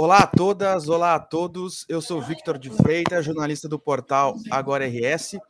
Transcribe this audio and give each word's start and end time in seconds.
Olá 0.00 0.18
a 0.18 0.26
todas, 0.28 0.88
olá 0.88 1.16
a 1.16 1.18
todos. 1.18 1.84
Eu 1.88 2.00
sou 2.00 2.22
Victor 2.22 2.56
de 2.56 2.70
Freitas, 2.70 3.24
jornalista 3.24 3.68
do 3.68 3.80
portal 3.80 4.36
Agora 4.48 4.86
RS, 4.86 5.40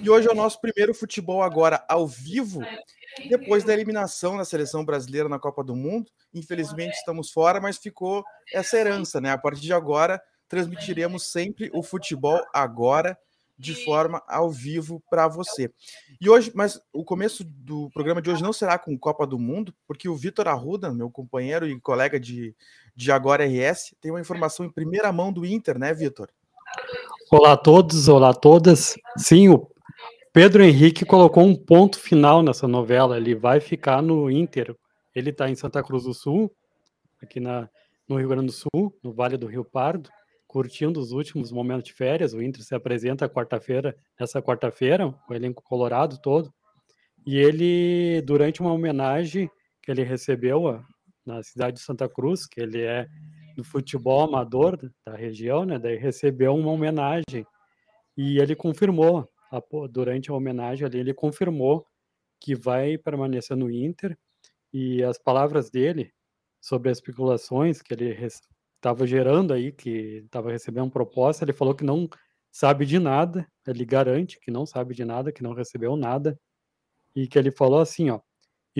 e 0.00 0.08
hoje 0.08 0.28
é 0.28 0.30
o 0.30 0.34
nosso 0.36 0.60
primeiro 0.60 0.94
futebol 0.94 1.42
agora 1.42 1.84
ao 1.88 2.06
vivo, 2.06 2.60
depois 3.28 3.64
da 3.64 3.72
eliminação 3.72 4.36
da 4.36 4.44
seleção 4.44 4.84
brasileira 4.84 5.28
na 5.28 5.40
Copa 5.40 5.64
do 5.64 5.74
Mundo. 5.74 6.08
Infelizmente 6.32 6.94
estamos 6.94 7.32
fora, 7.32 7.60
mas 7.60 7.78
ficou 7.78 8.22
essa 8.54 8.78
herança, 8.78 9.20
né? 9.20 9.32
A 9.32 9.38
partir 9.38 9.62
de 9.62 9.72
agora 9.72 10.22
transmitiremos 10.48 11.24
sempre 11.32 11.68
o 11.74 11.82
futebol 11.82 12.40
agora 12.54 13.18
de 13.58 13.74
forma 13.84 14.22
ao 14.28 14.50
vivo 14.50 15.02
para 15.10 15.26
você. 15.26 15.72
E 16.20 16.28
hoje, 16.28 16.52
mas 16.54 16.80
o 16.92 17.04
começo 17.04 17.42
do 17.42 17.90
programa 17.90 18.20
de 18.20 18.30
hoje 18.30 18.42
não 18.42 18.52
será 18.52 18.78
com 18.78 18.96
Copa 18.98 19.26
do 19.26 19.38
Mundo, 19.38 19.74
porque 19.86 20.08
o 20.08 20.14
Vitor 20.14 20.46
Arruda, 20.46 20.92
meu 20.92 21.10
companheiro 21.10 21.66
e 21.66 21.80
colega 21.80 22.20
de, 22.20 22.54
de 22.96 23.12
Agora 23.12 23.44
RS, 23.44 23.94
tem 24.00 24.10
uma 24.10 24.20
informação 24.20 24.64
em 24.64 24.70
primeira 24.70 25.12
mão 25.12 25.32
do 25.32 25.44
Inter, 25.44 25.78
né, 25.78 25.92
Vitor? 25.92 26.28
Olá 27.30 27.52
a 27.52 27.56
todos, 27.56 28.08
olá 28.08 28.30
a 28.30 28.34
todas. 28.34 28.94
Sim, 29.18 29.50
o 29.50 29.68
Pedro 30.32 30.64
Henrique 30.64 31.04
colocou 31.04 31.44
um 31.44 31.54
ponto 31.54 31.98
final 31.98 32.42
nessa 32.42 32.66
novela. 32.66 33.16
Ele 33.16 33.34
vai 33.34 33.60
ficar 33.60 34.02
no 34.02 34.30
Inter. 34.30 34.74
Ele 35.14 35.30
está 35.30 35.48
em 35.48 35.54
Santa 35.54 35.82
Cruz 35.82 36.04
do 36.04 36.14
Sul, 36.14 36.50
aqui 37.22 37.38
na, 37.38 37.68
no 38.08 38.16
Rio 38.16 38.28
Grande 38.28 38.46
do 38.46 38.52
Sul, 38.52 38.92
no 39.02 39.12
Vale 39.12 39.36
do 39.36 39.46
Rio 39.46 39.64
Pardo 39.64 40.10
curtindo 40.56 40.98
os 41.00 41.12
últimos 41.12 41.52
momentos 41.52 41.84
de 41.84 41.92
férias. 41.92 42.32
O 42.32 42.40
Inter 42.40 42.62
se 42.62 42.74
apresenta 42.74 43.28
quarta-feira, 43.28 43.94
essa 44.18 44.40
quarta-feira, 44.40 45.14
o 45.28 45.34
elenco 45.34 45.62
colorado 45.62 46.18
todo. 46.18 46.50
E 47.26 47.36
ele, 47.36 48.22
durante 48.22 48.62
uma 48.62 48.72
homenagem 48.72 49.50
que 49.82 49.90
ele 49.90 50.02
recebeu 50.02 50.82
na 51.26 51.42
cidade 51.42 51.78
de 51.78 51.82
Santa 51.82 52.08
Cruz, 52.08 52.46
que 52.46 52.60
ele 52.60 52.82
é 52.82 53.06
do 53.56 53.64
futebol 53.64 54.22
amador 54.22 54.78
da 55.04 55.16
região, 55.16 55.64
né? 55.64 55.78
Daí 55.78 55.96
recebeu 55.96 56.54
uma 56.54 56.70
homenagem 56.70 57.44
e 58.16 58.38
ele 58.38 58.54
confirmou 58.54 59.28
durante 59.90 60.30
a 60.30 60.34
homenagem 60.34 60.86
ali, 60.86 60.98
ele 60.98 61.14
confirmou 61.14 61.86
que 62.40 62.54
vai 62.54 62.98
permanecer 62.98 63.56
no 63.56 63.70
Inter 63.70 64.16
e 64.72 65.02
as 65.02 65.18
palavras 65.18 65.70
dele 65.70 66.12
sobre 66.60 66.90
as 66.90 66.98
especulações 66.98 67.80
que 67.80 67.94
ele 67.94 68.10
estava 68.76 69.06
gerando 69.06 69.52
aí, 69.52 69.72
que 69.72 70.22
estava 70.24 70.50
recebendo 70.50 70.90
proposta, 70.90 71.44
ele 71.44 71.52
falou 71.52 71.74
que 71.74 71.84
não 71.84 72.08
sabe 72.50 72.86
de 72.86 72.98
nada, 72.98 73.46
ele 73.66 73.84
garante 73.84 74.38
que 74.40 74.50
não 74.50 74.66
sabe 74.66 74.94
de 74.94 75.04
nada, 75.04 75.32
que 75.32 75.42
não 75.42 75.52
recebeu 75.52 75.96
nada, 75.96 76.38
e 77.14 77.26
que 77.26 77.38
ele 77.38 77.50
falou 77.50 77.80
assim, 77.80 78.10
ó, 78.10 78.20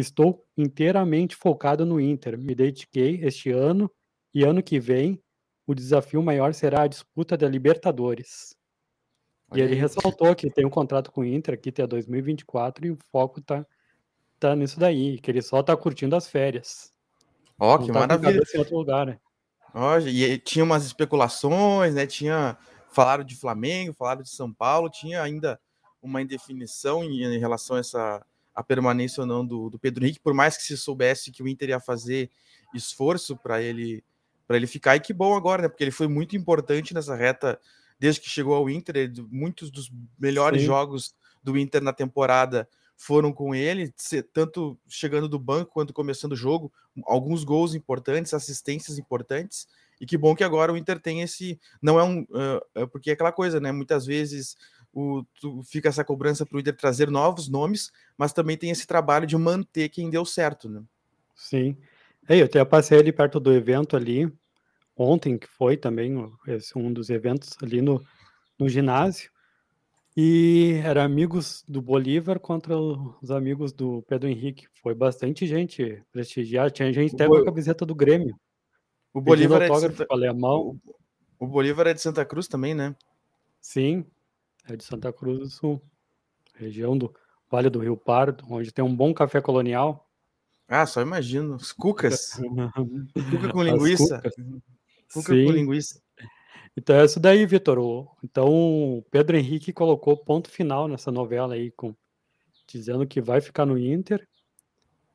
estou 0.01 0.45
inteiramente 0.57 1.35
focado 1.35 1.87
no 1.87 2.01
Inter, 2.01 2.39
me 2.39 2.55
dediquei 2.55 3.21
este 3.23 3.51
ano 3.51 3.91
e 4.35 4.45
ano 4.45 4.63
que 4.63 4.79
vem 4.79 5.21
o 5.67 5.75
desafio 5.75 6.23
maior 6.23 6.55
será 6.55 6.83
a 6.83 6.87
disputa 6.87 7.37
da 7.37 7.49
Libertadores. 7.49 8.55
Olha 9.51 9.61
e 9.61 9.63
ele 9.63 9.75
aí. 9.75 9.81
ressaltou 9.81 10.35
que 10.35 10.51
tem 10.51 10.65
um 10.65 10.71
contrato 10.71 11.11
com 11.11 11.23
o 11.23 11.25
Inter 11.25 11.55
aqui 11.55 11.71
até 11.71 11.87
2024 11.87 12.87
e 12.87 12.91
o 12.93 12.99
foco 13.11 13.41
tá, 13.41 13.67
tá 14.39 14.55
nisso 14.55 14.79
daí, 14.79 15.19
que 15.19 15.31
ele 15.31 15.43
só 15.43 15.63
tá 15.63 15.77
curtindo 15.77 16.15
as 16.15 16.29
férias. 16.29 16.93
Ó, 17.59 17.75
oh, 17.75 17.79
que 17.79 17.93
tá 17.93 18.01
maravilha. 18.01 18.43
Em 18.55 18.59
outro 18.59 18.77
lugar, 18.77 19.07
né? 19.07 19.19
e 20.07 20.39
tinha 20.39 20.65
umas 20.65 20.85
especulações, 20.87 21.95
né? 21.95 22.07
Tinha 22.07 22.57
falaram 22.91 23.25
de 23.25 23.37
Flamengo, 23.37 23.93
falaram 23.93 24.23
de 24.23 24.31
São 24.31 24.53
Paulo, 24.53 24.89
tinha 24.89 25.23
ainda 25.23 25.61
uma 26.01 26.23
indefinição 26.23 27.05
em, 27.05 27.23
em 27.25 27.39
relação 27.39 27.77
a 27.77 27.81
essa 27.81 28.25
a 28.57 28.63
permanência 28.63 29.21
ou 29.21 29.27
não 29.27 29.47
do, 29.47 29.69
do, 29.69 29.79
Pedro 29.79 30.03
Henrique, 30.03 30.19
por 30.19 30.33
mais 30.33 30.57
que 30.57 30.63
se 30.63 30.77
soubesse 30.79 31.31
que 31.31 31.43
o 31.43 31.49
Inter 31.49 31.69
ia 31.69 31.79
fazer 31.79 32.31
esforço 32.75 33.37
para 33.37 33.63
ele 33.63 34.03
para 34.47 34.57
ele 34.57 34.67
ficar, 34.69 34.95
e 34.95 35.01
que 35.01 35.13
bom 35.13 35.35
agora, 35.35 35.63
né? 35.63 35.69
Porque 35.69 35.83
ele 35.83 35.91
foi 35.91 36.07
muito 36.07 36.37
importante 36.37 36.95
nessa 36.95 37.17
reta 37.17 37.61
desde 37.99 38.21
que 38.21 38.31
chegou 38.31 38.55
ao 38.55 38.71
Inter, 38.71 38.97
ele, 38.97 39.27
muitos 39.29 39.71
dos 39.71 39.91
melhores 40.19 40.61
Sim. 40.61 40.67
jogos 40.69 41.15
do 41.43 41.59
Inter 41.59 41.83
na 41.83 41.93
temporada 41.93 42.69
foram 42.97 43.33
com 43.33 43.55
ele, 43.55 43.93
tanto 44.33 44.79
chegando 44.89 45.29
do 45.29 45.39
banco 45.39 45.73
quanto 45.73 45.93
começando 45.93 46.33
o 46.33 46.37
jogo, 46.37 46.73
alguns 47.05 47.45
gols 47.45 47.75
importantes, 47.75 48.33
assistências 48.33 48.99
importantes. 48.99 49.69
E 50.01 50.07
que 50.07 50.17
bom 50.17 50.35
que 50.35 50.45
agora 50.45 50.73
o 50.73 50.77
Inter 50.77 51.01
tem 51.01 51.23
esse. 51.23 51.59
Não 51.81 51.99
é 51.99 52.05
um. 52.05 52.21
Uh, 52.23 52.89
porque 52.89 53.11
é 53.11 53.13
aquela 53.15 53.33
coisa, 53.33 53.59
né? 53.59 53.73
Muitas 53.73 54.05
vezes 54.05 54.57
o, 54.97 55.23
tu, 55.39 55.63
fica 55.63 55.91
essa 55.91 56.03
cobrança 56.03 56.47
para 56.47 56.57
o 56.57 56.61
Inter 56.61 56.75
trazer 56.75 57.11
novos 57.11 57.49
nomes, 57.49 57.93
mas 58.17 58.33
também 58.33 58.57
tem 58.57 58.71
esse 58.71 58.87
trabalho 58.87 59.27
de 59.27 59.37
manter 59.37 59.91
quem 59.91 60.09
deu 60.09 60.25
certo, 60.25 60.71
né? 60.71 60.83
Sim. 61.35 61.77
Ei, 62.27 62.41
eu 62.41 62.47
até 62.47 62.65
passei 62.65 62.99
ali 62.99 63.13
perto 63.13 63.39
do 63.39 63.53
evento 63.53 63.95
ali, 63.95 64.33
ontem, 64.97 65.37
que 65.37 65.47
foi 65.47 65.77
também 65.77 66.33
esse, 66.49 66.77
um 66.79 66.91
dos 66.91 67.11
eventos 67.11 67.51
ali 67.63 67.83
no, 67.83 68.03
no 68.59 68.71
ginásio. 68.71 69.31
E 70.17 70.81
era 70.83 71.05
amigos 71.05 71.63
do 71.69 71.83
Bolívar 71.83 72.41
contra 72.41 72.75
os 72.75 73.31
amigos 73.31 73.75
do 73.75 74.03
Pedro 74.09 74.31
Henrique. 74.31 74.67
Foi 74.83 74.95
bastante 74.95 75.47
gente 75.47 76.03
prestigiar. 76.11 76.71
Tinha 76.71 76.91
gente 76.91 77.15
até 77.15 77.29
com 77.29 77.37
a 77.37 77.45
camiseta 77.45 77.85
do 77.85 77.95
Grêmio. 77.95 78.35
O 79.13 79.21
Bolívar 79.21 79.61
é 79.61 79.69
de 79.69 79.79
Santa... 79.79 80.07
alemão. 80.09 80.81
O 81.39 81.47
Bolívar 81.47 81.87
é 81.87 81.93
de 81.93 82.01
Santa 82.01 82.25
Cruz 82.25 82.49
também, 82.49 82.75
né? 82.75 82.97
Sim, 83.61 84.07
é 84.69 84.77
de 84.77 84.85
Santa 84.85 85.13
Cruz 85.13 85.39
do 85.39 85.49
Sul. 85.49 85.83
Região 86.55 86.97
do 86.97 87.15
Vale 87.51 87.71
do 87.71 87.79
Rio 87.79 87.97
Pardo, 87.97 88.45
onde 88.51 88.73
tem 88.73 88.85
um 88.85 88.95
bom 88.95 89.15
café 89.15 89.41
colonial. 89.41 90.09
Ah, 90.69 90.85
só 90.85 91.01
imagino. 91.01 91.55
Os 91.55 91.73
cucas. 91.73 92.33
cuca 93.31 93.53
com 93.53 93.63
linguiça. 93.63 94.21
Cuca 95.13 95.29
com 95.29 95.53
linguiça. 95.53 96.01
Então 96.77 96.97
é 96.97 97.05
isso 97.05 97.21
daí, 97.21 97.47
Vitor. 97.47 98.09
Então 98.23 98.49
o 98.49 99.03
Pedro 99.11 99.37
Henrique 99.37 99.73
colocou 99.73 100.17
ponto 100.17 100.51
final 100.51 100.89
nessa 100.89 101.11
novela 101.11 101.55
aí, 101.55 101.71
com, 101.71 101.95
dizendo 102.67 103.07
que 103.07 103.21
vai 103.21 103.41
ficar 103.41 103.65
no 103.65 103.79
Inter. 103.79 104.27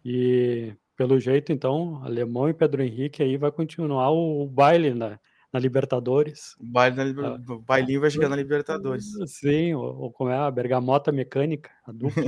E 0.03 0.73
pelo 0.95 1.19
jeito, 1.19 1.51
então, 1.51 2.03
Alemão 2.03 2.49
e 2.49 2.53
Pedro 2.53 2.81
Henrique 2.81 3.21
aí 3.21 3.35
vai 3.35 3.51
continuar 3.51 4.11
o, 4.11 4.43
o 4.43 4.47
baile 4.47 4.93
na, 4.93 5.19
na 5.51 5.59
Libertadores. 5.59 6.55
O 6.59 6.65
baile 6.65 7.13
na, 7.13 7.27
ah, 7.27 7.39
o 7.49 7.59
bailinho 7.59 8.01
vai 8.01 8.09
chegar 8.09 8.29
na 8.29 8.35
Libertadores. 8.35 9.05
Sim, 9.27 9.73
ou, 9.73 10.11
como 10.11 10.29
é 10.29 10.37
a 10.37 10.49
bergamota 10.49 11.11
mecânica, 11.11 11.69
a 11.85 11.91
dupla. 11.91 12.23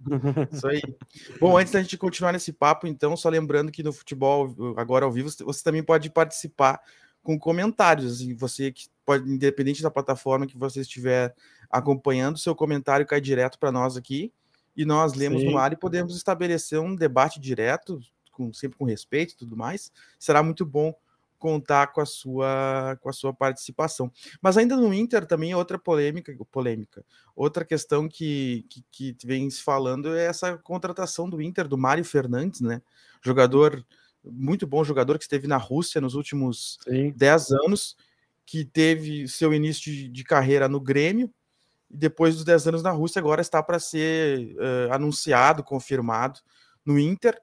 Isso 0.52 0.66
aí. 0.66 0.82
Bom, 1.40 1.56
antes 1.56 1.72
da 1.72 1.80
gente 1.80 1.96
continuar 1.96 2.32
nesse 2.32 2.52
papo, 2.52 2.86
então, 2.86 3.16
só 3.16 3.28
lembrando 3.28 3.72
que 3.72 3.82
no 3.82 3.92
futebol 3.92 4.54
agora 4.76 5.04
ao 5.04 5.12
vivo 5.12 5.30
você 5.30 5.62
também 5.62 5.82
pode 5.82 6.10
participar 6.10 6.80
com 7.22 7.38
comentários. 7.38 8.14
Assim, 8.14 8.34
você 8.34 8.72
que 8.72 8.86
pode, 9.04 9.30
independente 9.30 9.82
da 9.82 9.90
plataforma 9.90 10.46
que 10.46 10.58
você 10.58 10.80
estiver 10.80 11.34
acompanhando, 11.70 12.38
seu 12.38 12.54
comentário 12.54 13.06
cai 13.06 13.20
direto 13.20 13.58
para 13.58 13.72
nós 13.72 13.96
aqui 13.96 14.32
e 14.76 14.84
nós 14.84 15.14
lemos 15.14 15.40
Sim. 15.40 15.50
no 15.50 15.58
ar 15.58 15.72
e 15.72 15.76
podemos 15.76 16.16
estabelecer 16.16 16.80
um 16.80 16.94
debate 16.94 17.40
direto, 17.40 17.98
com, 18.30 18.52
sempre 18.52 18.76
com 18.76 18.84
respeito 18.84 19.32
e 19.32 19.36
tudo 19.36 19.56
mais. 19.56 19.92
Será 20.18 20.42
muito 20.42 20.66
bom 20.66 20.94
contar 21.44 21.88
com 21.88 22.00
a 22.00 22.06
sua 22.06 22.96
com 23.02 23.10
a 23.10 23.12
sua 23.12 23.34
participação. 23.34 24.10
Mas 24.40 24.56
ainda 24.56 24.74
no 24.76 24.94
Inter 24.94 25.26
também 25.26 25.52
é 25.52 25.56
outra 25.56 25.78
polêmica, 25.78 26.34
polêmica. 26.50 27.04
Outra 27.36 27.66
questão 27.66 28.08
que, 28.08 28.64
que, 28.90 29.12
que 29.12 29.26
vem 29.26 29.50
se 29.50 29.62
falando 29.62 30.16
é 30.16 30.24
essa 30.24 30.56
contratação 30.56 31.28
do 31.28 31.42
Inter 31.42 31.68
do 31.68 31.76
Mário 31.76 32.02
Fernandes, 32.02 32.62
né? 32.62 32.80
Jogador 33.22 33.84
muito 34.24 34.66
bom 34.66 34.82
jogador 34.82 35.18
que 35.18 35.24
esteve 35.24 35.46
na 35.46 35.58
Rússia 35.58 36.00
nos 36.00 36.14
últimos 36.14 36.78
Sim. 36.82 37.12
10 37.14 37.50
anos, 37.50 37.94
que 38.46 38.64
teve 38.64 39.28
seu 39.28 39.52
início 39.52 39.92
de, 39.92 40.08
de, 40.08 40.24
carreira 40.24 40.66
no 40.66 40.80
Grêmio, 40.80 41.30
e 41.90 41.96
depois 41.98 42.36
dos 42.36 42.44
10 42.44 42.68
anos 42.68 42.82
na 42.82 42.90
Rússia, 42.90 43.18
agora 43.18 43.42
está 43.42 43.62
para 43.62 43.78
ser 43.78 44.56
uh, 44.56 44.94
anunciado, 44.94 45.62
confirmado 45.62 46.40
no 46.86 46.98
Inter. 46.98 47.38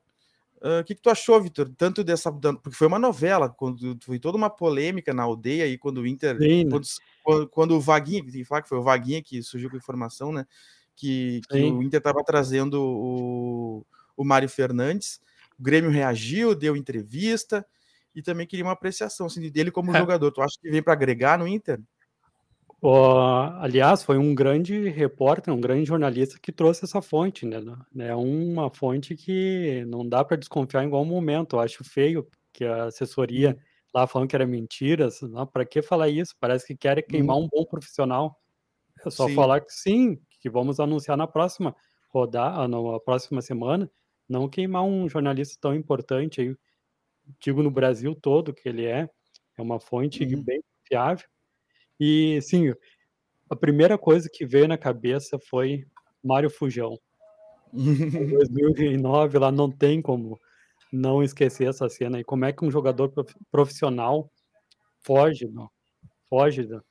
O 0.62 0.80
uh, 0.80 0.84
que, 0.84 0.94
que 0.94 1.02
tu 1.02 1.10
achou, 1.10 1.42
Vitor? 1.42 1.68
Tanto 1.75 2.04
dessa. 2.04 2.31
Porque 2.31 2.78
foi 2.78 2.86
uma 2.86 3.00
novela, 3.00 3.50
quando 3.50 3.98
foi 4.04 4.19
toda 4.19 4.38
uma 4.38 4.50
polêmica 4.50 5.12
na 5.12 5.24
aldeia 5.24 5.66
aí, 5.66 5.75
quando 5.75 5.98
o 6.02 6.08
Inter. 6.08 6.38
Quando, 6.69 6.88
quando, 7.24 7.50
quando, 7.50 7.75
o 7.75 7.81
Vaguinha, 7.81 8.22
tem 8.24 8.31
que 8.31 8.46
falar 8.46 8.62
que 8.62 8.69
foi 8.69 8.78
o 8.78 8.84
Vaguinha 8.84 9.24
que 9.24 9.42
surgiu 9.42 9.69
com 9.69 9.75
a 9.75 9.80
informação, 9.80 10.31
né? 10.31 10.46
Que, 10.96 11.42
que 11.50 11.58
o 11.58 11.81
Inter 11.81 11.98
estava 11.98 12.24
trazendo 12.24 12.80
o, 12.80 13.86
o 14.16 14.24
Mário 14.24 14.48
Fernandes. 14.48 15.19
O 15.60 15.63
Grêmio 15.63 15.90
reagiu, 15.90 16.54
deu 16.54 16.75
entrevista 16.75 17.66
e 18.14 18.22
também 18.22 18.46
queria 18.46 18.66
uma 18.66 18.74
apreciação 18.74 19.25
assim, 19.25 19.50
dele 19.50 19.72
como 19.72 19.96
é. 19.96 20.00
jogador. 20.00 20.31
Tu 20.31 20.42
acha 20.42 20.60
que 20.62 20.69
vem 20.69 20.84
para 20.84 20.94
agregar 20.94 21.40
no 21.40 21.48
Inter? 21.48 21.80
Aliás, 22.83 24.04
foi 24.04 24.18
um 24.18 24.33
grande 24.33 24.89
repórter, 24.89 25.54
um 25.54 25.62
grande 25.62 25.86
jornalista 25.86 26.39
que 26.42 26.51
trouxe 26.51 26.83
essa 26.83 27.01
fonte, 27.01 27.45
né? 27.45 27.60
É 28.00 28.16
uma 28.16 28.72
fonte 28.72 29.16
que 29.16 29.86
não 29.88 30.07
dá 30.07 30.24
para 30.24 30.38
desconfiar 30.38 30.83
em 30.83 30.88
igual 30.88 31.06
momento. 31.06 31.56
Eu 31.56 31.60
acho 31.60 31.83
feio 31.83 32.28
que 32.51 32.66
a 32.66 32.86
assessoria 32.86 33.51
hum. 33.51 33.63
lá 33.94 34.07
falando 34.07 34.30
que 34.30 34.36
era 34.36 34.48
mentiras. 34.48 35.19
Para 35.54 35.66
que 35.66 35.81
falar 35.81 36.10
isso? 36.10 36.36
Parece 36.39 36.68
que 36.68 36.75
querem 36.75 37.04
queimar 37.04 37.38
hum. 37.38 37.44
um 37.44 37.48
bom 37.48 37.66
profissional. 37.66 38.36
É 39.06 39.10
só 39.10 39.28
sim. 39.28 39.36
falar 39.36 39.62
que 39.62 39.74
sim, 39.74 40.19
que 40.39 40.50
vamos 40.50 40.80
anunciar 40.80 41.18
na 41.18 41.28
próxima 41.28 41.75
rodada, 42.10 42.68
na 42.68 43.00
próxima 43.00 43.42
semana, 43.42 43.89
não 44.28 44.50
queimar 44.50 44.83
um 44.83 45.07
jornalista 45.07 45.57
tão 45.60 45.74
importante 45.74 46.42
aí, 46.42 46.56
digo 47.39 47.63
no 47.63 47.72
Brasil 47.72 48.13
todo 48.16 48.54
que 48.54 48.68
ele 48.68 48.86
é, 48.86 49.10
é 49.57 49.62
uma 49.62 49.80
fonte 49.80 50.24
uhum. 50.24 50.44
bem 50.44 50.62
fiável. 50.88 51.25
E, 52.03 52.42
sim, 52.42 52.74
a 53.48 53.56
primeira 53.56 53.95
coisa 53.95 54.27
que 54.27 54.44
veio 54.44 54.68
na 54.68 54.75
cabeça 54.75 55.38
foi 55.38 55.86
Mário 56.24 56.50
Fujão. 56.50 56.98
em 57.71 58.25
2009, 58.50 59.38
lá 59.38 59.51
não 59.51 59.71
tem 59.71 60.01
como 60.01 60.39
não 60.92 61.21
esquecer 61.21 61.69
essa 61.69 61.88
cena. 61.88 62.19
E 62.19 62.24
como 62.24 62.44
é 62.44 62.51
que 62.51 62.65
um 62.65 62.71
jogador 62.71 63.13
profissional 63.51 64.31
foge, 65.06 65.48
não, 65.48 65.69
foge 66.27 66.63
do, 66.63 66.83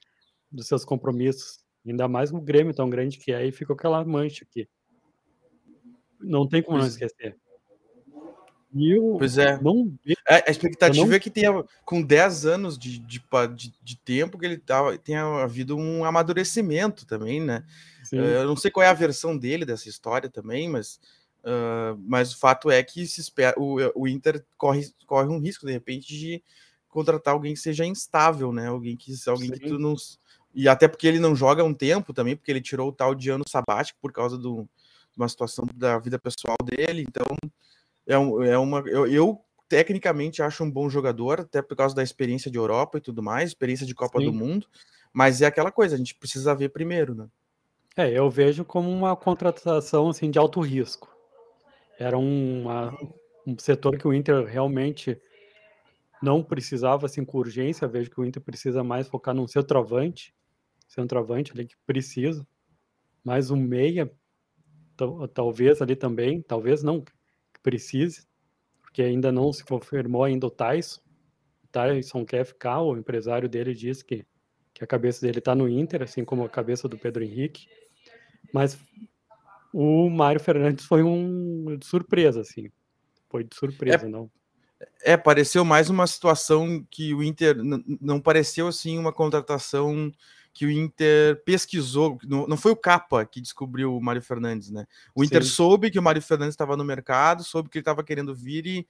dos 0.48 0.68
seus 0.68 0.84
compromissos? 0.84 1.58
Ainda 1.84 2.06
mais 2.06 2.30
no 2.30 2.40
Grêmio 2.40 2.72
tão 2.72 2.88
grande 2.88 3.18
que 3.18 3.32
é, 3.32 3.44
e 3.44 3.50
ficou 3.50 3.74
aquela 3.74 4.04
mancha 4.04 4.44
aqui. 4.48 4.68
Não 6.20 6.46
tem 6.46 6.62
como 6.62 6.78
não 6.78 6.84
é. 6.84 6.88
esquecer. 6.88 7.36
E 8.72 8.96
eu 8.96 9.16
pois 9.18 9.36
é. 9.36 9.60
Não, 9.60 9.92
é, 10.28 10.44
a 10.46 10.50
expectativa 10.50 11.06
não... 11.06 11.14
é 11.14 11.18
que 11.18 11.30
tenha, 11.30 11.64
com 11.84 12.00
10 12.00 12.46
anos 12.46 12.78
de, 12.78 12.98
de, 12.98 13.20
de, 13.56 13.74
de 13.82 13.96
tempo, 13.98 14.38
que 14.38 14.46
ele 14.46 14.58
tava, 14.58 14.96
tenha 14.96 15.24
havido 15.42 15.76
um 15.76 16.04
amadurecimento 16.04 17.04
também, 17.04 17.40
né? 17.40 17.64
Sim. 18.04 18.18
Eu 18.18 18.46
não 18.46 18.56
sei 18.56 18.70
qual 18.70 18.84
é 18.84 18.88
a 18.88 18.94
versão 18.94 19.36
dele 19.36 19.64
dessa 19.64 19.88
história 19.88 20.28
também, 20.28 20.68
mas, 20.68 21.00
uh, 21.40 21.98
mas 22.06 22.32
o 22.32 22.38
fato 22.38 22.70
é 22.70 22.82
que 22.82 23.06
se 23.06 23.20
espera, 23.20 23.58
o, 23.58 23.78
o 23.94 24.06
Inter 24.06 24.44
corre, 24.56 24.88
corre 25.06 25.28
um 25.28 25.40
risco, 25.40 25.66
de 25.66 25.72
repente, 25.72 26.16
de 26.16 26.42
contratar 26.88 27.34
alguém 27.34 27.54
que 27.54 27.60
seja 27.60 27.84
instável, 27.84 28.52
né? 28.52 28.68
Alguém 28.68 28.96
que, 28.96 29.12
alguém 29.26 29.50
que 29.50 29.60
tu 29.60 29.78
não. 29.78 29.96
E 30.54 30.68
até 30.68 30.86
porque 30.86 31.06
ele 31.06 31.18
não 31.18 31.34
joga 31.34 31.64
um 31.64 31.74
tempo 31.74 32.12
também, 32.12 32.36
porque 32.36 32.50
ele 32.50 32.60
tirou 32.60 32.88
o 32.88 32.92
tal 32.92 33.14
de 33.14 33.30
ano 33.30 33.44
sabático 33.48 33.98
por 34.00 34.12
causa 34.12 34.38
do, 34.38 34.62
de 35.12 35.16
uma 35.16 35.28
situação 35.28 35.64
da 35.74 35.98
vida 35.98 36.18
pessoal 36.18 36.56
dele, 36.64 37.04
então 37.08 37.26
é, 38.10 38.18
um, 38.18 38.42
é 38.42 38.58
uma. 38.58 38.80
Eu, 38.80 39.06
eu, 39.06 39.40
tecnicamente 39.68 40.42
acho 40.42 40.64
um 40.64 40.70
bom 40.70 40.90
jogador, 40.90 41.40
até 41.40 41.62
por 41.62 41.76
causa 41.76 41.94
da 41.94 42.02
experiência 42.02 42.50
de 42.50 42.58
Europa 42.58 42.98
e 42.98 43.00
tudo 43.00 43.22
mais, 43.22 43.50
experiência 43.50 43.86
de 43.86 43.94
Copa 43.94 44.18
Sim. 44.18 44.26
do 44.26 44.32
Mundo, 44.32 44.66
mas 45.12 45.40
é 45.40 45.46
aquela 45.46 45.70
coisa, 45.70 45.94
a 45.94 45.98
gente 45.98 46.16
precisa 46.16 46.54
ver 46.54 46.70
primeiro, 46.70 47.14
né? 47.14 47.28
É, 47.96 48.10
eu 48.10 48.28
vejo 48.28 48.64
como 48.64 48.90
uma 48.90 49.14
contratação 49.14 50.08
assim 50.08 50.30
de 50.30 50.38
alto 50.38 50.60
risco. 50.60 51.08
Era 51.98 52.18
uma, 52.18 52.96
um 53.46 53.56
setor 53.58 53.96
que 53.96 54.08
o 54.08 54.14
Inter 54.14 54.44
realmente 54.44 55.20
não 56.22 56.42
precisava 56.42 57.06
assim 57.06 57.24
com 57.24 57.38
urgência. 57.38 57.84
Eu 57.84 57.90
vejo 57.90 58.10
que 58.10 58.20
o 58.20 58.24
Inter 58.24 58.42
precisa 58.42 58.82
mais 58.82 59.06
focar 59.06 59.34
num 59.34 59.46
centroavante, 59.46 60.34
centroavante 60.88 61.52
ali 61.52 61.66
que 61.66 61.76
precisa, 61.86 62.46
mais 63.24 63.50
um 63.50 63.56
meia, 63.56 64.10
talvez 65.34 65.80
ali 65.82 65.94
também, 65.94 66.42
talvez 66.42 66.82
não, 66.82 67.04
precise, 67.62 68.26
porque 68.80 69.02
ainda 69.02 69.30
não 69.30 69.52
se 69.52 69.64
confirmou 69.64 70.24
ainda 70.24 70.46
o 70.46 70.50
Tyson. 70.50 71.00
O 71.64 71.68
Tyson 71.68 72.24
quer 72.24 72.44
ficar, 72.44 72.80
o 72.80 72.96
empresário 72.96 73.48
dele 73.48 73.74
diz 73.74 74.02
que, 74.02 74.26
que 74.74 74.82
a 74.82 74.86
cabeça 74.86 75.20
dele 75.20 75.38
está 75.38 75.54
no 75.54 75.68
Inter, 75.68 76.02
assim 76.02 76.24
como 76.24 76.44
a 76.44 76.48
cabeça 76.48 76.88
do 76.88 76.98
Pedro 76.98 77.22
Henrique. 77.22 77.68
Mas 78.52 78.78
o 79.72 80.10
Mário 80.10 80.40
Fernandes 80.40 80.84
foi 80.84 81.02
um 81.02 81.76
de 81.76 81.86
surpresa, 81.86 82.40
assim. 82.40 82.70
Foi 83.28 83.44
de 83.44 83.54
surpresa, 83.54 84.06
é, 84.06 84.08
não. 84.08 84.30
É, 85.02 85.16
pareceu 85.16 85.64
mais 85.64 85.88
uma 85.88 86.06
situação 86.06 86.84
que 86.90 87.14
o 87.14 87.22
Inter 87.22 87.56
não 88.00 88.20
pareceu 88.20 88.66
assim 88.66 88.98
uma 88.98 89.12
contratação 89.12 90.10
que 90.52 90.66
o 90.66 90.70
Inter 90.70 91.42
pesquisou, 91.44 92.18
não, 92.26 92.46
não 92.46 92.56
foi 92.56 92.72
o 92.72 92.76
Capa 92.76 93.24
que 93.24 93.40
descobriu 93.40 93.96
o 93.96 94.02
Mário 94.02 94.22
Fernandes, 94.22 94.70
né? 94.70 94.86
O 95.14 95.22
Inter 95.22 95.44
Sim. 95.44 95.50
soube 95.50 95.90
que 95.90 95.98
o 95.98 96.02
Mário 96.02 96.20
Fernandes 96.20 96.54
estava 96.54 96.76
no 96.76 96.84
mercado, 96.84 97.44
soube 97.44 97.68
que 97.68 97.78
ele 97.78 97.82
estava 97.82 98.02
querendo 98.02 98.34
vir 98.34 98.66
e 98.66 98.86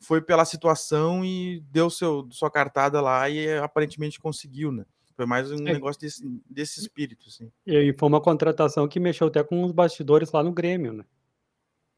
foi 0.00 0.20
pela 0.20 0.44
situação 0.44 1.24
e 1.24 1.60
deu 1.70 1.88
seu, 1.88 2.28
sua 2.30 2.50
cartada 2.50 3.00
lá 3.00 3.28
e 3.30 3.56
aparentemente 3.58 4.20
conseguiu, 4.20 4.72
né? 4.72 4.84
Foi 5.16 5.26
mais 5.26 5.50
um 5.50 5.56
é. 5.56 5.72
negócio 5.72 6.00
desse, 6.00 6.42
desse 6.50 6.80
espírito, 6.80 7.28
assim. 7.28 7.50
E 7.64 7.94
foi 7.96 8.08
uma 8.08 8.20
contratação 8.20 8.88
que 8.88 8.98
mexeu 8.98 9.28
até 9.28 9.44
com 9.44 9.62
os 9.64 9.70
bastidores 9.70 10.32
lá 10.32 10.42
no 10.42 10.52
Grêmio, 10.52 10.92
né? 10.92 11.04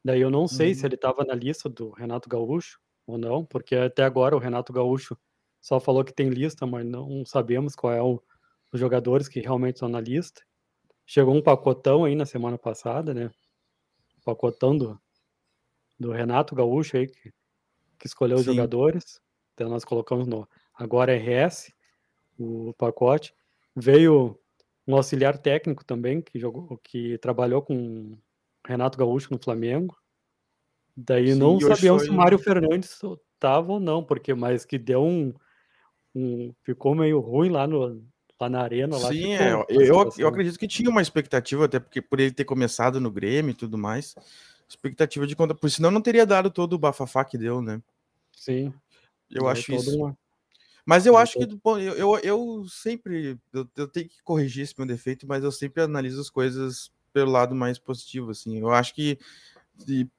Daí 0.05 0.21
eu 0.21 0.29
não 0.29 0.47
sei 0.47 0.69
uhum. 0.69 0.75
se 0.75 0.85
ele 0.85 0.95
estava 0.95 1.25
na 1.25 1.33
lista 1.33 1.67
do 1.67 1.89
Renato 1.89 2.29
Gaúcho 2.29 2.79
ou 3.05 3.17
não, 3.17 3.43
porque 3.43 3.75
até 3.75 4.03
agora 4.03 4.35
o 4.35 4.39
Renato 4.39 4.71
Gaúcho 4.71 5.17
só 5.59 5.79
falou 5.79 6.03
que 6.03 6.13
tem 6.13 6.29
lista, 6.29 6.65
mas 6.65 6.85
não 6.85 7.25
sabemos 7.25 7.75
qual 7.75 7.91
é 7.91 8.01
o, 8.01 8.21
os 8.71 8.79
jogadores 8.79 9.27
que 9.27 9.39
realmente 9.39 9.75
estão 9.75 9.89
na 9.89 10.01
lista. 10.01 10.41
Chegou 11.05 11.33
um 11.35 11.41
pacotão 11.41 12.05
aí 12.05 12.15
na 12.15 12.25
semana 12.25 12.57
passada, 12.57 13.13
né? 13.13 13.31
pacotão 14.27 14.77
do, 14.77 14.99
do 15.97 16.11
Renato 16.11 16.53
Gaúcho 16.53 16.97
aí, 16.97 17.07
que, 17.07 17.31
que 17.97 18.07
escolheu 18.07 18.37
Sim. 18.37 18.41
os 18.41 18.45
jogadores. 18.45 19.21
Então 19.53 19.69
nós 19.69 19.85
colocamos 19.85 20.27
no 20.27 20.47
agora 20.73 21.15
RS 21.15 21.71
o 22.37 22.73
pacote. 22.77 23.33
Veio 23.73 24.37
um 24.85 24.95
auxiliar 24.95 25.37
técnico 25.37 25.85
também, 25.85 26.21
que 26.21 26.37
jogou, 26.37 26.77
que 26.83 27.17
trabalhou 27.19 27.61
com 27.61 28.17
Renato 28.65 28.97
Gaúcho 28.97 29.31
no 29.31 29.41
Flamengo. 29.41 29.97
Daí 30.95 31.33
Sim, 31.33 31.39
não 31.39 31.59
sabíamos 31.59 32.03
se 32.03 32.09
o 32.09 32.13
Mário 32.13 32.39
Fernandes 32.39 32.99
estava 33.33 33.71
ou 33.71 33.79
não, 33.79 34.03
porque 34.03 34.33
mas 34.33 34.65
que 34.65 34.77
deu 34.77 35.03
um, 35.03 35.33
um 36.13 36.53
ficou 36.63 36.95
meio 36.95 37.19
ruim 37.19 37.49
lá 37.49 37.67
no 37.67 38.03
lá 38.39 38.49
na 38.49 38.61
arena. 38.61 38.97
Lá 38.97 39.09
Sim, 39.09 39.33
é, 39.33 39.53
eu, 39.69 40.09
eu 40.17 40.27
acredito 40.27 40.59
que 40.59 40.67
tinha 40.67 40.89
uma 40.89 41.01
expectativa, 41.01 41.65
até 41.65 41.79
porque 41.79 42.01
por 42.01 42.19
ele 42.19 42.31
ter 42.31 42.45
começado 42.45 42.99
no 42.99 43.11
Grêmio 43.11 43.51
e 43.51 43.55
tudo 43.55 43.77
mais, 43.77 44.15
expectativa 44.67 45.25
de 45.25 45.35
conta, 45.35 45.55
por 45.55 45.69
senão 45.69 45.91
não 45.91 46.01
teria 46.01 46.25
dado 46.25 46.49
todo 46.51 46.73
o 46.73 46.79
bafafá 46.79 47.23
que 47.25 47.37
deu, 47.37 47.61
né? 47.61 47.81
Sim. 48.35 48.73
Eu 49.29 49.47
acho 49.47 49.73
isso. 49.73 49.97
Uma... 49.97 50.17
Mas 50.85 51.05
eu 51.05 51.17
acho 51.17 51.37
que 51.37 51.45
bom, 51.61 51.77
eu, 51.77 51.95
eu, 51.95 52.19
eu 52.19 52.65
sempre 52.69 53.37
eu, 53.53 53.67
eu, 53.75 53.87
tenho 53.87 54.07
que 54.07 54.21
corrigir 54.23 54.63
esse 54.63 54.73
meu 54.77 54.87
defeito, 54.87 55.27
mas 55.27 55.43
eu 55.43 55.51
sempre 55.51 55.83
analiso 55.83 56.21
as 56.21 56.29
coisas 56.29 56.91
pelo 57.11 57.31
lado 57.31 57.53
mais 57.53 57.77
positivo, 57.77 58.31
assim. 58.31 58.59
Eu 58.59 58.71
acho 58.71 58.93
que 58.93 59.17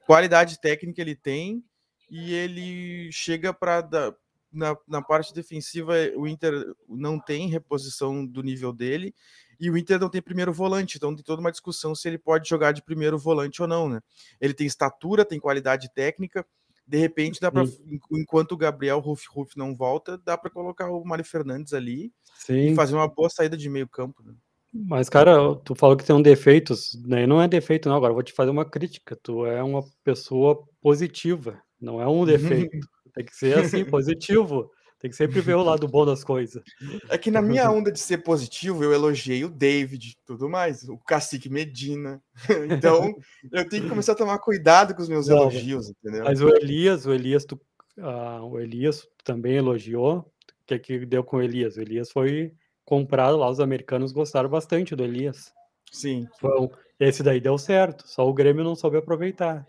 qualidade 0.07 0.61
técnica 0.61 1.01
ele 1.01 1.15
tem 1.15 1.65
e 2.11 2.35
ele 2.35 3.11
chega 3.13 3.53
para 3.53 4.15
na, 4.53 4.77
na 4.87 5.03
parte 5.03 5.35
defensiva, 5.35 5.95
o 6.17 6.27
Inter 6.27 6.53
não 6.89 7.19
tem 7.19 7.49
reposição 7.49 8.25
do 8.25 8.43
nível 8.43 8.73
dele 8.73 9.15
e 9.61 9.71
o 9.71 9.77
Inter 9.77 9.99
não 9.99 10.09
tem 10.09 10.23
primeiro 10.23 10.53
volante, 10.53 10.97
então 10.97 11.15
tem 11.15 11.25
toda 11.25 11.41
uma 11.41 11.51
discussão 11.51 11.95
se 11.95 12.09
ele 12.09 12.19
pode 12.19 12.49
jogar 12.49 12.73
de 12.73 12.83
primeiro 12.83 13.19
volante 13.19 13.61
ou 13.61 13.69
não, 13.69 13.89
né? 13.89 14.01
Ele 14.41 14.55
tem 14.55 14.67
estatura, 14.67 15.25
tem 15.25 15.41
qualidade 15.41 15.93
técnica, 15.93 16.47
de 16.87 16.97
repente 16.97 17.41
dá 17.41 17.53
para 17.53 17.65
enquanto 18.11 18.53
o 18.53 18.57
Gabriel 18.57 18.99
Ruf 18.99 19.27
Ruf 19.29 19.59
não 19.59 19.77
volta, 19.77 20.17
dá 20.17 20.39
para 20.39 20.51
colocar 20.51 20.91
o 20.91 21.05
Mário 21.05 21.25
Fernandes 21.25 21.75
ali 21.75 22.11
Sim. 22.39 22.73
e 22.73 22.75
fazer 22.75 22.95
uma 22.95 23.09
boa 23.09 23.29
saída 23.29 23.57
de 23.57 23.69
meio 23.69 23.87
campo. 23.87 24.23
Né? 24.23 24.33
Mas, 24.73 25.09
cara, 25.09 25.55
tu 25.65 25.75
falou 25.75 25.97
que 25.97 26.05
tem 26.05 26.15
um 26.15 26.23
defeitos, 26.23 26.99
né? 27.07 27.27
Não 27.27 27.41
é 27.41 27.49
defeito, 27.49 27.89
não. 27.89 27.97
Agora 27.97 28.13
vou 28.13 28.23
te 28.23 28.33
fazer 28.33 28.51
uma 28.51 28.65
crítica. 28.65 29.19
Tu 29.23 29.45
é 29.47 29.63
uma 29.63 29.83
pessoa 30.05 30.63
positiva, 30.81 31.61
não 31.81 32.01
é 32.01 32.09
um 32.09 32.25
defeito. 32.25 32.79
Tem 33.15 33.25
que 33.25 33.35
ser 33.35 33.59
assim, 33.59 33.85
positivo. 33.85 34.71
Tem 35.01 35.09
que 35.09 35.17
sempre 35.17 35.41
ver 35.41 35.55
o 35.55 35.63
lado 35.63 35.87
bom 35.87 36.05
das 36.05 36.25
coisas. 36.25 36.61
É 37.09 37.17
que 37.17 37.31
na 37.31 37.41
minha 37.41 37.71
onda 37.71 37.93
de 37.93 38.01
ser 38.01 38.19
positivo, 38.19 38.83
eu 38.83 38.93
elogiei 38.93 39.45
o 39.45 39.49
David 39.49 40.17
tudo 40.27 40.49
mais, 40.49 40.89
o 40.89 40.99
Cacique 40.99 41.49
Medina. 41.49 42.21
Então, 42.69 43.15
eu 43.53 43.69
tenho 43.69 43.85
que 43.85 43.89
começar 43.89 44.13
a 44.13 44.17
tomar 44.17 44.39
cuidado 44.41 44.95
com 44.95 45.03
os 45.03 45.09
meus 45.09 45.29
Não, 45.29 45.37
elogios, 45.37 45.91
entendeu? 45.91 46.25
Mas 46.25 46.41
o 46.41 46.49
Elias, 46.49 47.07
o 47.07 47.13
Elias, 47.13 47.45
tu, 47.45 47.55
uh, 47.99 48.45
o 48.45 48.59
Elias 48.59 49.07
também 49.23 49.57
elogiou. 49.57 50.19
O 50.19 50.67
que, 50.67 50.75
é 50.75 50.79
que 50.79 51.07
deu 51.07 51.23
com 51.23 51.37
o 51.37 51.43
Elias? 51.43 51.77
O 51.77 51.81
Elias 51.81 52.11
foi 52.11 52.53
comprado 52.85 53.37
lá, 53.37 53.49
os 53.49 53.61
americanos 53.61 54.11
gostaram 54.11 54.49
bastante 54.49 54.97
do 54.97 55.05
Elias. 55.05 55.53
Sim. 55.93 56.27
Foi, 56.41 56.69
esse 56.99 57.23
daí 57.23 57.41
deu 57.41 57.57
certo, 57.57 58.07
só 58.07 58.29
o 58.29 58.35
Grêmio 58.35 58.65
não 58.65 58.75
soube 58.75 58.97
aproveitar. 58.97 59.65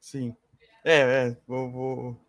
Sim. 0.00 0.34
É, 0.84 0.98
é, 1.00 1.36
vou, 1.46 1.70
vou, 1.70 2.20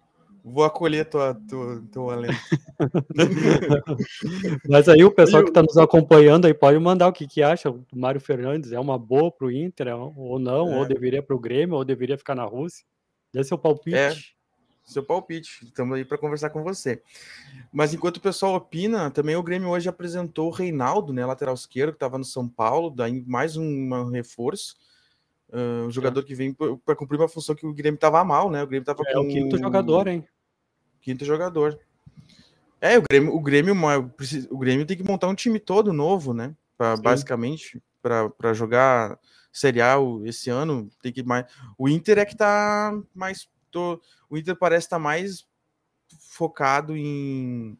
Vou 0.43 0.63
acolher 0.63 1.05
tua, 1.05 1.35
tua, 1.47 1.83
teu 1.91 2.09
alento. 2.09 2.33
Mas 4.67 4.89
aí 4.89 5.03
o 5.03 5.11
pessoal 5.11 5.43
que 5.43 5.49
está 5.49 5.61
nos 5.61 5.77
acompanhando 5.77 6.45
aí 6.45 6.53
pode 6.53 6.79
mandar 6.79 7.07
o 7.07 7.13
que, 7.13 7.27
que 7.27 7.43
acha 7.43 7.69
do 7.69 7.85
Mário 7.93 8.19
Fernandes. 8.19 8.71
É 8.71 8.79
uma 8.79 8.97
boa 8.97 9.31
para 9.31 9.47
o 9.47 9.51
Inter 9.51 9.87
é 9.87 9.95
ou 9.95 10.39
não? 10.39 10.73
É. 10.73 10.77
Ou 10.79 10.85
deveria 10.85 11.21
para 11.21 11.35
o 11.35 11.39
Grêmio, 11.39 11.75
ou 11.75 11.85
deveria 11.85 12.17
ficar 12.17 12.33
na 12.33 12.43
Rússia? 12.43 12.83
Dê 13.31 13.43
seu 13.43 13.57
palpite. 13.57 13.95
É, 13.95 14.13
seu 14.83 15.03
palpite. 15.03 15.63
Estamos 15.63 15.95
aí 15.95 16.03
para 16.03 16.17
conversar 16.17 16.49
com 16.49 16.63
você. 16.63 17.03
Mas 17.71 17.93
enquanto 17.93 18.17
o 18.17 18.21
pessoal 18.21 18.55
opina, 18.55 19.11
também 19.11 19.35
o 19.35 19.43
Grêmio 19.43 19.69
hoje 19.69 19.87
apresentou 19.87 20.47
o 20.47 20.51
Reinaldo, 20.53 21.13
né, 21.13 21.23
lateral 21.23 21.53
esquerdo, 21.53 21.91
que 21.91 21.97
estava 21.97 22.17
no 22.17 22.25
São 22.25 22.49
Paulo, 22.49 22.89
daí 22.89 23.23
mais 23.27 23.55
um 23.57 24.09
reforço. 24.09 24.75
Uh, 25.51 25.87
um 25.87 25.91
jogador 25.91 26.21
é. 26.21 26.23
que 26.23 26.33
vem 26.33 26.53
para 26.53 26.95
cumprir 26.95 27.19
uma 27.19 27.27
função 27.27 27.53
que 27.53 27.65
o 27.65 27.73
Grêmio 27.73 27.95
estava 27.95 28.23
mal, 28.23 28.49
né? 28.49 28.63
O 28.63 28.67
Grêmio 28.67 28.83
estava 28.83 29.03
é, 29.05 29.13
com 29.13 29.19
o 29.19 29.27
quinto 29.27 29.57
jogador, 29.57 30.07
hein? 30.07 30.25
Quinto 31.01 31.25
jogador. 31.25 31.77
É, 32.79 32.97
o 32.97 33.03
Grêmio, 33.03 33.35
o 33.35 33.41
Grêmio, 33.41 33.75
o 34.49 34.57
Grêmio 34.57 34.85
tem 34.85 34.95
que 34.95 35.03
montar 35.03 35.27
um 35.27 35.35
time 35.35 35.59
todo 35.59 35.91
novo, 35.91 36.33
né? 36.33 36.55
Pra, 36.77 36.95
basicamente, 36.95 37.81
para 38.01 38.53
jogar 38.53 39.19
serial 39.51 40.25
esse 40.25 40.49
ano, 40.49 40.89
tem 41.01 41.11
que 41.11 41.21
mais. 41.21 41.45
O 41.77 41.89
Inter 41.89 42.19
é 42.19 42.25
que 42.25 42.35
tá 42.35 42.97
mais. 43.13 43.49
Tô... 43.69 44.01
O 44.29 44.37
Inter 44.37 44.55
parece 44.55 44.87
estar 44.87 44.95
tá 44.95 45.03
mais 45.03 45.45
focado 46.19 46.95
em 46.95 47.77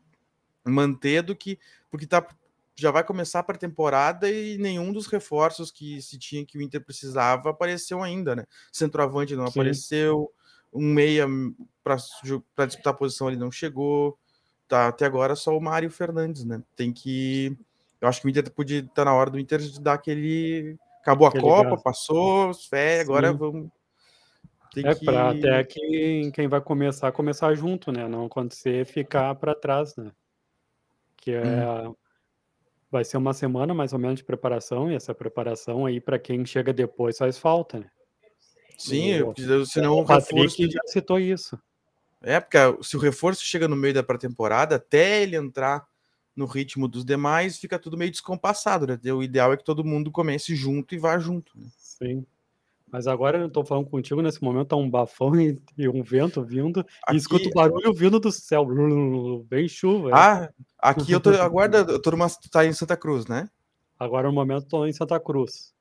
manter 0.66 1.24
do 1.24 1.36
que 1.36 1.58
porque 1.92 2.08
tá 2.08 2.26
já 2.82 2.90
vai 2.90 3.04
começar 3.04 3.40
a 3.40 3.44
pré-temporada 3.44 4.28
e 4.28 4.58
nenhum 4.58 4.92
dos 4.92 5.06
reforços 5.06 5.72
que 5.72 6.02
se 6.02 6.18
tinha 6.18 6.44
que 6.44 6.58
o 6.58 6.62
Inter 6.62 6.84
precisava 6.84 7.52
apareceu 7.52 8.02
ainda, 8.02 8.36
né? 8.36 8.46
Centroavante 8.72 9.36
não 9.36 9.46
Sim. 9.46 9.52
apareceu, 9.60 10.32
um 10.74 10.92
meia 10.92 11.28
para 11.84 12.66
disputar 12.66 12.94
a 12.94 12.98
posição 12.98 13.28
ali 13.28 13.38
não 13.38 13.52
chegou. 13.52 14.18
Tá 14.68 14.88
até 14.88 15.06
agora 15.06 15.36
só 15.36 15.56
o 15.56 15.62
Mário 15.62 15.92
Fernandes, 15.92 16.44
né? 16.44 16.64
Tem 16.76 16.92
que 16.92 17.56
eu 18.02 18.08
acho 18.08 18.20
que 18.20 18.26
o 18.26 18.30
Inter 18.30 18.50
podia 18.52 18.80
estar 18.80 18.94
tá 18.94 19.06
na 19.06 19.14
hora 19.14 19.30
do 19.30 19.38
Inter 19.38 19.60
de 19.60 19.80
dar 19.80 19.94
aquele 19.94 20.76
acabou 21.02 21.28
a 21.28 21.32
Copa, 21.32 21.78
passou, 21.78 22.52
fé, 22.54 23.02
agora 23.02 23.32
vamos 23.32 23.70
tem 24.74 24.88
é 24.88 24.96
que... 24.96 25.06
para 25.06 25.32
até 25.32 25.64
que 25.66 26.32
quem 26.34 26.48
vai 26.48 26.62
começar 26.62 27.12
começar 27.12 27.54
junto, 27.54 27.92
né? 27.92 28.08
Não 28.08 28.26
acontecer 28.26 28.86
ficar 28.86 29.36
para 29.36 29.54
trás, 29.54 29.96
né? 29.96 30.12
Que 31.18 31.34
é 31.34 31.44
hum. 31.88 31.96
Vai 32.92 33.06
ser 33.06 33.18
uma 33.18 33.34
semana 33.34 33.74
mais 33.74 33.94
ou 33.94 34.00
menos 34.00 34.18
de 34.18 34.24
preparação 34.26 34.92
e 34.92 34.96
essa 34.96 35.16
preparação 35.16 35.86
aí 35.86 36.02
para 36.02 36.20
quem 36.20 36.46
chega 36.46 36.74
depois 36.74 37.18
faz 37.18 37.38
falta, 37.38 37.80
né? 37.80 37.90
Sim, 38.78 39.22
o, 39.22 39.66
senão 39.66 40.00
o 40.00 40.06
Patrick 40.06 40.36
reforço... 40.36 40.72
já 40.72 40.82
citou 40.88 41.20
isso. 41.20 41.58
É, 42.22 42.40
porque 42.40 42.58
se 42.84 42.98
o 42.98 43.00
reforço 43.00 43.44
chega 43.44 43.68
no 43.68 43.76
meio 43.76 43.94
da 43.94 44.04
pré-temporada, 44.04 44.76
até 44.76 45.22
ele 45.22 45.36
entrar 45.36 45.88
no 46.36 46.46
ritmo 46.46 46.88
dos 46.88 47.06
demais, 47.06 47.58
fica 47.58 47.80
tudo 47.80 47.98
meio 47.98 48.12
descompassado, 48.12 48.88
né? 48.88 49.00
O 49.14 49.24
ideal 49.24 49.54
é 49.54 49.58
que 49.58 49.64
todo 49.64 49.84
mundo 49.84 50.12
comece 50.12 50.56
junto 50.56 50.96
e 50.96 50.98
vá 50.98 51.18
junto. 51.20 51.52
Né? 51.56 51.68
Sim. 51.78 52.26
Mas 52.92 53.08
agora 53.08 53.38
eu 53.38 53.50
tô 53.50 53.64
falando 53.64 53.90
contigo, 53.90 54.22
nesse 54.22 54.44
momento 54.44 54.68
tá 54.68 54.76
um 54.76 54.90
bafão 54.90 55.34
e, 55.40 55.58
e 55.78 55.88
um 55.88 56.04
vento 56.04 56.44
vindo, 56.44 56.82
aqui, 56.82 57.14
e 57.14 57.16
escuto 57.16 57.50
o 57.50 57.54
barulho 57.54 57.94
vindo 57.94 58.20
do 58.20 58.32
céu, 58.32 58.66
bem 59.48 59.68
chuva. 59.68 60.10
Ah, 60.14 60.50
aqui 60.78 61.14
eu 61.14 61.20
tô, 61.20 61.30
aguarda, 61.40 61.80
eu 61.80 62.02
tô 62.02 62.12
numa, 62.12 62.28
tá 62.52 62.66
em 62.66 62.74
Santa 62.74 62.98
Cruz, 62.98 63.26
né? 63.26 63.50
Agora 63.98 64.28
no 64.28 64.34
momento 64.34 64.68
tô 64.68 64.86
em 64.86 64.94
Santa 64.94 65.20
Cruz. 65.20 65.74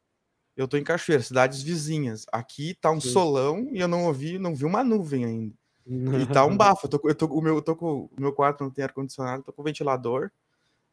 Eu 0.57 0.69
tô 0.69 0.77
em 0.77 0.85
Cachoeira, 0.85 1.23
cidades 1.23 1.63
vizinhas. 1.63 2.27
Aqui 2.31 2.75
tá 2.81 2.91
um 2.91 3.01
Sim. 3.01 3.13
solão 3.13 3.69
e 3.73 3.81
eu 3.81 3.89
não 3.89 4.05
ouvi, 4.05 4.39
não 4.39 4.55
vi 4.55 4.65
uma 4.65 4.85
nuvem 4.85 5.25
ainda. 5.25 5.55
E 5.87 6.27
tá 6.27 6.45
um 6.45 6.57
bafo. 6.57 6.87
Eu 6.87 6.91
tô, 6.91 7.09
eu 7.09 7.15
tô, 7.15 7.27
o, 7.27 7.41
meu, 7.41 7.57
eu 7.57 7.63
tô 7.63 7.75
com, 7.75 8.11
o 8.17 8.21
meu 8.21 8.33
quarto 8.33 8.63
não 8.63 8.71
tem 8.71 8.85
ar-condicionado, 8.85 9.43
tô 9.43 9.53
com 9.53 9.63
o 9.63 9.65
ventilador. 9.65 10.31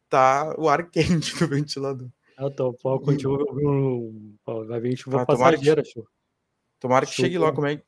Tá 0.09 0.55
o 0.57 0.69
ar 0.69 0.89
quente 0.89 1.37
do 1.37 1.47
ventilador. 1.47 2.07
Eu 2.37 2.51
tô 2.51 2.73
contigo, 2.73 4.13
vai 4.67 4.79
vir 4.79 4.95
chuva 4.95 5.23
ah, 5.23 5.25
passageira, 5.25 5.81
que, 5.81 6.03
tomara 6.79 7.05
que 7.05 7.13
chegue 7.13 7.37
logo, 7.37 7.55
como 7.55 7.67
é 7.67 7.81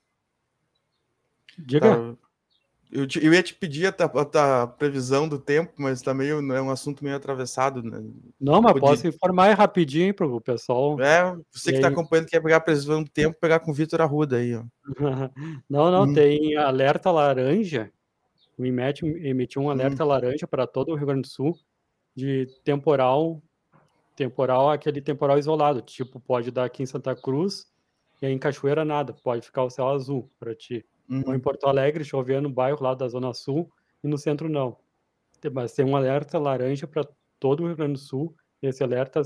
Diga. 1.57 2.15
Tá, 2.15 2.17
eu, 2.91 3.05
te, 3.05 3.23
eu 3.23 3.31
ia 3.31 3.43
te 3.43 3.53
pedir 3.53 3.85
a, 3.85 3.93
a, 3.93 4.63
a, 4.63 4.67
previsão 4.67 5.27
do 5.27 5.37
tempo, 5.37 5.73
mas 5.77 6.01
tá 6.01 6.11
meio, 6.13 6.39
é 6.51 6.61
um 6.61 6.71
assunto 6.71 7.03
meio 7.03 7.15
atravessado, 7.15 7.83
né? 7.83 8.03
Não, 8.39 8.61
mas 8.61 8.79
posso 8.79 9.07
informar 9.07 9.51
informar 9.51 10.11
para 10.13 10.25
o 10.25 10.41
pessoal. 10.41 10.99
É, 10.99 11.37
você 11.51 11.69
e 11.69 11.73
que 11.73 11.77
está 11.77 11.89
acompanhando 11.89 12.27
quer 12.27 12.41
pegar 12.41 12.57
a 12.57 12.61
previsão 12.61 13.03
do 13.03 13.09
tempo, 13.09 13.37
pegar 13.39 13.59
com 13.59 13.69
o 13.69 13.73
Vitor 13.73 14.01
Arruda 14.01 14.37
aí, 14.37 14.55
ó. 14.55 14.63
não, 15.69 15.91
não, 15.91 16.03
hum. 16.05 16.13
tem 16.13 16.57
alerta 16.57 17.11
laranja. 17.11 17.91
O 18.57 18.65
IMET 18.65 19.05
emitiu 19.05 19.61
um 19.61 19.69
alerta 19.69 20.03
hum. 20.03 20.07
laranja 20.07 20.47
para 20.47 20.65
todo 20.65 20.91
o 20.91 20.95
Rio 20.95 21.05
Grande 21.05 21.21
do 21.21 21.27
Sul 21.27 21.55
de 22.15 22.47
temporal 22.63 23.41
temporal 24.19 24.69
aquele 24.69 25.01
temporal 25.01 25.39
isolado, 25.39 25.81
tipo, 25.81 26.19
pode 26.19 26.51
dar 26.51 26.65
aqui 26.65 26.83
em 26.83 26.85
Santa 26.85 27.15
Cruz 27.15 27.71
e 28.21 28.25
aí 28.25 28.33
em 28.33 28.37
Cachoeira 28.37 28.83
nada, 28.83 29.13
pode 29.13 29.45
ficar 29.45 29.63
o 29.63 29.69
céu 29.69 29.87
azul 29.87 30.29
para 30.37 30.53
ti. 30.53 30.85
Uhum. 31.09 31.23
Ou 31.25 31.33
em 31.33 31.39
Porto 31.39 31.67
Alegre, 31.67 32.03
chover 32.03 32.41
no 32.41 32.49
bairro 32.49 32.83
lá 32.83 32.93
da 32.93 33.07
Zona 33.07 33.33
Sul 33.33 33.71
e 34.03 34.07
no 34.09 34.17
centro 34.17 34.49
não. 34.49 34.77
Mas 35.53 35.73
tem 35.73 35.85
um 35.85 35.95
alerta 35.95 36.37
laranja 36.37 36.85
para 36.85 37.07
todo 37.39 37.63
o 37.63 37.67
Rio 37.67 37.77
Grande 37.77 37.93
do 37.93 37.99
Sul 37.99 38.35
e 38.61 38.67
esse 38.67 38.83
alerta 38.83 39.21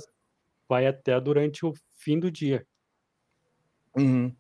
vai 0.70 0.86
até 0.86 1.20
durante 1.20 1.66
o 1.66 1.74
fim 1.98 2.20
do 2.20 2.30
dia. 2.30 2.66
Uhum. 3.98 4.32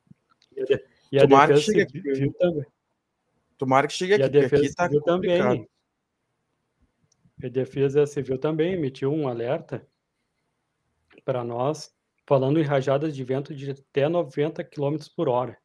E 0.55 0.61
a, 0.61 0.79
e 1.11 1.17
a 1.17 1.21
Tomara 1.21 1.55
defesa 1.55 1.85
que 1.85 1.91
civil 1.91 2.29
aqui. 2.29 2.37
também. 2.37 2.65
Tomara 3.57 3.87
que 3.87 3.93
chegue 3.93 4.13
aqui, 4.13 4.21
e 4.21 4.25
a 4.25 4.29
defesa 4.29 4.63
aqui 4.63 4.75
tá 4.75 4.83
civil 4.85 5.01
também. 5.01 5.67
A 7.43 7.47
defesa 7.47 8.05
civil 8.05 8.37
também 8.37 8.73
emitiu 8.73 9.11
um 9.11 9.27
alerta 9.27 9.85
para 11.23 11.43
nós, 11.43 11.91
falando 12.25 12.59
em 12.59 12.63
rajadas 12.63 13.15
de 13.15 13.23
vento 13.23 13.53
de 13.53 13.71
até 13.71 14.07
90 14.07 14.63
km 14.63 14.97
por 15.15 15.29
hora. 15.29 15.57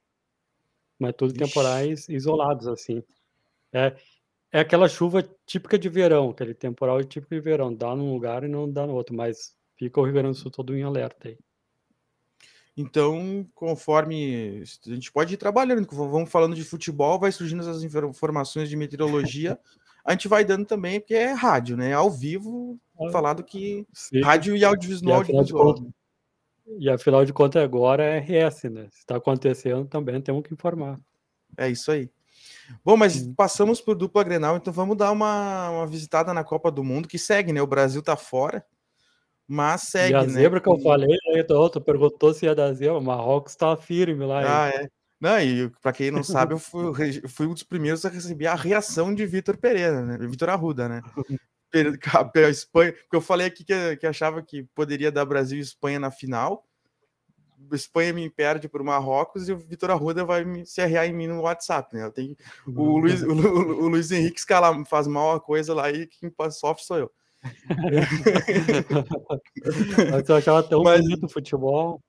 Mas 0.99 1.15
tudo 1.17 1.31
Ixi. 1.31 1.39
temporais 1.39 2.09
isolados, 2.09 2.67
assim. 2.67 3.03
É, 3.73 3.97
é 4.51 4.61
aquela 4.61 4.89
chuva 4.89 5.23
típica 5.47 5.79
de 5.79 5.89
verão, 5.89 6.31
aquele 6.31 6.55
temporal 6.55 7.03
típico 7.05 7.35
de 7.35 7.41
verão. 7.41 7.75
Dá 7.75 7.95
num 7.95 8.13
lugar 8.13 8.43
e 8.45 8.49
não 8.49 8.71
dá 8.71 8.87
no 8.87 8.95
outro, 8.95 9.15
mas 9.15 9.57
fica 9.77 10.01
o 10.01 10.05
Rio 10.05 10.15
Grande 10.15 10.31
do 10.31 10.35
Sul 10.35 10.51
todo 10.51 10.77
em 10.77 10.83
alerta 10.83 11.29
aí. 11.29 11.39
Então, 12.77 13.45
conforme 13.55 14.63
a 14.63 14.91
gente 14.95 15.11
pode 15.11 15.35
ir 15.35 15.37
trabalhando, 15.37 15.85
vamos 15.91 16.31
falando 16.31 16.55
de 16.55 16.63
futebol, 16.63 17.19
vai 17.19 17.33
surgindo 17.33 17.69
as 17.69 17.83
informações 17.83 18.69
de 18.69 18.77
meteorologia, 18.77 19.59
a 20.05 20.13
gente 20.13 20.29
vai 20.29 20.45
dando 20.45 20.65
também, 20.65 21.01
porque 21.01 21.15
é 21.15 21.33
rádio, 21.33 21.77
né? 21.77 21.93
Ao 21.93 22.09
vivo, 22.09 22.79
falado 23.11 23.43
que 23.43 23.87
sim. 23.93 24.21
rádio 24.21 24.57
e 24.57 24.65
audiovisual. 24.65 25.23
E 25.23 25.37
audiovisual. 25.37 25.75
Conta, 25.75 25.91
e 26.77 26.91
afinal 26.91 27.25
de 27.25 27.33
contas, 27.33 27.63
agora 27.63 28.05
é 28.05 28.19
RS, 28.19 28.65
né? 28.65 28.89
Se 28.91 28.99
está 28.99 29.17
acontecendo 29.17 29.87
também, 29.87 30.21
temos 30.21 30.43
que 30.43 30.53
informar. 30.53 30.99
É 31.57 31.69
isso 31.69 31.91
aí. 31.91 32.11
Bom, 32.85 32.97
mas 32.97 33.27
passamos 33.35 33.81
por 33.81 33.95
dupla 33.95 34.23
Grenal, 34.23 34.57
então 34.57 34.73
vamos 34.73 34.97
dar 34.97 35.11
uma, 35.11 35.71
uma 35.71 35.87
visitada 35.87 36.35
na 36.35 36.45
Copa 36.45 36.71
do 36.71 36.85
Mundo, 36.85 37.09
que 37.09 37.19
segue, 37.19 37.53
né? 37.53 37.63
O 37.63 37.67
Brasil 37.67 38.03
tá 38.03 38.17
fora, 38.17 38.63
mas 39.47 39.83
segue, 39.83 40.13
e 40.13 40.17
a 40.17 40.23
né? 40.23 40.29
zebra 40.29 40.61
que 40.61 40.69
eu 40.69 40.79
falei, 40.81 41.17
aí, 41.35 41.43
tu 41.45 41.81
perguntou 41.81 42.35
se 42.35 42.45
ia 42.45 42.55
dar 42.55 42.73
zebra, 42.75 42.99
o 42.99 43.03
Marrocos 43.03 43.57
tá 43.57 43.75
firme 43.75 44.27
lá. 44.27 44.67
Ah, 44.67 44.69
é. 44.69 44.89
Não, 45.19 45.41
e 45.41 45.71
para 45.83 45.93
quem 45.93 46.11
não 46.11 46.23
sabe, 46.23 46.53
eu 46.55 46.59
fui, 46.59 46.93
fui, 47.29 47.47
um 47.47 47.55
dos 47.55 47.65
primeiros 47.65 48.05
a 48.05 48.09
receber 48.09 48.47
a 48.47 48.55
reação 48.55 49.13
de 49.13 49.27
Vitor 49.27 49.57
Pereira, 49.57 50.05
né? 50.05 50.19
Vitor 50.29 50.51
Arruda, 50.51 50.89
né? 50.89 51.03
Pela 51.71 51.93
Espanha, 52.51 52.93
porque 52.93 53.17
eu 53.17 53.21
falei 53.21 53.47
aqui 53.47 53.65
que, 53.65 53.97
que 53.97 54.07
achava 54.07 54.43
que 54.43 54.65
poderia 54.75 55.13
dar 55.13 55.25
Brasil 55.25 55.59
e 55.59 55.63
Espanha 55.63 56.01
na 56.01 56.11
final. 56.11 56.65
Espanha 57.73 58.13
me 58.13 58.31
perde 58.31 58.69
por 58.69 58.83
Marrocos 58.83 59.49
e 59.49 59.53
o 59.53 59.59
Vitor 59.59 59.91
Arruda 59.91 60.25
vai 60.25 60.45
me, 60.45 60.65
se 60.65 60.81
arrear 60.81 61.07
em 61.07 61.13
mim 61.13 61.27
no 61.27 61.43
WhatsApp, 61.43 61.95
né? 61.95 62.05
Eu 62.05 62.13
tenho, 62.13 62.37
o, 62.67 62.99
Luiz, 62.99 63.23
o, 63.23 63.33
o 63.33 63.89
Luiz 63.89 64.11
Henrique 64.11 64.39
escala, 64.39 64.85
faz 64.87 65.07
mal 65.07 65.35
a 65.35 65.41
coisa 65.41 65.75
lá 65.75 65.91
e 65.91 66.07
quem 66.07 66.33
sofre 66.51 66.85
sou 66.85 66.99
eu. 66.99 67.11
Mas 70.11 70.29
eu 70.29 70.37
achava 70.37 70.63
tão 70.63 70.83
Mas... 70.83 71.01
bonito 71.01 71.27
o 71.27 71.29
futebol. 71.29 72.03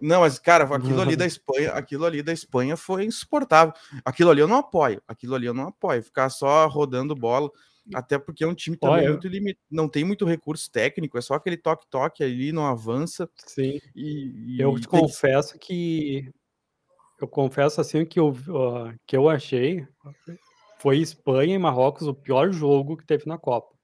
Não, 0.00 0.22
mas, 0.22 0.38
cara, 0.38 0.64
aquilo 0.64 1.02
ali 1.02 1.14
da 1.14 1.26
Espanha, 1.26 1.72
aquilo 1.72 2.06
ali 2.06 2.22
da 2.22 2.32
Espanha 2.32 2.74
foi 2.74 3.04
insuportável. 3.04 3.74
Aquilo 4.02 4.30
ali 4.30 4.40
eu 4.40 4.48
não 4.48 4.56
apoio. 4.56 5.02
Aquilo 5.06 5.34
ali 5.34 5.44
eu 5.44 5.52
não 5.52 5.68
apoio. 5.68 6.02
Ficar 6.02 6.30
só 6.30 6.66
rodando 6.66 7.14
bola. 7.14 7.50
Até 7.94 8.18
porque 8.18 8.44
é 8.44 8.46
um 8.46 8.54
time 8.54 8.76
também 8.76 8.96
Olha, 8.96 9.10
muito 9.10 9.28
limitado, 9.28 9.66
não 9.70 9.88
tem 9.88 10.04
muito 10.04 10.24
recurso 10.24 10.70
técnico, 10.70 11.18
é 11.18 11.20
só 11.20 11.34
aquele 11.34 11.56
toque-toque 11.56 12.22
ali, 12.22 12.52
não 12.52 12.66
avança. 12.66 13.28
Sim. 13.46 13.80
E, 13.94 14.56
e 14.56 14.60
eu 14.60 14.78
te 14.78 14.86
confesso 14.86 15.58
que 15.58 16.30
eu 17.20 17.28
confesso 17.28 17.80
assim 17.80 18.04
que 18.04 18.18
eu, 18.18 18.30
uh, 18.30 18.94
que 19.06 19.16
eu 19.16 19.28
achei 19.28 19.86
foi 20.80 20.98
Espanha 20.98 21.54
e 21.54 21.58
Marrocos 21.58 22.06
o 22.06 22.14
pior 22.14 22.50
jogo 22.50 22.96
que 22.96 23.04
teve 23.04 23.26
na 23.26 23.36
Copa. 23.36 23.74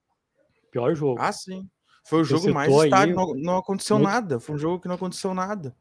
Pior 0.70 0.94
jogo. 0.94 1.20
Ah, 1.20 1.30
sim. 1.30 1.68
Foi 2.06 2.20
o 2.22 2.24
jogo 2.24 2.52
mais 2.54 2.72
estádio, 2.72 3.14
não, 3.14 3.34
não 3.34 3.56
aconteceu 3.58 3.98
muito... 3.98 4.08
nada. 4.08 4.40
Foi 4.40 4.54
um 4.54 4.58
jogo 4.58 4.80
que 4.80 4.88
não 4.88 4.94
aconteceu 4.94 5.34
nada. 5.34 5.76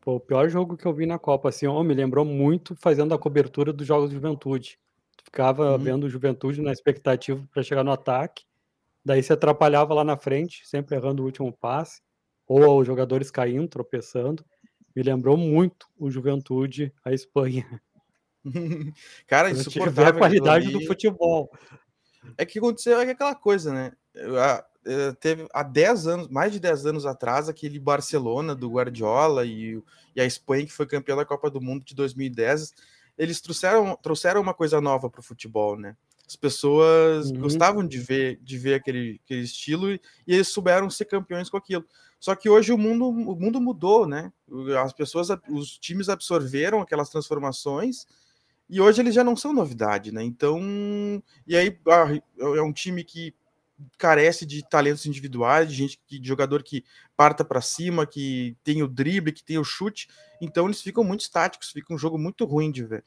Foi 0.00 0.14
o 0.14 0.20
pior 0.20 0.48
jogo 0.48 0.76
que 0.76 0.86
eu 0.86 0.94
vi 0.94 1.04
na 1.04 1.18
Copa, 1.18 1.50
assim, 1.50 1.66
ó, 1.66 1.82
me 1.82 1.92
lembrou 1.92 2.24
muito 2.24 2.74
fazendo 2.76 3.12
a 3.12 3.18
cobertura 3.18 3.72
dos 3.72 3.86
jogos 3.86 4.08
de 4.08 4.16
juventude. 4.16 4.78
Ficava 5.24 5.72
uhum. 5.72 5.78
vendo 5.78 6.08
juventude 6.08 6.60
na 6.60 6.72
expectativa 6.72 7.46
para 7.52 7.62
chegar 7.62 7.84
no 7.84 7.92
ataque, 7.92 8.44
daí 9.04 9.22
se 9.22 9.32
atrapalhava 9.32 9.94
lá 9.94 10.04
na 10.04 10.16
frente, 10.16 10.66
sempre 10.66 10.96
errando 10.96 11.22
o 11.22 11.26
último 11.26 11.52
passe, 11.52 12.00
ou 12.46 12.80
os 12.80 12.86
jogadores 12.86 13.30
caindo, 13.30 13.68
tropeçando. 13.68 14.44
Me 14.94 15.02
lembrou 15.02 15.36
muito 15.36 15.86
o 15.96 16.10
Juventude, 16.10 16.92
a 17.04 17.12
Espanha. 17.12 17.80
Cara, 19.26 19.50
isso 19.50 19.70
é 19.78 20.08
a 20.08 20.12
qualidade 20.12 20.66
ali... 20.66 20.78
do 20.78 20.86
futebol. 20.86 21.50
É 22.36 22.44
que 22.44 22.58
aconteceu 22.58 23.00
é 23.00 23.08
aquela 23.08 23.34
coisa, 23.34 23.72
né? 23.72 23.92
Eh, 24.84 25.12
teve 25.20 25.46
há 25.52 25.62
10 25.62 26.06
anos, 26.06 26.28
mais 26.28 26.52
de 26.52 26.58
10 26.58 26.86
anos 26.86 27.06
atrás, 27.06 27.48
aquele 27.48 27.78
Barcelona 27.78 28.54
do 28.54 28.70
Guardiola 28.70 29.44
e, 29.44 29.82
e 30.16 30.20
a 30.20 30.24
Espanha, 30.24 30.64
que 30.64 30.72
foi 30.72 30.86
campeão 30.86 31.16
da 31.16 31.24
Copa 31.24 31.50
do 31.50 31.60
Mundo 31.60 31.84
de 31.84 31.94
2010, 31.94 32.72
eles 33.20 33.38
trouxeram, 33.38 33.94
trouxeram 34.02 34.40
uma 34.40 34.54
coisa 34.54 34.80
nova 34.80 35.10
para 35.10 35.20
o 35.20 35.22
futebol, 35.22 35.76
né? 35.76 35.94
As 36.26 36.36
pessoas 36.36 37.30
uhum. 37.30 37.40
gostavam 37.40 37.86
de 37.86 37.98
ver, 37.98 38.38
de 38.40 38.56
ver 38.56 38.74
aquele, 38.74 39.20
aquele 39.22 39.42
estilo 39.42 39.92
e, 39.92 40.00
e, 40.26 40.34
eles 40.34 40.48
souberam 40.48 40.88
ser 40.88 41.04
campeões 41.04 41.50
com 41.50 41.58
aquilo. 41.58 41.84
Só 42.18 42.34
que 42.34 42.48
hoje 42.48 42.72
o 42.72 42.78
mundo, 42.78 43.08
o 43.08 43.36
mundo 43.36 43.60
mudou, 43.60 44.06
né? 44.06 44.32
As 44.82 44.94
pessoas, 44.94 45.28
os 45.50 45.78
times 45.78 46.08
absorveram 46.08 46.80
aquelas 46.80 47.10
transformações 47.10 48.06
E 48.68 48.80
hoje 48.80 49.02
eles 49.02 49.14
já 49.14 49.22
não 49.22 49.36
são 49.36 49.52
novidade, 49.52 50.12
né? 50.12 50.24
Então, 50.24 50.60
e 51.46 51.54
aí 51.56 51.78
ah, 51.88 52.06
é 52.56 52.62
um 52.62 52.72
time 52.72 53.04
que 53.04 53.34
carece 53.98 54.46
de 54.46 54.66
talentos 54.68 55.06
individuais, 55.06 55.68
de 55.68 55.74
gente, 55.74 56.00
de 56.08 56.26
jogador 56.26 56.62
que 56.62 56.84
parta 57.16 57.44
para 57.44 57.60
cima, 57.60 58.06
que 58.06 58.56
tem 58.64 58.82
o 58.82 58.88
drible, 58.88 59.32
que 59.32 59.44
tem 59.44 59.58
o 59.58 59.64
chute. 59.64 60.08
Então 60.40 60.66
eles 60.66 60.82
ficam 60.82 61.04
muito 61.04 61.20
estáticos, 61.20 61.70
fica 61.70 61.92
um 61.92 61.98
jogo 61.98 62.18
muito 62.18 62.44
ruim 62.44 62.70
de 62.70 62.84
ver. 62.84 63.04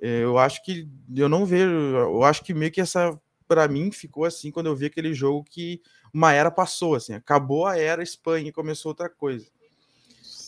É, 0.00 0.22
eu 0.22 0.38
acho 0.38 0.62
que 0.64 0.88
eu 1.14 1.28
não 1.28 1.44
vejo, 1.44 1.70
eu 1.70 2.24
acho 2.24 2.42
que 2.42 2.54
meio 2.54 2.72
que 2.72 2.80
essa 2.80 3.18
para 3.46 3.68
mim 3.68 3.90
ficou 3.90 4.24
assim 4.24 4.50
quando 4.50 4.66
eu 4.66 4.76
vi 4.76 4.86
aquele 4.86 5.12
jogo 5.12 5.44
que 5.44 5.82
uma 6.12 6.32
era 6.32 6.50
passou, 6.50 6.94
assim, 6.94 7.12
acabou 7.12 7.66
a 7.66 7.78
era 7.78 8.02
Espanha 8.02 8.48
e 8.48 8.52
começou 8.52 8.90
outra 8.90 9.10
coisa. 9.10 9.46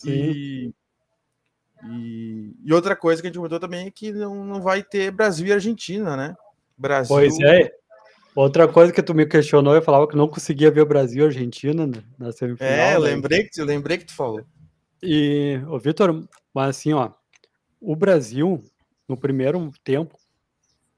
E, 0.03 0.71
e, 1.89 2.55
e, 2.63 2.73
outra 2.73 2.95
coisa 2.95 3.21
que 3.21 3.27
a 3.27 3.29
gente 3.29 3.37
comentou 3.37 3.59
também 3.59 3.87
é 3.87 3.91
que 3.91 4.11
não, 4.11 4.43
não 4.43 4.61
vai 4.61 4.83
ter 4.83 5.11
Brasil 5.11 5.47
e 5.47 5.53
Argentina, 5.53 6.15
né? 6.15 6.35
Brasil. 6.77 7.15
Pois 7.15 7.39
é. 7.39 7.71
Outra 8.35 8.67
coisa 8.67 8.91
que 8.91 9.01
tu 9.01 9.15
me 9.15 9.25
questionou, 9.25 9.73
eu 9.73 9.81
falava 9.81 10.07
que 10.09 10.17
não 10.17 10.27
conseguia 10.27 10.69
ver 10.69 10.81
o 10.81 10.85
Brasil 10.85 11.23
e 11.23 11.27
Argentina 11.27 11.89
na 12.19 12.33
semifinal. 12.33 12.69
É, 12.69 12.95
eu 12.95 13.01
né? 13.01 13.09
lembrei, 13.11 13.45
que, 13.45 13.61
eu 13.61 13.65
lembrei 13.65 13.97
que 13.97 14.05
tu 14.05 14.13
falou. 14.13 14.45
E, 15.01 15.61
o 15.69 15.79
Vitor, 15.79 16.27
mas 16.53 16.75
assim, 16.75 16.91
ó, 16.91 17.11
o 17.79 17.95
Brasil, 17.95 18.61
no 19.07 19.15
primeiro 19.15 19.71
tempo 19.85 20.17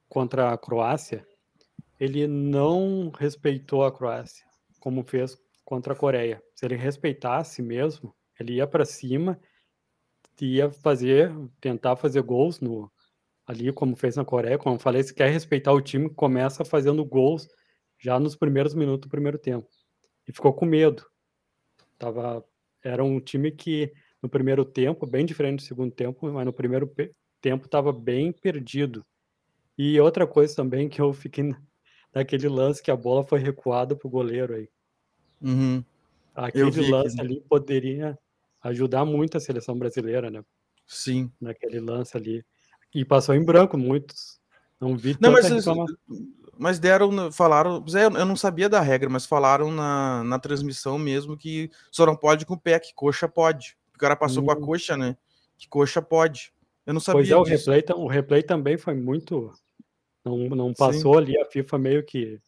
contra 0.10 0.52
a 0.52 0.58
Croácia, 0.58 1.24
ele 2.00 2.26
não 2.26 3.12
respeitou 3.16 3.86
a 3.86 3.92
Croácia, 3.92 4.46
como 4.80 5.04
fez 5.04 5.38
contra 5.64 5.94
a 5.94 5.96
Coreia. 5.96 6.42
Se 6.56 6.66
ele 6.66 6.76
respeitasse 6.76 7.62
mesmo, 7.62 8.16
ele 8.40 8.54
ia 8.54 8.66
para 8.66 8.84
cima, 8.84 9.40
ia 10.42 10.72
fazer, 10.72 11.32
tentar 11.62 11.96
fazer 11.96 12.22
gols 12.24 12.60
no 12.60 12.92
ali, 13.48 13.72
como 13.72 13.96
fez 13.96 14.18
na 14.18 14.26
Coreia. 14.26 14.58
Como 14.58 14.76
eu 14.76 14.80
falei, 14.80 15.02
se 15.02 15.14
quer 15.14 15.32
respeitar 15.32 15.72
o 15.72 15.82
time, 15.82 16.10
começa 16.10 16.66
fazendo 16.66 17.04
gols 17.06 17.48
já 17.98 18.20
nos 18.20 18.36
primeiros 18.36 18.76
minutos 18.76 19.08
do 19.08 19.12
primeiro 19.12 19.40
tempo. 19.40 19.68
E 20.28 20.34
ficou 20.34 20.54
com 20.54 20.66
medo. 20.66 21.06
Tava, 21.98 22.46
era 22.84 23.04
um 23.04 23.20
time 23.20 23.50
que 23.50 23.94
no 24.22 24.28
primeiro 24.28 24.66
tempo, 24.66 25.08
bem 25.08 25.26
diferente 25.26 25.62
do 25.62 25.68
segundo 25.68 25.92
tempo, 25.92 26.30
mas 26.32 26.46
no 26.46 26.52
primeiro 26.52 26.94
tempo 27.42 27.66
estava 27.66 27.94
bem 27.94 28.32
perdido. 28.32 29.06
E 29.78 30.00
outra 30.00 30.28
coisa 30.28 30.56
também 30.56 30.90
que 30.90 31.00
eu 31.00 31.14
fiquei 31.14 31.56
naquele 32.14 32.50
lance 32.50 32.84
que 32.84 32.92
a 32.92 32.96
bola 32.96 33.24
foi 33.24 33.40
recuada 33.40 33.96
para 33.96 34.08
o 34.08 34.12
goleiro 34.12 34.56
aí. 34.56 34.70
Uhum. 35.42 35.84
Aquele 36.36 36.90
lance 36.90 37.20
ali 37.22 37.42
poderia 37.48 38.18
ajudar 38.62 39.06
muito 39.06 39.38
a 39.38 39.40
seleção 39.40 39.78
brasileira, 39.78 40.30
né? 40.30 40.44
Sim. 40.86 41.32
Naquele 41.40 41.80
lance 41.80 42.18
ali. 42.18 42.44
E 42.94 43.06
passou 43.06 43.36
em 43.36 43.44
branco 43.44 43.78
muitos. 43.78 44.40
Não 44.80 44.96
vi 44.96 45.18
não, 45.20 45.32
mas, 45.32 45.48
mas 46.58 46.80
deram, 46.80 47.32
falaram, 47.32 47.84
eu 47.94 48.26
não 48.26 48.36
sabia 48.36 48.70
da 48.70 48.80
regra, 48.80 49.10
mas 49.10 49.26
falaram 49.26 49.72
na, 49.72 50.24
na 50.24 50.40
transmissão 50.40 51.00
mesmo 51.00 51.36
que 51.36 51.72
só 51.92 52.06
não 52.06 52.16
pode 52.16 52.46
com 52.46 52.54
o 52.54 52.60
pé, 52.60 52.80
que 52.80 52.94
coxa 52.94 53.28
pode. 53.28 53.76
O 53.96 53.98
cara 53.98 54.16
passou 54.16 54.44
hum. 54.44 54.46
com 54.46 54.52
a 54.52 54.56
hum. 54.56 54.62
coxa, 54.62 54.96
né? 54.96 55.18
Que 55.58 55.68
coxa 55.68 56.02
pode. 56.02 56.54
Eu 56.86 56.94
não 56.94 57.02
sabia. 57.02 57.22
Pois 57.22 57.32
é, 57.32 57.36
o 57.36 57.44
replay, 57.44 57.84
o 57.96 58.08
replay 58.08 58.44
também 58.44 58.78
foi 58.78 58.94
muito 58.94 59.52
não, 60.28 60.38
não 60.50 60.74
passou 60.74 61.14
Sim. 61.14 61.20
ali, 61.20 61.40
a 61.40 61.46
FIFA 61.46 61.78
meio 61.78 62.04
que. 62.04 62.40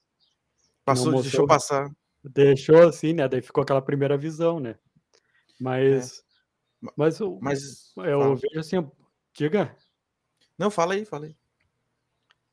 Passou, 0.83 1.11
mostrou, 1.11 1.23
deixou 1.23 1.47
passar. 1.47 1.89
Deixou 2.23 2.87
assim, 2.87 3.13
né? 3.13 3.27
Daí 3.27 3.41
ficou 3.41 3.61
aquela 3.61 3.81
primeira 3.81 4.17
visão, 4.17 4.59
né? 4.59 4.75
Mas. 5.59 6.19
É. 6.19 6.29
Mas, 6.95 7.19
mas 7.41 7.93
eu 7.97 8.19
fala. 8.21 8.35
vejo 8.35 8.59
assim, 8.59 8.91
diga. 9.33 9.75
Não, 10.59 10.69
fala 10.69 10.93
aí, 10.93 11.05
fala 11.05 11.27
aí. 11.27 11.35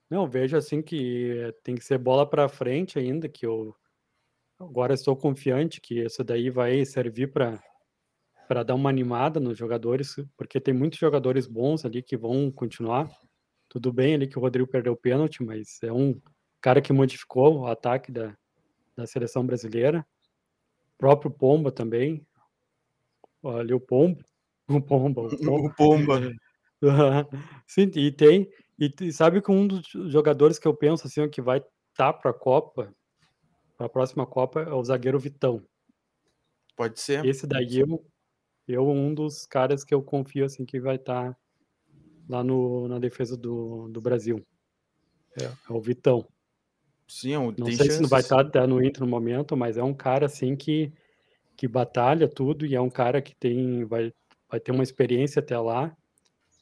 Não, 0.09 0.29
vejo 0.29 0.57
assim 0.57 0.81
que 0.81 1.53
tem 1.65 1.75
que 1.75 1.85
ser 1.85 1.99
bola 1.99 2.25
para 2.25 2.49
frente 2.49 3.01
ainda, 3.01 3.29
que 3.29 3.45
eu 3.45 3.75
agora 4.61 4.95
estou 4.95 5.17
confiante 5.17 5.81
que 5.81 6.05
isso 6.05 6.23
daí 6.23 6.49
vai 6.49 6.85
servir 6.85 7.33
para 7.33 7.61
para 8.47 8.63
dar 8.63 8.77
uma 8.77 8.89
animada 8.89 9.41
nos 9.41 9.59
jogadores, 9.59 10.15
porque 10.37 10.61
tem 10.61 10.73
muitos 10.73 11.01
jogadores 11.01 11.49
bons 11.49 11.85
ali 11.85 12.01
que 12.01 12.17
vão 12.17 12.49
continuar. 12.49 13.11
Tudo 13.69 13.93
bem 13.93 14.15
ali 14.15 14.29
que 14.29 14.39
o 14.39 14.41
Rodrigo 14.41 14.71
perdeu 14.71 14.93
o 14.93 14.97
pênalti, 14.97 15.43
mas 15.43 15.83
é 15.83 15.93
um 15.93 16.21
cara 16.61 16.81
que 16.81 16.93
modificou 16.93 17.59
o 17.59 17.67
ataque 17.67 18.13
da, 18.13 18.37
da 18.97 19.05
seleção 19.05 19.45
brasileira. 19.45 20.07
O 20.95 20.99
próprio 20.99 21.29
Pomba 21.29 21.73
também. 21.73 22.25
Ali 23.43 23.75
o 23.75 23.81
Pombo. 23.81 24.25
O 24.69 24.81
Pomba. 24.81 25.23
O 25.23 25.39
Pomba. 25.39 25.69
o 25.69 25.75
Pomba. 25.75 26.37
Sim, 27.67 27.91
e 27.95 28.13
tem. 28.13 28.51
E 28.79 29.13
sabe 29.13 29.41
que 29.41 29.51
um 29.51 29.67
dos 29.67 29.87
jogadores 30.11 30.59
que 30.59 30.69
eu 30.69 30.75
penso 30.75 31.07
assim, 31.07 31.29
que 31.29 31.41
vai 31.41 31.59
estar 31.59 32.13
tá 32.13 32.13
para 32.13 32.31
a 32.31 32.35
Copa, 32.35 32.95
para 33.77 33.87
a 33.87 33.89
próxima 33.89 34.27
Copa, 34.27 34.61
é 34.61 34.73
o 34.73 34.85
zagueiro 34.85 35.19
Vitão. 35.19 35.63
Pode 36.77 37.01
ser. 37.01 37.25
Esse 37.25 37.47
daí 37.47 37.79
eu, 37.79 38.05
eu 38.69 38.87
um 38.89 39.15
dos 39.15 39.47
caras 39.47 39.83
que 39.83 39.95
eu 39.95 40.03
confio 40.03 40.45
assim 40.45 40.67
que 40.67 40.79
vai 40.79 40.97
estar 40.97 41.33
tá 41.33 41.39
lá 42.29 42.45
no, 42.45 42.87
na 42.87 42.99
defesa 42.99 43.37
do, 43.37 43.89
do 43.89 44.01
Brasil. 44.01 44.47
É, 45.41 45.45
é 45.45 45.73
o 45.73 45.81
Vitão. 45.81 46.27
Sim, 47.09 47.35
é 47.35 47.39
não 47.39 47.73
sei 47.73 47.91
se 47.91 48.03
não 48.03 48.09
vai 48.09 48.21
estar 48.21 48.41
até 48.41 48.67
no 48.67 48.85
Inter 48.85 49.03
no 49.03 49.09
momento, 49.09 49.57
mas 49.57 49.79
é 49.79 49.83
um 49.83 49.95
cara 49.95 50.27
assim 50.27 50.57
que, 50.57 50.93
que 51.57 51.67
batalha 51.67 52.29
tudo 52.29 52.67
e 52.67 52.75
é 52.75 52.81
um 52.81 52.91
cara 52.91 53.23
que 53.23 53.35
tem 53.37 53.85
vai, 53.85 54.13
vai 54.51 54.61
ter 54.61 54.73
uma 54.73 54.83
experiência 54.83 55.41
até 55.41 55.59
lá 55.59 55.97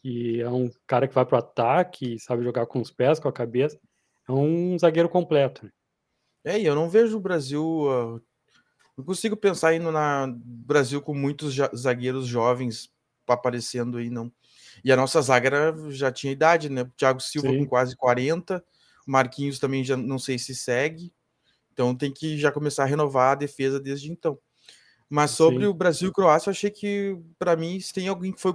e 0.04 0.42
é 0.42 0.50
um 0.50 0.70
cara 0.86 1.08
que 1.08 1.14
vai 1.14 1.24
para 1.24 1.36
o 1.36 1.38
ataque, 1.38 2.18
sabe 2.18 2.44
jogar 2.44 2.66
com 2.66 2.78
os 2.78 2.90
pés, 2.90 3.18
com 3.18 3.26
a 3.26 3.32
cabeça. 3.32 3.80
É 4.28 4.32
um 4.32 4.78
zagueiro 4.78 5.08
completo. 5.08 5.64
Né? 5.64 5.72
É, 6.44 6.60
e 6.60 6.66
eu 6.66 6.74
não 6.74 6.90
vejo 6.90 7.16
o 7.16 7.20
Brasil. 7.20 7.64
Uh, 7.64 8.20
não 8.98 9.04
consigo 9.04 9.34
pensar 9.34 9.74
indo 9.74 9.90
na 9.90 10.30
Brasil 10.36 11.00
com 11.00 11.14
muitos 11.14 11.56
zagueiros 11.74 12.26
jovens 12.26 12.90
aparecendo 13.26 13.96
aí, 13.96 14.10
não. 14.10 14.30
E 14.84 14.92
a 14.92 14.96
nossa 14.96 15.22
zaga 15.22 15.46
era, 15.48 15.90
já 15.90 16.12
tinha 16.12 16.32
idade, 16.32 16.68
né? 16.68 16.84
Thiago 16.98 17.20
Silva 17.20 17.48
Sim. 17.48 17.60
com 17.60 17.66
quase 17.66 17.96
40, 17.96 18.62
o 19.06 19.10
Marquinhos 19.10 19.58
também 19.58 19.82
já 19.82 19.96
não 19.96 20.18
sei 20.18 20.38
se 20.38 20.54
segue. 20.54 21.10
Então 21.72 21.94
tem 21.94 22.12
que 22.12 22.36
já 22.36 22.52
começar 22.52 22.82
a 22.82 22.86
renovar 22.86 23.32
a 23.32 23.36
defesa 23.36 23.80
desde 23.80 24.12
então. 24.12 24.38
Mas 25.08 25.30
sobre 25.30 25.64
Sim. 25.64 25.70
o 25.70 25.74
Brasil 25.74 26.10
e 26.10 26.12
Croácia, 26.12 26.48
eu 26.48 26.52
achei 26.52 26.70
que, 26.70 27.16
para 27.38 27.56
mim, 27.56 27.80
se 27.80 27.92
tem 27.92 28.06
alguém 28.08 28.32
que 28.32 28.40
foi 28.40 28.54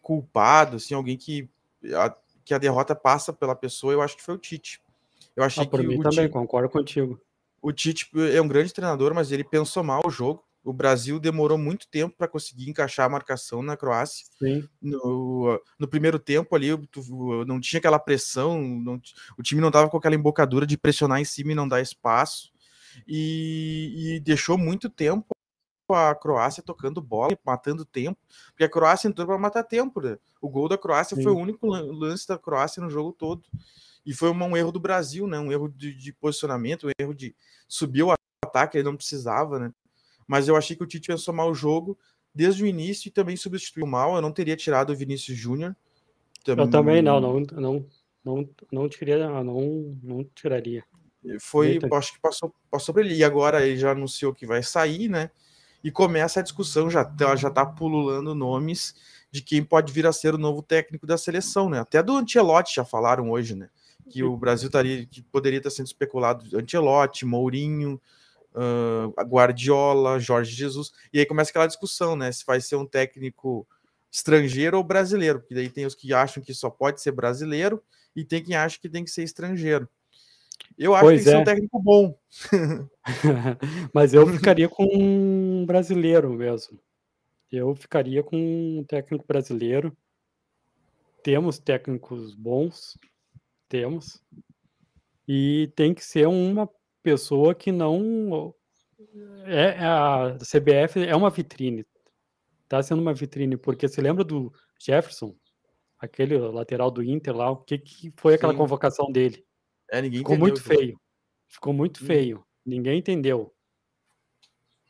culpado, 0.00 0.76
assim, 0.76 0.94
alguém 0.94 1.16
que 1.16 1.48
a, 1.94 2.14
que 2.44 2.54
a 2.54 2.58
derrota 2.58 2.94
passa 2.94 3.32
pela 3.32 3.54
pessoa, 3.54 3.92
eu 3.92 4.02
acho 4.02 4.16
que 4.16 4.22
foi 4.22 4.34
o 4.34 4.38
Tite. 4.38 4.80
Eu 5.34 5.44
achei 5.44 5.64
ah, 5.64 5.66
por 5.66 5.80
que 5.80 5.86
mim 5.86 6.00
também, 6.00 6.26
Tite, 6.26 6.32
concordo 6.32 6.68
contigo. 6.68 7.20
O 7.60 7.72
Tite 7.72 8.08
é 8.32 8.40
um 8.40 8.48
grande 8.48 8.72
treinador, 8.72 9.14
mas 9.14 9.32
ele 9.32 9.44
pensou 9.44 9.82
mal 9.82 10.02
o 10.04 10.10
jogo. 10.10 10.44
O 10.64 10.72
Brasil 10.72 11.20
demorou 11.20 11.56
muito 11.56 11.86
tempo 11.88 12.16
para 12.16 12.26
conseguir 12.26 12.68
encaixar 12.68 13.06
a 13.06 13.08
marcação 13.08 13.62
na 13.62 13.76
Croácia. 13.76 14.26
Sim. 14.38 14.68
No, 14.82 15.60
no 15.78 15.86
primeiro 15.86 16.18
tempo 16.18 16.56
ali, 16.56 16.68
não 17.46 17.60
tinha 17.60 17.78
aquela 17.78 18.00
pressão, 18.00 18.60
não, 18.60 19.00
o 19.38 19.42
time 19.42 19.60
não 19.60 19.68
estava 19.68 19.88
com 19.88 19.96
aquela 19.96 20.16
embocadura 20.16 20.66
de 20.66 20.76
pressionar 20.76 21.20
em 21.20 21.24
cima 21.24 21.52
e 21.52 21.54
não 21.54 21.68
dar 21.68 21.80
espaço. 21.80 22.52
E, 23.06 24.14
e 24.16 24.20
deixou 24.20 24.56
muito 24.56 24.88
tempo 24.88 25.35
a 25.94 26.14
Croácia 26.14 26.62
tocando 26.62 27.00
bola, 27.00 27.36
matando 27.44 27.84
tempo, 27.84 28.18
porque 28.48 28.64
a 28.64 28.68
Croácia 28.68 29.08
entrou 29.08 29.26
para 29.26 29.38
matar 29.38 29.62
tempo. 29.62 30.00
Né? 30.00 30.18
O 30.40 30.48
gol 30.48 30.68
da 30.68 30.78
Croácia 30.78 31.16
Sim. 31.16 31.22
foi 31.22 31.32
o 31.32 31.38
único 31.38 31.66
lance 31.66 32.26
da 32.26 32.38
Croácia 32.38 32.82
no 32.82 32.90
jogo 32.90 33.12
todo. 33.12 33.42
E 34.04 34.14
foi 34.14 34.30
um 34.30 34.56
erro 34.56 34.70
do 34.70 34.78
Brasil, 34.78 35.26
né? 35.26 35.38
Um 35.38 35.50
erro 35.50 35.68
de, 35.68 35.92
de 35.92 36.12
posicionamento, 36.12 36.86
um 36.86 36.90
erro 36.98 37.12
de 37.12 37.34
subir 37.66 38.04
o 38.04 38.14
ataque, 38.44 38.76
ele 38.76 38.84
não 38.84 38.96
precisava, 38.96 39.58
né? 39.58 39.72
mas 40.26 40.48
eu 40.48 40.56
achei 40.56 40.74
que 40.74 40.82
o 40.82 40.86
Tite 40.86 41.08
pensou 41.08 41.32
mal 41.32 41.50
o 41.50 41.54
jogo 41.54 41.96
desde 42.34 42.62
o 42.62 42.66
início 42.66 43.08
e 43.08 43.12
também 43.12 43.36
substituiu 43.36 43.86
mal. 43.86 44.16
Eu 44.16 44.22
não 44.22 44.32
teria 44.32 44.56
tirado 44.56 44.90
o 44.90 44.96
Vinícius 44.96 45.38
Júnior. 45.38 45.76
Também... 46.44 46.64
Eu 46.64 46.70
também 46.70 47.02
não, 47.02 47.20
não, 47.20 47.40
não, 47.40 47.86
não, 48.24 48.48
não, 48.72 48.88
tiraria, 48.88 49.28
não, 49.42 49.98
não 50.02 50.24
tiraria. 50.34 50.84
Foi, 51.40 51.78
acho 51.92 52.12
que 52.12 52.20
passou, 52.20 52.54
passou 52.70 52.94
por 52.94 53.04
ele. 53.04 53.14
E 53.14 53.24
agora 53.24 53.66
ele 53.66 53.76
já 53.76 53.92
anunciou 53.92 54.34
que 54.34 54.46
vai 54.46 54.62
sair, 54.62 55.08
né? 55.08 55.30
E 55.82 55.90
começa 55.90 56.40
a 56.40 56.42
discussão, 56.42 56.90
já, 56.90 57.04
tá, 57.04 57.36
já 57.36 57.50
tá 57.50 57.64
pululando 57.64 58.34
nomes 58.34 58.94
de 59.30 59.42
quem 59.42 59.62
pode 59.62 59.92
vir 59.92 60.06
a 60.06 60.12
ser 60.12 60.34
o 60.34 60.38
novo 60.38 60.62
técnico 60.62 61.06
da 61.06 61.18
seleção, 61.18 61.68
né? 61.68 61.78
Até 61.78 62.02
do 62.02 62.16
Ancelotti 62.16 62.74
já 62.74 62.84
falaram 62.84 63.30
hoje, 63.30 63.54
né? 63.54 63.68
Que 64.08 64.22
o 64.22 64.36
Brasil 64.36 64.66
estaria, 64.66 65.04
que 65.04 65.22
poderia 65.22 65.58
estar 65.58 65.70
sendo 65.70 65.86
especulado 65.86 66.56
Ancelotti, 66.56 67.26
Mourinho, 67.26 68.00
uh, 68.54 69.22
Guardiola, 69.24 70.18
Jorge 70.18 70.52
Jesus, 70.52 70.92
e 71.12 71.18
aí 71.18 71.26
começa 71.26 71.50
aquela 71.50 71.66
discussão, 71.66 72.16
né? 72.16 72.32
Se 72.32 72.44
vai 72.46 72.60
ser 72.60 72.76
um 72.76 72.86
técnico 72.86 73.66
estrangeiro 74.10 74.78
ou 74.78 74.84
brasileiro, 74.84 75.40
porque 75.40 75.54
daí 75.54 75.68
tem 75.68 75.84
os 75.84 75.94
que 75.94 76.14
acham 76.14 76.42
que 76.42 76.54
só 76.54 76.70
pode 76.70 77.02
ser 77.02 77.12
brasileiro 77.12 77.82
e 78.14 78.24
tem 78.24 78.42
quem 78.42 78.56
acha 78.56 78.78
que 78.80 78.88
tem 78.88 79.04
que 79.04 79.10
ser 79.10 79.24
estrangeiro. 79.24 79.88
Eu 80.78 80.94
acho 80.94 81.04
pois 81.04 81.24
que 81.24 81.30
tem 81.30 81.30
que 81.30 81.30
é. 81.30 81.32
ser 81.32 81.38
um 81.38 81.42
é. 81.42 81.54
técnico 81.54 81.82
bom. 81.82 82.18
Mas 83.92 84.14
eu 84.14 84.26
ficaria 84.26 84.68
com 84.68 84.86
um 85.66 85.72
brasileiro 85.74 86.32
mesmo. 86.32 86.80
Eu 87.50 87.74
ficaria 87.74 88.22
com 88.22 88.36
um 88.36 88.84
técnico 88.84 89.24
brasileiro. 89.26 89.96
temos 91.22 91.58
técnicos 91.58 92.36
bons, 92.36 92.96
temos, 93.68 94.22
e 95.26 95.72
tem 95.74 95.92
que 95.92 96.04
ser 96.04 96.28
uma 96.28 96.70
pessoa 97.02 97.52
que 97.52 97.72
não 97.72 98.54
é, 99.44 99.64
é 99.64 99.84
a 99.84 100.38
CBF 100.38 101.04
é 101.04 101.16
uma 101.16 101.30
vitrine, 101.30 101.84
tá 102.68 102.80
sendo 102.80 103.02
uma 103.02 103.12
vitrine 103.12 103.56
porque 103.56 103.88
você 103.88 104.00
lembra 104.00 104.22
do 104.22 104.52
Jefferson, 104.80 105.34
aquele 105.98 106.38
lateral 106.38 106.92
do 106.92 107.02
Inter 107.02 107.34
lá, 107.34 107.50
o 107.50 107.56
que, 107.56 107.76
que 107.78 108.12
foi 108.16 108.34
aquela 108.34 108.52
Sim. 108.52 108.58
convocação 108.58 109.10
dele? 109.10 109.44
É, 109.90 110.00
ninguém 110.00 110.18
Ficou 110.20 110.38
muito 110.38 110.62
feio. 110.62 111.00
Ficou 111.48 111.72
muito 111.72 112.04
hum. 112.04 112.06
feio. 112.06 112.46
Ninguém 112.64 112.98
entendeu. 112.98 113.55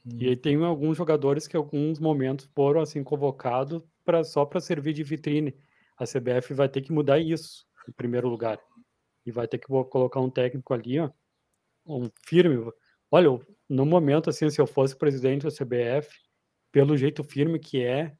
Hum. 0.07 0.19
E 0.21 0.29
aí 0.29 0.37
tem 0.37 0.57
alguns 0.65 0.97
jogadores 0.97 1.49
que 1.49 1.57
em 1.57 1.61
alguns 1.61 1.99
momentos 1.99 2.49
foram 2.55 2.81
assim 2.81 3.03
convocados 3.03 3.83
para 4.05 4.23
só 4.23 4.45
para 4.45 4.61
servir 4.61 4.93
de 4.93 5.03
vitrine. 5.03 5.57
A 5.99 6.05
CBF 6.05 6.55
vai 6.55 6.69
ter 6.69 6.83
que 6.83 6.93
mudar 6.93 7.19
isso 7.19 7.67
em 7.89 7.93
primeiro 7.93 8.29
lugar. 8.29 8.59
E 9.25 9.33
vai 9.33 9.49
ter 9.49 9.59
que 9.59 9.67
colocar 9.67 10.21
um 10.21 10.31
técnico 10.31 10.73
ali, 10.73 11.01
ó, 11.01 11.11
um 11.87 12.09
firme. 12.27 12.71
Olha, 13.11 13.29
no 13.69 13.85
momento 13.85 14.31
assim, 14.31 14.49
se 14.51 14.61
eu 14.61 14.67
fosse 14.67 14.97
presidente 14.97 15.45
da 15.45 15.51
CBF, 15.51 16.09
pelo 16.71 16.97
jeito 16.97 17.25
firme 17.25 17.59
que 17.59 17.83
é, 17.83 18.17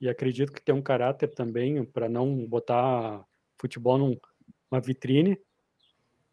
e 0.00 0.08
acredito 0.08 0.52
que 0.52 0.60
tem 0.60 0.74
um 0.74 0.82
caráter 0.82 1.32
também 1.32 1.84
para 1.84 2.08
não 2.08 2.44
botar 2.46 3.24
futebol 3.58 3.96
numa 3.96 4.80
vitrine, 4.80 5.38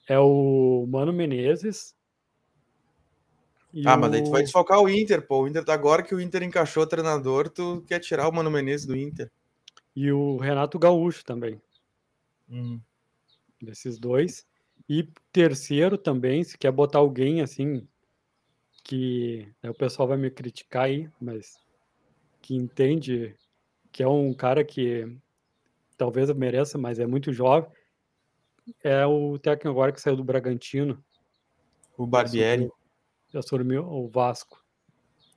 é 0.07 0.17
o 0.19 0.87
Mano 0.89 1.13
Menezes. 1.13 1.95
Ah, 3.85 3.95
o... 3.95 3.99
mas 3.99 4.13
aí 4.13 4.23
tu 4.23 4.31
vai 4.31 4.41
desfocar 4.41 4.79
o 4.79 4.89
Inter, 4.89 5.25
pô. 5.25 5.43
O 5.43 5.47
Inter, 5.47 5.63
agora 5.67 6.03
que 6.03 6.15
o 6.15 6.21
Inter 6.21 6.43
encaixou 6.43 6.83
o 6.83 6.87
treinador, 6.87 7.49
tu 7.49 7.83
quer 7.87 7.99
tirar 7.99 8.27
o 8.27 8.31
Mano 8.31 8.49
Menezes 8.49 8.85
do 8.85 8.95
Inter. 8.95 9.31
E 9.95 10.11
o 10.11 10.37
Renato 10.37 10.79
Gaúcho 10.79 11.23
também. 11.23 11.61
Hum. 12.49 12.79
Desses 13.61 13.99
dois. 13.99 14.45
E 14.87 15.07
terceiro 15.31 15.97
também, 15.97 16.43
se 16.43 16.57
quer 16.57 16.71
botar 16.71 16.99
alguém 16.99 17.41
assim, 17.41 17.87
que 18.83 19.47
né, 19.61 19.69
o 19.69 19.73
pessoal 19.73 20.07
vai 20.07 20.17
me 20.17 20.31
criticar 20.31 20.85
aí, 20.85 21.09
mas 21.21 21.59
que 22.41 22.55
entende 22.55 23.35
que 23.91 24.01
é 24.01 24.07
um 24.07 24.33
cara 24.33 24.63
que 24.63 25.15
talvez 25.95 26.31
mereça, 26.31 26.77
mas 26.77 26.99
é 26.99 27.05
muito 27.05 27.31
jovem, 27.31 27.69
é 28.83 29.05
o 29.05 29.37
técnico 29.37 29.69
agora 29.69 29.91
que 29.91 30.01
saiu 30.01 30.15
do 30.15 30.23
Bragantino. 30.23 31.03
O 31.97 32.07
Barbieri. 32.07 32.71
Já 33.31 33.39
assumiu 33.39 33.85
o 33.85 34.07
Vasco. 34.07 34.63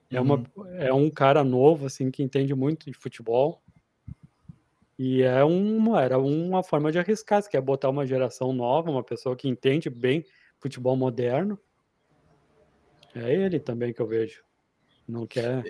É, 0.09 0.21
uma, 0.21 0.43
uhum. 0.55 0.75
é 0.75 0.93
um 0.93 1.09
cara 1.09 1.43
novo, 1.43 1.87
assim, 1.87 2.11
que 2.11 2.21
entende 2.21 2.53
muito 2.53 2.89
de 2.89 2.97
futebol. 2.97 3.61
E 4.97 5.23
é 5.23 5.43
uma, 5.43 6.01
era 6.01 6.19
uma 6.19 6.63
forma 6.63 6.91
de 6.91 6.99
arriscar. 6.99 7.41
Se 7.41 7.49
quer 7.49 7.61
botar 7.61 7.89
uma 7.89 8.05
geração 8.05 8.53
nova, 8.53 8.91
uma 8.91 9.03
pessoa 9.03 9.35
que 9.35 9.47
entende 9.47 9.89
bem 9.89 10.23
futebol 10.59 10.95
moderno. 10.95 11.59
É 13.15 13.33
ele 13.33 13.59
também 13.59 13.91
que 13.93 14.01
eu 14.01 14.07
vejo. 14.07 14.43
Não 15.07 15.25
quer. 15.25 15.63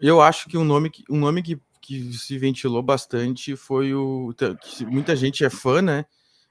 Eu 0.00 0.20
acho 0.20 0.48
que 0.48 0.58
um 0.58 0.64
nome 0.64 0.90
que, 0.90 1.04
um 1.08 1.18
nome 1.18 1.42
que, 1.42 1.60
que 1.80 2.12
se 2.12 2.38
ventilou 2.38 2.82
bastante 2.82 3.56
foi 3.56 3.94
o. 3.94 4.34
Que 4.60 4.84
muita 4.84 5.14
gente 5.14 5.44
é 5.44 5.50
fã, 5.50 5.80
né? 5.80 6.06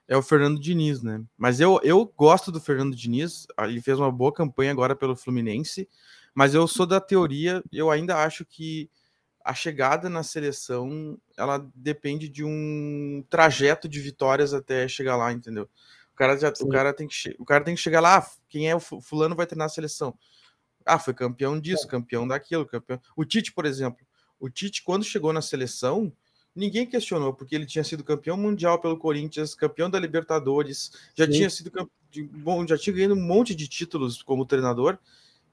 É 0.08 0.16
o 0.16 0.22
Fernando 0.22 0.60
Diniz, 0.60 1.02
né? 1.02 1.24
Mas 1.38 1.60
eu, 1.60 1.80
eu 1.84 2.06
gosto 2.16 2.52
do 2.52 2.60
Fernando 2.60 2.96
Diniz, 2.96 3.48
ele 3.60 3.82
fez 3.82 4.00
uma 4.00 4.12
boa 4.12 4.34
campanha 4.34 4.72
agora 4.72 4.96
pelo 4.96 5.16
Fluminense, 5.16 5.90
mas 6.34 6.54
eu 6.54 6.68
sou 6.68 6.86
da 6.86 7.00
teoria, 7.00 7.64
eu 7.72 7.90
ainda 7.90 8.24
acho 8.24 8.46
que 8.46 8.90
a 9.44 9.54
chegada 9.54 10.10
na 10.10 10.24
seleção, 10.24 11.20
ela 11.38 11.64
depende 11.76 12.28
de 12.28 12.44
um 12.44 13.24
trajeto 13.30 13.88
de 13.88 14.00
vitórias 14.00 14.54
até 14.54 14.88
chegar 14.88 15.16
lá, 15.16 15.32
entendeu? 15.32 15.70
O 16.14 16.16
cara, 16.16 16.38
já, 16.38 16.52
o 16.62 16.68
cara, 16.68 16.94
tem, 16.94 17.08
que, 17.08 17.36
o 17.38 17.46
cara 17.46 17.64
tem 17.64 17.76
que 17.76 17.82
chegar 17.82 18.00
lá, 18.00 18.18
ah, 18.18 18.28
quem 18.50 18.70
é 18.70 18.76
o 18.76 18.80
fulano 18.80 19.36
vai 19.36 19.46
treinar 19.46 19.68
a 19.68 19.70
seleção. 19.70 20.18
Ah, 20.86 20.98
foi 20.98 21.14
campeão 21.14 21.60
disso, 21.60 21.86
é. 21.86 21.90
campeão 21.90 22.28
daquilo, 22.28 22.66
campeão. 22.66 23.00
O 23.16 23.24
Tite, 23.24 23.52
por 23.52 23.66
exemplo, 23.66 24.06
o 24.40 24.50
Tite, 24.50 24.84
quando 24.84 25.04
chegou 25.04 25.32
na 25.32 25.42
seleção, 25.42 26.12
ninguém 26.56 26.86
questionou, 26.86 27.34
porque 27.34 27.54
ele 27.54 27.66
tinha 27.66 27.84
sido 27.84 28.04
campeão 28.04 28.38
mundial 28.38 28.80
pelo 28.80 28.98
Corinthians, 28.98 29.54
campeão 29.54 29.90
da 29.90 30.00
Libertadores, 30.00 30.92
já 31.14 31.26
Sim. 31.26 31.32
tinha 31.32 31.50
sido 31.50 31.72
bom, 32.32 32.66
já 32.66 32.78
tinha 32.78 32.96
ganhado 32.96 33.14
um 33.14 33.22
monte 33.22 33.54
de 33.54 33.68
títulos 33.68 34.24
como 34.24 34.46
treinador, 34.46 34.98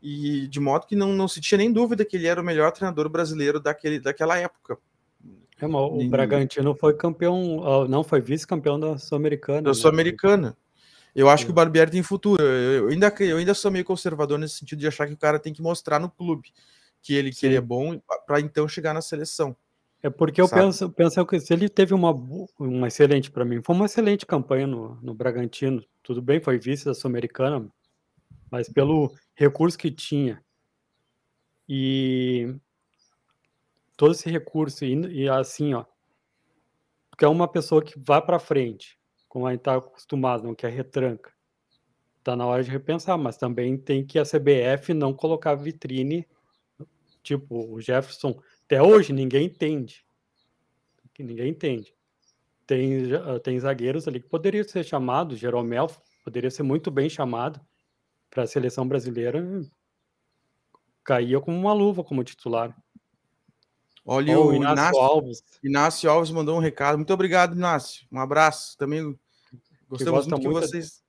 e 0.01 0.47
de 0.49 0.61
modo 0.61 0.87
que 0.87 0.97
não, 0.97 1.13
não 1.13 1.29
se 1.29 1.41
tinha 1.41 1.59
nem 1.59 1.73
dúvida 1.73 2.05
que 2.05 2.17
ele 2.17 2.27
era 2.27 2.41
o 2.41 2.45
melhor 2.45 2.73
treinador 2.73 3.09
brasileiro 3.09 3.61
daquele, 3.61 4.01
daquela 4.01 4.37
época. 4.39 4.79
É, 5.61 5.67
o 5.67 6.09
Bragantino 6.09 6.75
foi 6.75 6.95
campeão, 6.95 7.87
não 7.89 8.03
foi 8.03 8.21
vice-campeão 8.21 8.81
da 8.81 8.99
Sul-Americana. 8.99 9.63
Da 9.63 9.71
né? 9.71 9.75
Sul-Americana. 9.75 10.57
Eu 11.15 11.29
acho 11.29 11.43
Sim. 11.43 11.47
que 11.47 11.53
o 11.53 11.55
Barbieri 11.55 11.91
tem 11.91 12.03
futuro. 12.03 12.43
Eu, 12.43 12.89
ainda, 12.89 13.15
eu 13.21 13.37
ainda 13.37 13.55
sou 13.55 13.71
meio 13.71 13.85
conservador 13.85 14.39
nesse 14.39 14.57
sentido 14.57 14.81
de 14.81 14.89
achar 14.89 15.07
que 15.07 15.13
o 15.13 15.17
cara 15.17 15.39
tem 15.39 15.53
que 15.53 15.63
mostrar 15.63 16.01
no 16.01 16.11
clube 16.11 16.53
que 17.03 17.15
ele, 17.15 17.31
que 17.31 17.45
ele 17.45 17.57
é 17.57 17.61
bom 17.61 18.01
para 18.27 18.41
então 18.41 18.67
chegar 18.67 18.95
na 18.95 19.03
seleção. 19.03 19.55
É 20.03 20.11
porque 20.11 20.41
eu 20.41 20.49
penso, 20.49 20.91
penso 20.91 21.25
que 21.25 21.39
se 21.39 21.53
ele 21.53 21.69
teve 21.69 21.95
uma, 21.95 22.11
uma 22.59 22.89
excelente 22.89 23.31
para 23.31 23.45
mim, 23.45 23.63
foi 23.63 23.77
uma 23.77 23.87
excelente 23.87 24.27
campanha 24.27 24.67
no, 24.67 24.97
no 25.01 25.15
Bragantino. 25.15 25.85
Tudo 26.03 26.21
bem, 26.21 26.41
foi 26.41 26.59
vice 26.59 26.85
da 26.85 26.93
Sul-Americana, 26.93 27.69
mas 28.51 28.69
pelo 28.69 29.15
recurso 29.35 29.79
que 29.79 29.93
tinha 29.93 30.43
e 31.69 32.55
todo 33.97 34.13
esse 34.13 34.29
recurso 34.29 34.85
e, 34.85 35.23
e 35.23 35.29
assim, 35.29 35.73
ó, 35.75 35.85
porque 37.09 37.25
é 37.25 37.29
uma 37.29 37.47
pessoa 37.47 37.83
que 37.83 37.97
vai 37.97 38.21
para 38.21 38.41
frente, 38.41 38.99
como 39.29 39.47
a 39.47 39.53
gente 39.53 39.61
está 39.61 39.77
acostumado, 39.77 40.43
não 40.43 40.55
quer 40.55 40.73
retranca. 40.73 41.33
Tá 42.25 42.35
na 42.35 42.45
hora 42.45 42.65
de 42.65 42.71
repensar, 42.71 43.17
mas 43.17 43.37
também 43.37 43.77
tem 43.77 44.05
que 44.05 44.19
a 44.19 44.25
CBF 44.25 44.93
não 44.95 45.15
colocar 45.15 45.55
vitrine, 45.55 46.27
tipo 47.23 47.73
o 47.73 47.81
Jefferson 47.81 48.41
até 48.73 48.83
hoje 48.83 49.13
ninguém 49.13 49.45
entende. 49.45 50.03
Que 51.13 51.23
ninguém 51.23 51.51
entende. 51.51 51.95
Tem, 52.67 53.13
ah, 53.15 53.39
tem 53.39 53.61
zagueiros 53.61 54.09
ali 54.09 54.19
que 54.19 54.29
poderiam 54.29 54.65
ser 54.65 54.83
chamados, 54.83 55.39
Jeromel 55.39 55.91
poderia 56.25 56.51
ser 56.51 56.63
muito 56.63 56.91
bem 56.91 57.11
chamado 57.11 57.61
para 58.31 58.45
a 58.45 58.47
seleção 58.47 58.89
brasileira. 58.89 59.45
Caía 61.05 61.39
como 61.39 61.59
uma 61.59 61.75
luva 61.75 62.03
como 62.03 62.25
titular. 62.25 62.75
Olha 64.07 64.39
oh, 64.39 64.49
o 64.49 64.55
Inácio, 64.55 64.73
Inácio, 64.73 65.01
Alves. 65.01 65.45
Inácio 65.63 66.11
Alves 66.11 66.31
mandou 66.31 66.57
um 66.57 66.61
recado. 66.61 66.97
Muito 66.97 67.13
obrigado, 67.13 67.55
Inácio. 67.55 68.07
Um 68.11 68.19
abraço. 68.19 68.79
Também 68.79 69.19
gostamos 69.87 70.27
muito, 70.27 70.43
muito 70.43 70.61
que 70.61 70.67
vocês. 70.67 71.05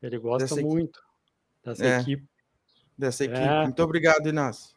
Ele 0.00 0.18
gosta 0.18 0.48
dessa 0.48 0.66
muito 0.66 1.00
dessa 1.62 1.84
é, 1.84 2.00
equipe. 2.00 2.28
Dessa 2.96 3.24
equipe. 3.24 3.40
É. 3.40 3.62
Muito 3.64 3.82
obrigado, 3.82 4.28
Inácio. 4.28 4.75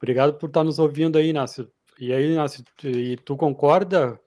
Obrigado 0.00 0.34
por 0.34 0.48
estar 0.48 0.64
nos 0.64 0.78
ouvindo 0.78 1.18
aí, 1.18 1.28
Inácio. 1.28 1.70
E 1.98 2.12
aí, 2.12 2.32
Inácio, 2.32 2.64
e 2.84 3.16
tu 3.16 3.36
concorda 3.36 4.18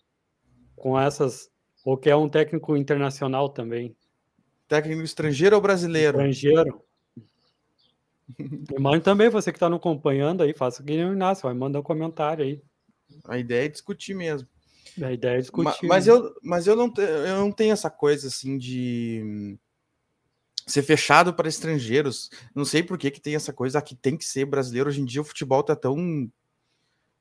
com 0.75 0.99
essas, 0.99 1.49
ou 1.85 1.97
quer 1.97 2.15
um 2.15 2.27
técnico 2.27 2.75
internacional 2.75 3.47
também? 3.49 3.95
Técnico 4.67 5.01
estrangeiro 5.01 5.55
ou 5.55 5.61
brasileiro? 5.61 6.17
Estrangeiro. 6.17 6.81
E 8.37 8.79
mande 8.79 9.03
também, 9.03 9.29
você 9.29 9.51
que 9.51 9.57
está 9.57 9.69
nos 9.69 9.79
acompanhando 9.79 10.43
aí, 10.43 10.53
faça 10.53 10.83
que 10.83 10.91
o 10.91 11.13
Inácio, 11.13 11.43
vai 11.43 11.53
mandar 11.53 11.79
um 11.79 11.83
comentário 11.83 12.43
aí. 12.43 12.61
A 13.25 13.37
ideia 13.37 13.65
é 13.65 13.69
discutir 13.69 14.13
mesmo. 14.13 14.47
A 15.01 15.11
ideia 15.11 15.37
é 15.37 15.41
discutir. 15.41 15.87
Mas, 15.87 16.05
mas 16.05 16.07
eu, 16.07 16.35
mas 16.41 16.67
eu, 16.67 16.75
não, 16.75 16.93
eu 16.97 17.37
não 17.37 17.51
tenho 17.51 17.73
essa 17.73 17.89
coisa 17.89 18.27
assim 18.27 18.57
de 18.57 19.57
ser 20.65 20.83
fechado 20.83 21.33
para 21.33 21.47
estrangeiros. 21.47 22.29
Não 22.53 22.65
sei 22.65 22.83
por 22.83 22.97
que, 22.97 23.11
que 23.11 23.21
tem 23.21 23.35
essa 23.35 23.53
coisa 23.53 23.81
que 23.81 23.95
tem 23.95 24.17
que 24.17 24.25
ser 24.25 24.45
brasileiro. 24.45 24.89
Hoje 24.89 25.01
em 25.01 25.05
dia 25.05 25.21
o 25.21 25.25
futebol 25.25 25.63
tá 25.63 25.75
tão 25.75 26.29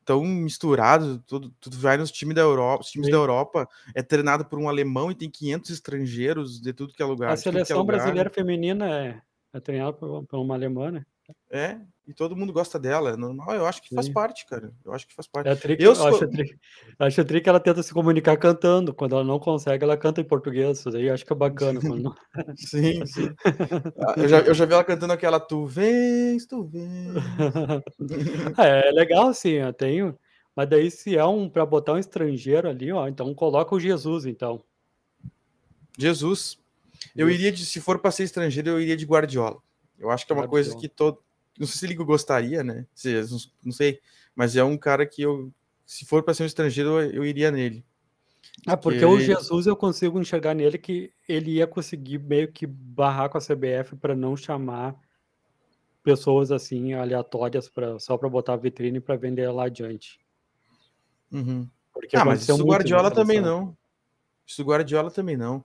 tão 0.04 0.24
misturado, 0.24 1.22
tudo, 1.26 1.54
tudo 1.60 1.78
vai 1.78 1.96
nos 1.96 2.10
times 2.10 2.34
da 2.34 2.40
Europa, 2.40 2.82
os 2.82 2.90
times 2.90 3.06
Sim. 3.06 3.12
da 3.12 3.18
Europa 3.18 3.68
é 3.94 4.02
treinado 4.02 4.44
por 4.44 4.58
um 4.58 4.68
alemão 4.68 5.10
e 5.10 5.14
tem 5.14 5.30
500 5.30 5.70
estrangeiros 5.70 6.60
de 6.60 6.72
tudo 6.72 6.92
que 6.92 7.02
é 7.02 7.06
lugar. 7.06 7.30
A 7.30 7.34
é 7.34 7.36
seleção 7.36 7.78
lugar. 7.78 7.98
brasileira 7.98 8.28
feminina 8.28 8.90
é, 8.90 9.20
é 9.52 9.60
treinada 9.60 9.92
por, 9.92 10.24
por 10.26 10.40
uma 10.40 10.54
alemã, 10.54 10.90
né? 10.90 11.06
É, 11.48 11.78
e 12.10 12.14
todo 12.14 12.36
mundo 12.36 12.52
gosta 12.52 12.76
dela. 12.76 13.10
É 13.10 13.16
normal, 13.16 13.54
eu 13.54 13.64
acho 13.64 13.80
que 13.80 13.94
faz 13.94 14.06
Sim. 14.06 14.12
parte, 14.12 14.44
cara. 14.46 14.72
Eu 14.84 14.92
acho 14.92 15.06
que 15.06 15.14
faz 15.14 15.28
parte. 15.28 15.48
É 15.48 15.54
trick, 15.54 15.80
eu 15.80 15.94
sou... 15.94 16.08
acho, 16.08 16.28
trick, 16.28 16.58
acho 16.98 17.24
trick 17.24 17.44
que 17.44 17.48
ela 17.48 17.60
tenta 17.60 17.82
se 17.84 17.94
comunicar 17.94 18.36
cantando. 18.36 18.92
Quando 18.92 19.14
ela 19.14 19.22
não 19.22 19.38
consegue, 19.38 19.84
ela 19.84 19.96
canta 19.96 20.20
em 20.20 20.24
português. 20.24 20.80
Isso 20.80 20.90
daí 20.90 21.06
eu 21.06 21.14
acho 21.14 21.24
que 21.24 21.32
é 21.32 21.36
bacana. 21.36 21.80
Não... 21.80 22.14
sim, 22.56 23.04
sim. 23.06 23.32
Ah, 24.04 24.14
eu, 24.16 24.28
já, 24.28 24.40
eu 24.40 24.54
já 24.54 24.64
vi 24.66 24.72
ela 24.72 24.84
cantando 24.84 25.12
aquela 25.12 25.38
Tu 25.38 25.64
vens, 25.66 26.46
tu 26.46 26.64
vens. 26.64 27.14
é, 28.58 28.88
é 28.90 28.90
legal, 28.90 29.32
sim. 29.32 29.52
Eu 29.52 29.72
tenho. 29.72 30.18
Mas 30.56 30.68
daí, 30.68 30.90
se 30.90 31.16
é 31.16 31.24
um 31.24 31.48
para 31.48 31.64
botar 31.64 31.92
um 31.92 31.98
estrangeiro 31.98 32.68
ali, 32.68 32.90
ó, 32.90 33.06
então 33.06 33.32
coloca 33.32 33.74
o 33.74 33.80
Jesus, 33.80 34.26
então. 34.26 34.60
Jesus. 35.96 36.58
Eu 37.14 37.30
iria 37.30 37.52
de, 37.52 37.64
se 37.64 37.80
for 37.80 38.00
para 38.00 38.10
ser 38.10 38.24
estrangeiro, 38.24 38.70
eu 38.70 38.80
iria 38.80 38.96
de 38.96 39.06
Guardiola. 39.06 39.62
Eu 40.00 40.10
acho 40.10 40.26
que 40.26 40.32
é 40.32 40.34
uma 40.34 40.48
coisa 40.48 40.74
que 40.76 40.88
todo. 40.88 41.22
Não 41.60 41.66
sei 41.66 41.76
se 41.76 41.86
ele 41.86 41.94
gostaria, 41.94 42.64
né? 42.64 42.86
Se, 42.94 43.22
não 43.62 43.70
sei, 43.70 44.00
mas 44.34 44.56
é 44.56 44.64
um 44.64 44.78
cara 44.78 45.04
que 45.04 45.20
eu. 45.20 45.52
se 45.84 46.06
for 46.06 46.22
para 46.22 46.32
ser 46.32 46.44
um 46.44 46.46
estrangeiro, 46.46 46.98
eu, 46.98 47.10
eu 47.12 47.24
iria 47.24 47.50
nele. 47.50 47.84
Ah, 48.66 48.78
porque 48.78 49.04
o 49.04 49.20
Jesus 49.20 49.66
eu 49.66 49.76
consigo 49.76 50.18
enxergar 50.18 50.54
nele 50.54 50.78
que 50.78 51.12
ele 51.28 51.52
ia 51.52 51.66
conseguir 51.66 52.18
meio 52.18 52.50
que 52.50 52.66
barrar 52.66 53.28
com 53.28 53.36
a 53.36 53.40
CBF 53.40 53.94
para 53.96 54.16
não 54.16 54.34
chamar 54.34 54.98
pessoas 56.02 56.50
assim 56.50 56.94
aleatórias 56.94 57.68
para 57.68 57.98
só 57.98 58.16
para 58.16 58.28
botar 58.28 58.56
vitrine 58.56 58.98
para 58.98 59.16
vender 59.16 59.50
lá 59.50 59.64
adiante. 59.64 60.18
Uhum. 61.30 61.68
Porque 61.92 62.16
ah, 62.16 62.24
mas 62.24 62.42
isso 62.42 62.56
do 62.56 62.64
Guardiola 62.64 63.10
também 63.10 63.40
não. 63.40 63.76
Isso 64.46 64.62
do 64.62 64.68
Guardiola 64.68 65.10
também 65.10 65.36
não. 65.36 65.62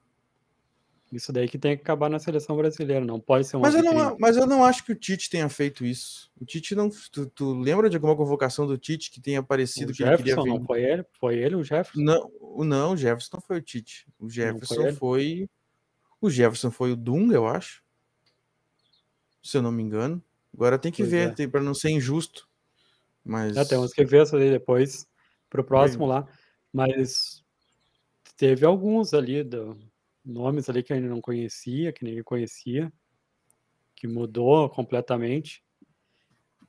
Isso 1.15 1.31
daí 1.31 1.47
que 1.47 1.57
tem 1.57 1.77
que 1.77 1.81
acabar 1.81 2.09
na 2.09 2.19
seleção 2.19 2.57
brasileira, 2.57 3.05
não 3.05 3.21
pode 3.21 3.47
ser 3.47 3.55
uma. 3.55 3.67
Mas 3.67 3.75
eu 3.75 3.83
não, 3.83 4.17
mas 4.19 4.35
eu 4.35 4.45
não 4.45 4.65
acho 4.65 4.83
que 4.83 4.91
o 4.91 4.95
Tite 4.95 5.29
tenha 5.29 5.47
feito 5.47 5.85
isso. 5.85 6.29
O 6.39 6.43
Tite 6.43 6.75
não. 6.75 6.89
Tu, 6.89 7.25
tu 7.27 7.53
lembra 7.53 7.89
de 7.89 7.95
alguma 7.95 8.17
convocação 8.17 8.67
do 8.67 8.77
Tite 8.77 9.09
que 9.09 9.21
tenha 9.21 9.39
aparecido 9.39 9.93
o 9.93 9.95
que 9.95 10.03
Jefferson, 10.03 10.23
ele 10.23 10.35
queria 10.35 10.43
ver? 10.43 10.59
Não 10.59 10.65
foi 10.65 10.83
ele? 10.83 11.05
Foi 11.17 11.35
ele 11.37 11.55
o 11.55 11.63
Jefferson? 11.63 12.01
Não, 12.01 12.29
não, 12.65 12.91
o 12.91 12.97
Jefferson 12.97 13.37
não 13.37 13.41
foi 13.41 13.57
o 13.57 13.61
Tite. 13.61 14.05
O 14.19 14.29
Jefferson 14.29 14.75
foi, 14.75 14.93
foi, 14.93 15.49
O 16.19 16.29
Jefferson 16.29 16.69
foi 16.69 16.91
o 16.91 16.97
Dunga, 16.97 17.35
eu 17.35 17.47
acho. 17.47 17.81
Se 19.41 19.57
eu 19.57 19.61
não 19.61 19.71
me 19.71 19.81
engano. 19.81 20.21
Agora 20.53 20.77
tem 20.77 20.91
que 20.91 21.01
pois 21.03 21.11
ver, 21.11 21.33
é. 21.39 21.47
para 21.47 21.61
não 21.61 21.73
ser 21.73 21.91
injusto. 21.91 22.45
Mas. 23.23 23.55
É, 23.55 23.63
temos 23.63 23.93
que 23.93 24.03
ver 24.03 24.23
isso 24.23 24.35
aí 24.35 24.51
depois 24.51 25.07
para 25.49 25.61
o 25.61 25.63
próximo 25.63 26.05
lá. 26.05 26.27
Mas 26.73 27.41
teve 28.35 28.65
alguns 28.65 29.13
ali 29.13 29.45
do, 29.45 29.79
nomes 30.25 30.69
ali 30.69 30.81
que 30.81 30.91
a 30.91 30.95
gente 30.95 31.07
não 31.07 31.21
conhecia, 31.21 31.93
que 31.93 32.03
ninguém 32.03 32.23
conhecia, 32.23 32.91
que 33.95 34.07
mudou 34.07 34.69
completamente. 34.69 35.63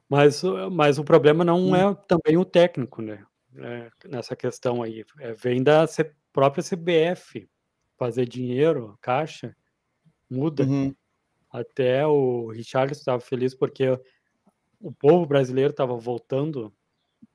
Mas, 0.09 0.42
mas 0.71 0.99
o 0.99 1.05
problema 1.05 1.45
não 1.45 1.75
é 1.75 1.95
também 2.07 2.37
o 2.37 2.45
técnico, 2.45 3.03
né? 3.03 3.25
É, 3.57 3.90
nessa 4.09 4.37
questão 4.37 4.83
aí. 4.83 5.05
É, 5.19 5.33
vem 5.33 5.62
da 5.62 5.87
C, 5.87 6.12
própria 6.33 6.62
CBF 6.62 7.49
fazer 7.97 8.27
dinheiro, 8.29 8.97
caixa, 9.01 9.57
muda. 10.31 10.64
Uhum. 10.64 10.95
Até 11.51 12.07
o 12.07 12.49
Richard 12.49 12.92
estava 12.92 13.21
feliz 13.21 13.55
porque 13.55 13.99
o 14.81 14.92
povo 14.92 15.25
brasileiro 15.27 15.71
estava 15.71 15.97
voltando 15.97 16.73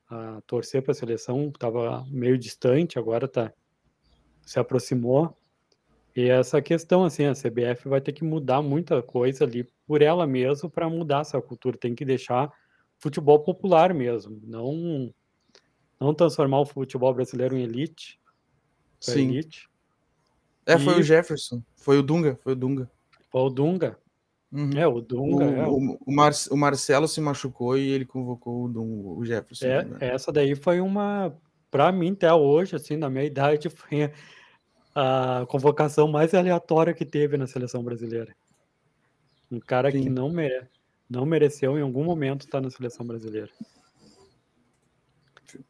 a 0.08 0.40
torcer 0.46 0.82
para 0.82 0.92
a 0.92 0.94
seleção, 0.94 1.48
estava 1.48 2.06
meio 2.08 2.38
distante, 2.38 2.98
agora 2.98 3.26
tá, 3.26 3.52
se 4.46 4.58
aproximou. 4.58 5.36
E 6.14 6.28
essa 6.28 6.60
questão, 6.60 7.04
assim, 7.04 7.24
a 7.24 7.32
CBF 7.32 7.88
vai 7.88 8.00
ter 8.00 8.12
que 8.12 8.22
mudar 8.22 8.60
muita 8.60 9.02
coisa 9.02 9.44
ali 9.44 9.66
por 9.86 10.02
ela 10.02 10.26
mesma 10.26 10.68
para 10.68 10.88
mudar 10.88 11.20
essa 11.20 11.40
cultura. 11.40 11.76
Tem 11.76 11.94
que 11.94 12.04
deixar 12.04 12.52
futebol 12.98 13.40
popular 13.40 13.92
mesmo, 13.94 14.40
não 14.44 15.12
não 15.98 16.12
transformar 16.12 16.60
o 16.60 16.66
futebol 16.66 17.14
brasileiro 17.14 17.56
em 17.56 17.62
elite. 17.62 18.18
Sim. 19.00 19.30
Elite. 19.30 19.68
É, 20.66 20.78
foi 20.78 20.94
e... 20.94 21.00
o 21.00 21.02
Jefferson, 21.02 21.62
foi 21.76 21.98
o 21.98 22.02
Dunga, 22.02 22.38
foi 22.42 22.52
o 22.52 22.56
Dunga. 22.56 22.90
Foi 23.30 23.40
o 23.40 23.50
Dunga. 23.50 23.98
Uhum. 24.52 24.70
É, 24.76 24.86
o 24.86 25.00
Dunga. 25.00 25.44
O, 25.44 25.54
é. 25.54 25.66
o, 25.66 25.98
o, 26.06 26.12
Mar, 26.12 26.32
o, 26.50 26.56
Marcelo 26.56 27.08
se 27.08 27.20
machucou 27.20 27.76
e 27.78 27.88
ele 27.88 28.04
convocou 28.04 28.64
o, 28.64 28.68
Dunga, 28.68 29.08
o 29.08 29.24
Jefferson. 29.24 29.66
É, 29.66 29.84
né? 29.84 29.96
Essa 30.00 30.30
daí 30.30 30.54
foi 30.54 30.80
uma, 30.80 31.34
para 31.70 31.90
mim 31.90 32.12
até 32.12 32.32
hoje, 32.32 32.76
assim, 32.76 32.96
na 32.96 33.08
minha 33.08 33.24
idade, 33.26 33.70
foi 33.70 34.12
a 34.94 35.46
convocação 35.48 36.08
mais 36.08 36.34
aleatória 36.34 36.94
que 36.94 37.04
teve 37.04 37.36
na 37.36 37.46
seleção 37.46 37.82
brasileira. 37.82 38.34
Um 39.50 39.60
cara 39.60 39.90
Sim. 39.90 40.02
que 40.02 40.10
não, 40.10 40.30
mere... 40.30 40.68
não 41.08 41.26
mereceu 41.26 41.78
em 41.78 41.82
algum 41.82 42.04
momento 42.04 42.42
estar 42.42 42.60
na 42.60 42.70
seleção 42.70 43.06
brasileira. 43.06 43.50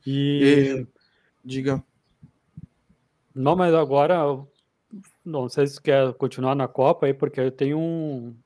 E... 0.07 0.85
e... 0.85 0.87
Diga. 1.45 1.83
Não, 3.35 3.57
mas 3.57 3.75
agora 3.75 4.45
não 5.25 5.49
sei 5.49 5.67
se 5.67 5.81
quer 5.81 6.13
continuar 6.15 6.55
na 6.55 6.69
Copa 6.69 7.07
aí, 7.07 7.15
porque 7.15 7.41
eu 7.41 7.51
tenho 7.51 7.79
um 7.79 8.37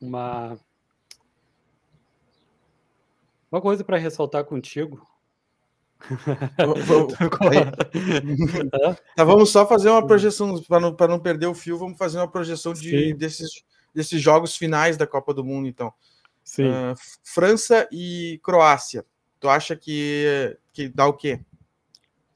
uma 0.00 0.58
uma 3.50 3.60
coisa 3.62 3.82
para 3.82 3.96
ressaltar 3.96 4.44
contigo 4.44 5.06
tá, 9.16 9.24
vamos 9.24 9.50
só 9.50 9.66
fazer 9.66 9.90
uma 9.90 10.06
projeção 10.06 10.62
para 10.62 10.80
não, 10.80 10.96
não 11.08 11.18
perder 11.18 11.46
o 11.46 11.54
fio. 11.54 11.78
Vamos 11.78 11.98
fazer 11.98 12.18
uma 12.18 12.28
projeção 12.28 12.72
de, 12.72 13.12
desses, 13.14 13.64
desses 13.94 14.20
jogos 14.20 14.56
finais 14.56 14.96
da 14.96 15.06
Copa 15.06 15.34
do 15.34 15.44
Mundo, 15.44 15.68
então. 15.68 15.92
Uh, 16.58 16.94
França 17.24 17.88
e 17.90 18.40
Croácia. 18.42 19.04
Tu 19.40 19.48
acha 19.48 19.74
que, 19.74 20.56
que 20.72 20.88
dá 20.88 21.06
o 21.06 21.12
quê? 21.12 21.40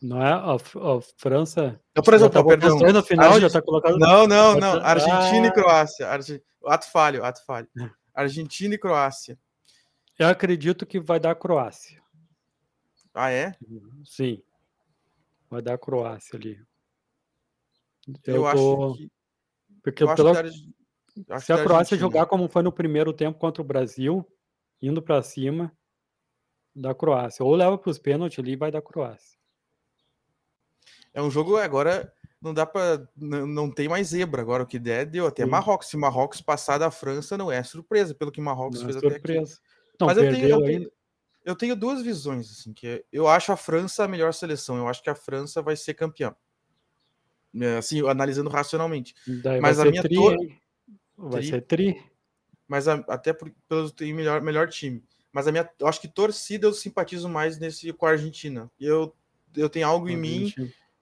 Não 0.03 0.23
é 0.23 0.33
a, 0.33 0.55
a 0.55 1.01
França. 1.17 1.79
Não, 1.95 2.03
por 2.03 2.15
exemplo, 2.15 2.33
tá 2.33 2.45
perdão. 2.45 2.79
No 2.79 3.03
final 3.03 3.33
Argent... 3.33 3.43
já 3.43 3.61
tá 3.61 3.65
colocado. 3.65 3.99
Não, 3.99 4.27
não, 4.27 4.57
não. 4.57 4.85
Argentina 4.85 5.47
ah. 5.47 5.47
e 5.47 5.53
Croácia. 5.53 6.09
Argent... 6.09 6.43
Ato 6.67 6.91
falho, 6.91 7.25
ato 7.25 7.45
falho. 7.45 7.69
Argentina 8.15 8.75
e 8.75 8.79
Croácia. 8.79 9.39
Eu 10.19 10.29
acredito 10.29 10.85
que 10.85 10.99
vai 10.99 11.21
dar 11.21 11.35
Croácia. 11.35 12.01
Ah, 13.15 13.31
é? 13.31 13.55
Sim. 14.05 14.43
Vai 15.49 15.61
dar 15.61 15.75
a 15.75 15.79
Croácia 15.79 16.37
ali. 16.37 16.61
Eu, 18.27 18.35
eu 18.35 18.43
tô... 18.43 18.47
acho 18.47 18.95
que. 18.97 19.13
Porque 19.83 20.03
eu 20.03 20.15
pela... 20.15 20.43
que 20.43 20.51
se 21.41 21.53
a 21.53 21.63
Croácia 21.63 21.97
jogar 21.97 22.27
como 22.27 22.49
foi 22.49 22.63
no 22.63 22.73
primeiro 22.73 23.13
tempo 23.13 23.39
contra 23.39 23.63
o 23.63 23.67
Brasil, 23.67 24.27
indo 24.81 25.03
para 25.03 25.23
cima, 25.23 25.73
da 26.75 26.95
Croácia. 26.95 27.45
Ou 27.45 27.55
leva 27.55 27.77
para 27.77 27.91
os 27.91 27.99
pênaltis 27.99 28.39
ali 28.39 28.53
e 28.53 28.57
vai 28.57 28.71
da 28.71 28.81
Croácia. 28.81 29.39
É 31.13 31.21
um 31.21 31.31
jogo 31.31 31.57
agora. 31.57 32.13
Não 32.41 32.55
dá 32.55 32.65
para. 32.65 33.07
Não, 33.17 33.47
não 33.47 33.71
tem 33.71 33.89
mais 33.89 34.09
zebra 34.09 34.41
agora. 34.41 34.63
O 34.63 34.67
que 34.67 34.79
der, 34.79 35.05
deu. 35.05 35.27
Até 35.27 35.45
Sim. 35.45 35.51
Marrocos. 35.51 35.89
Se 35.89 35.97
Marrocos 35.97 36.41
passar 36.41 36.79
da 36.79 36.91
França, 36.91 37.37
não 37.37 37.51
é 37.51 37.63
surpresa, 37.63 38.15
pelo 38.15 38.33
que 38.33 38.41
Marrocos 38.41 38.81
não 38.83 38.89
é 38.89 38.93
fez 38.93 39.03
é 39.03 39.07
até 39.07 39.17
aqui. 39.17 39.35
Não, 40.01 40.07
Mas 40.07 40.17
eu 40.17 40.33
tenho, 40.33 40.49
eu 40.49 40.63
tenho, 40.63 40.93
eu 41.45 41.57
tenho 41.57 41.75
duas 41.75 42.03
visões, 42.03 42.51
assim, 42.51 42.73
que 42.73 43.05
eu 43.13 43.27
acho 43.27 43.53
a 43.53 43.57
França 43.57 44.05
a 44.05 44.09
melhor 44.09 44.33
seleção. 44.35 44.77
Eu 44.77 44.89
acho 44.89 45.03
que 45.03 45.11
a 45.11 45.15
França 45.15 45.63
vai 45.63 45.77
ser 45.77 45.95
campeã. 45.95 46.35
É, 47.55 47.79
assim, 47.79 48.07
analisando 48.09 48.51
racionalmente. 48.51 49.15
Daí 49.43 49.61
mas 49.61 49.81
a 49.81 49.85
minha 49.85 50.03
tri, 50.03 50.17
vai 51.17 51.41
tri, 51.41 51.51
ser 51.51 51.63
tri. 51.63 52.05
Mas 52.69 52.87
a, 52.87 52.95
até 53.09 53.33
por, 53.33 53.53
pelo 53.69 53.91
tem 53.91 54.13
melhor 54.15 54.41
melhor 54.41 54.69
time. 54.69 55.03
Mas 55.33 55.49
a 55.49 55.53
minha, 55.53 55.69
eu 55.79 55.87
acho 55.87 56.01
que 56.01 56.09
torcida 56.09 56.67
eu 56.67 56.73
simpatizo 56.73 57.29
mais 57.29 57.59
nesse 57.59 57.93
com 57.93 58.07
a 58.07 58.11
Argentina. 58.11 58.71
Eu 58.79 59.15
eu 59.57 59.69
tenho 59.69 59.87
algo 59.87 60.09
em 60.09 60.17
mim 60.17 60.55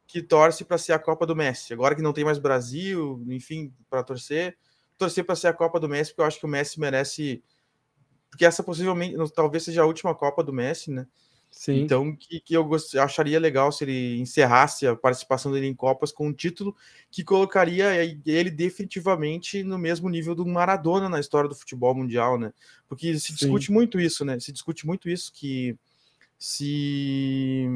que 0.07 0.23
torce 0.23 0.65
para 0.65 0.79
ser 0.79 0.95
a 0.95 0.99
Copa 0.99 1.27
do 1.27 1.37
Messi. 1.37 1.75
Agora 1.75 1.95
que 1.95 2.01
não 2.01 2.15
tem 2.15 2.25
mais 2.25 2.39
Brasil, 2.39 3.23
enfim, 3.29 3.75
para 3.91 4.03
torcer, 4.03 4.57
torcer 4.97 5.23
para 5.25 5.37
ser 5.37 5.49
a 5.49 5.53
Copa 5.53 5.79
do 5.79 5.89
Messi, 5.89 6.11
porque 6.11 6.23
eu 6.23 6.27
acho 6.27 6.39
que 6.39 6.47
o 6.47 6.49
Messi 6.49 6.81
merece 6.81 7.45
porque 8.31 8.45
essa 8.45 8.63
possivelmente 8.63 9.17
talvez 9.35 9.65
seja 9.65 9.83
a 9.83 9.87
última 9.87 10.15
Copa 10.15 10.43
do 10.43 10.53
Messi, 10.53 10.91
né? 10.91 11.07
Sim. 11.51 11.81
Então, 11.81 12.15
que, 12.15 12.41
que 12.41 12.55
eu 12.55 12.65
gost... 12.65 12.95
acharia 12.97 13.41
legal 13.41 13.73
se 13.73 13.85
ele 13.85 14.21
encerrasse 14.21 14.87
a 14.87 14.95
participação 14.95 15.51
dele 15.51 15.67
em 15.67 15.75
Copas 15.75 16.13
com 16.13 16.29
um 16.29 16.33
título 16.33 16.77
que 17.11 17.25
colocaria 17.25 17.95
ele 18.27 18.51
definitivamente 18.51 19.63
no 19.65 19.79
mesmo 19.79 20.09
nível 20.09 20.35
do 20.35 20.47
Maradona 20.47 21.09
na 21.09 21.19
história 21.19 21.49
do 21.49 21.57
futebol 21.57 21.95
mundial, 21.95 22.39
né? 22.39 22.53
Porque 22.87 23.19
se 23.19 23.33
discute 23.33 23.67
Sim. 23.67 23.73
muito 23.73 23.99
isso, 23.99 24.25
né? 24.25 24.39
Se 24.39 24.53
discute 24.53 24.87
muito 24.87 25.09
isso 25.09 25.33
que 25.33 25.77
se 26.39 27.67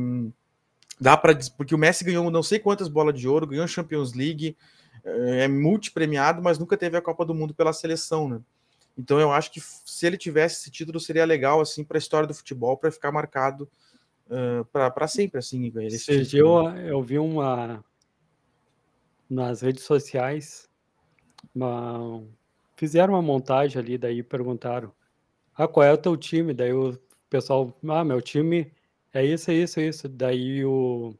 dá 1.00 1.16
para 1.16 1.36
porque 1.56 1.74
o 1.74 1.78
Messi 1.78 2.04
ganhou 2.04 2.30
não 2.30 2.42
sei 2.42 2.58
quantas 2.58 2.88
bolas 2.88 3.18
de 3.18 3.26
ouro, 3.26 3.46
ganhou 3.46 3.64
a 3.64 3.68
Champions 3.68 4.12
League, 4.12 4.56
é 5.04 5.48
multipremiado, 5.48 6.40
mas 6.40 6.58
nunca 6.58 6.76
teve 6.76 6.96
a 6.96 7.02
Copa 7.02 7.24
do 7.24 7.34
Mundo 7.34 7.54
pela 7.54 7.72
seleção, 7.72 8.28
né? 8.28 8.40
Então 8.96 9.18
eu 9.18 9.33
acho 9.33 9.50
que 9.50 9.61
se 9.61 10.07
ele 10.07 10.18
tivesse 10.18 10.61
esse 10.61 10.70
título 10.70 11.00
seria 11.00 11.24
legal 11.24 11.61
assim 11.61 11.83
para 11.83 11.96
a 11.96 12.00
história 12.00 12.26
do 12.26 12.35
futebol 12.35 12.76
para 12.76 12.90
ficar 12.90 13.11
marcado 13.11 13.68
uh, 14.26 14.64
para 14.64 15.09
sempre 15.09 15.38
assim. 15.38 15.72
Esse 15.76 16.22
dia 16.22 16.40
eu, 16.40 16.68
eu 16.78 17.02
vi 17.02 17.18
uma 17.18 17.83
nas 19.28 19.62
redes 19.62 19.85
sociais 19.85 20.68
uma, 21.55 22.22
fizeram 22.76 23.14
uma 23.14 23.22
montagem 23.22 23.81
ali 23.81 23.96
daí 23.96 24.22
perguntaram 24.22 24.92
ah 25.55 25.66
qual 25.66 25.85
é 25.85 25.92
o 25.92 25.98
teu 25.98 26.16
time? 26.16 26.52
Daí 26.52 26.72
o 26.72 26.98
pessoal 27.31 27.74
ah 27.88 28.05
meu 28.05 28.20
time 28.20 28.70
é 29.12 29.24
isso 29.24 29.50
é 29.50 29.55
isso 29.55 29.81
é 29.81 29.85
isso. 29.85 30.09
Daí 30.09 30.64
o 30.64 31.14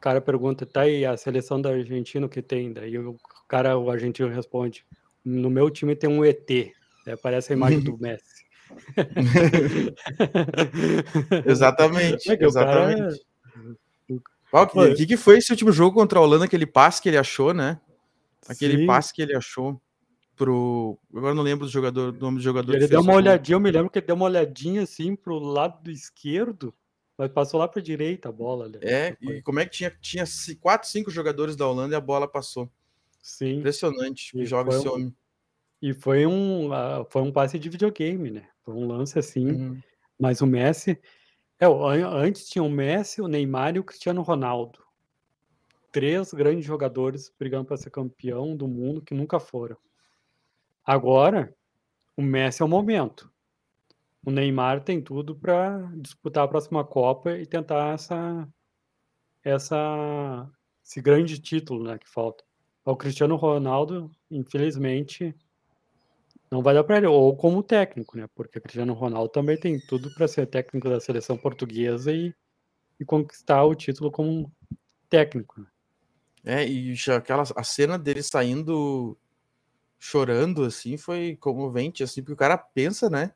cara 0.00 0.20
pergunta 0.20 0.64
tá 0.64 0.82
aí 0.82 1.04
a 1.04 1.16
seleção 1.16 1.60
da 1.60 1.70
Argentina 1.70 2.28
que 2.28 2.42
tem? 2.42 2.72
Daí 2.72 2.96
o 2.96 3.16
cara 3.48 3.76
o 3.76 3.90
argentino 3.90 4.28
responde 4.28 4.86
no 5.24 5.50
meu 5.50 5.68
time 5.68 5.96
tem 5.96 6.08
um 6.08 6.24
ET 6.24 6.77
é, 7.08 7.16
parece 7.16 7.52
a 7.52 7.56
imagem 7.56 7.80
do 7.80 7.98
Messi. 7.98 8.46
exatamente, 11.46 12.30
é 12.30 12.44
exatamente. 12.44 13.26
O 14.52 14.94
que, 14.94 15.06
que, 15.06 15.16
foi 15.16 15.38
esse 15.38 15.50
último 15.50 15.72
jogo 15.72 15.94
contra 15.94 16.18
a 16.18 16.22
Holanda? 16.22 16.44
Aquele 16.44 16.66
passe 16.66 17.00
que 17.00 17.08
ele 17.08 17.16
achou, 17.16 17.54
né? 17.54 17.80
Aquele 18.46 18.78
Sim. 18.78 18.86
passe 18.86 19.12
que 19.12 19.22
ele 19.22 19.34
achou. 19.34 19.80
pro. 20.36 20.98
Agora 21.14 21.34
não 21.34 21.42
lembro 21.42 21.66
do 21.66 21.72
jogador, 21.72 22.12
do 22.12 22.20
nome 22.20 22.38
do 22.38 22.42
jogador. 22.42 22.74
Ele 22.74 22.86
deu 22.86 23.00
uma 23.00 23.14
olhadinha, 23.14 23.56
eu 23.56 23.60
me 23.60 23.70
lembro 23.70 23.90
que 23.90 23.98
ele 23.98 24.06
deu 24.06 24.16
uma 24.16 24.26
olhadinha 24.26 24.82
assim 24.82 25.16
pro 25.16 25.38
lado 25.38 25.82
do 25.82 25.90
esquerdo, 25.90 26.74
mas 27.16 27.30
passou 27.30 27.60
lá 27.60 27.68
pra 27.68 27.82
direita 27.82 28.28
a 28.28 28.32
bola. 28.32 28.66
Ali. 28.66 28.78
É, 28.82 29.16
e 29.20 29.42
como 29.42 29.60
é 29.60 29.64
que 29.64 29.72
tinha, 29.72 29.90
tinha 30.00 30.24
quatro, 30.60 30.88
cinco 30.88 31.10
jogadores 31.10 31.56
da 31.56 31.66
Holanda 31.66 31.94
e 31.94 31.96
a 31.96 32.00
bola 32.00 32.28
passou. 32.28 32.70
Sim. 33.22 33.58
Impressionante 33.58 34.32
que 34.32 34.46
joga 34.46 34.74
esse 34.74 34.88
um, 34.88 34.92
homem. 34.92 35.14
E 35.80 35.94
foi 35.94 36.26
um, 36.26 36.68
uh, 36.68 37.06
foi 37.08 37.22
um 37.22 37.32
passe 37.32 37.58
de 37.58 37.68
videogame, 37.68 38.30
né? 38.30 38.48
Foi 38.64 38.74
um 38.74 38.86
lance 38.86 39.18
assim. 39.18 39.50
Uhum. 39.50 39.82
Mas 40.18 40.40
o 40.40 40.46
Messi. 40.46 41.00
É, 41.60 41.66
antes 41.66 42.48
tinha 42.48 42.62
o 42.62 42.70
Messi, 42.70 43.20
o 43.20 43.28
Neymar 43.28 43.76
e 43.76 43.78
o 43.80 43.84
Cristiano 43.84 44.22
Ronaldo. 44.22 44.78
Três 45.90 46.32
grandes 46.32 46.64
jogadores 46.64 47.32
brigando 47.38 47.64
para 47.64 47.76
ser 47.76 47.90
campeão 47.90 48.56
do 48.56 48.68
mundo 48.68 49.02
que 49.02 49.14
nunca 49.14 49.40
foram. 49.40 49.76
Agora, 50.84 51.54
o 52.16 52.22
Messi 52.22 52.62
é 52.62 52.64
o 52.64 52.68
momento. 52.68 53.32
O 54.24 54.30
Neymar 54.30 54.82
tem 54.82 55.00
tudo 55.00 55.34
para 55.34 55.90
disputar 55.96 56.44
a 56.44 56.48
próxima 56.48 56.84
Copa 56.84 57.32
e 57.32 57.46
tentar 57.46 57.94
essa, 57.94 58.48
essa, 59.42 60.50
esse 60.84 61.00
grande 61.00 61.40
título 61.40 61.84
né, 61.84 61.98
que 61.98 62.08
falta. 62.08 62.44
O 62.84 62.96
Cristiano 62.96 63.36
Ronaldo, 63.36 64.10
infelizmente, 64.30 65.34
não 66.50 66.62
vai 66.62 66.74
dar 66.74 66.84
para 66.84 66.96
ele, 66.96 67.06
ou 67.06 67.36
como 67.36 67.62
técnico, 67.62 68.16
né? 68.16 68.28
Porque 68.34 68.58
o 68.58 68.62
Cristiano 68.62 68.94
Ronaldo 68.94 69.28
também 69.28 69.58
tem 69.58 69.78
tudo 69.78 70.12
para 70.14 70.28
ser 70.28 70.46
técnico 70.46 70.88
da 70.88 71.00
seleção 71.00 71.36
portuguesa 71.36 72.12
e, 72.12 72.34
e 72.98 73.04
conquistar 73.04 73.64
o 73.64 73.74
título 73.74 74.10
como 74.10 74.50
técnico. 75.10 75.60
Né? 75.60 75.66
É, 76.44 76.68
e 76.68 76.94
aquela 77.14 77.44
a 77.54 77.62
cena 77.62 77.98
dele 77.98 78.22
saindo 78.22 79.16
chorando, 79.98 80.64
assim, 80.64 80.96
foi 80.96 81.36
comovente, 81.36 82.02
assim, 82.02 82.22
porque 82.22 82.32
o 82.32 82.36
cara 82.36 82.56
pensa, 82.56 83.10
né? 83.10 83.32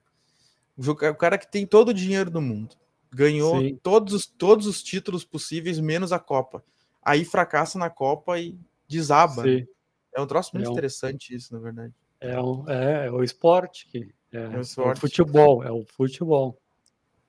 O 0.76 1.14
cara 1.14 1.36
que 1.36 1.50
tem 1.50 1.66
todo 1.66 1.88
o 1.88 1.94
dinheiro 1.94 2.30
do 2.30 2.40
mundo, 2.40 2.76
ganhou 3.10 3.76
todos 3.82 4.14
os, 4.14 4.26
todos 4.26 4.66
os 4.66 4.82
títulos 4.82 5.24
possíveis, 5.24 5.78
menos 5.78 6.12
a 6.12 6.18
Copa. 6.18 6.64
Aí 7.02 7.24
fracassa 7.24 7.78
na 7.78 7.90
Copa 7.90 8.38
e 8.38 8.58
desaba. 8.88 9.42
Sim. 9.42 9.66
É 10.14 10.20
um 10.20 10.26
troço 10.26 10.50
muito 10.54 10.66
é 10.66 10.70
um, 10.70 10.72
interessante 10.72 11.34
isso, 11.34 11.52
na 11.52 11.60
verdade. 11.60 11.92
É, 12.22 12.40
um, 12.40 12.68
é, 12.68 13.06
é 13.06 13.10
o 13.10 13.22
esporte, 13.22 13.88
é, 14.32 14.38
é, 14.38 14.48
o 14.48 14.60
esporte. 14.60 14.88
é 14.88 14.92
o 14.92 15.00
futebol, 15.00 15.64
é 15.64 15.72
o 15.72 15.84
futebol. 15.84 16.56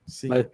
Sim. 0.05 0.27
Mas, 0.27 0.47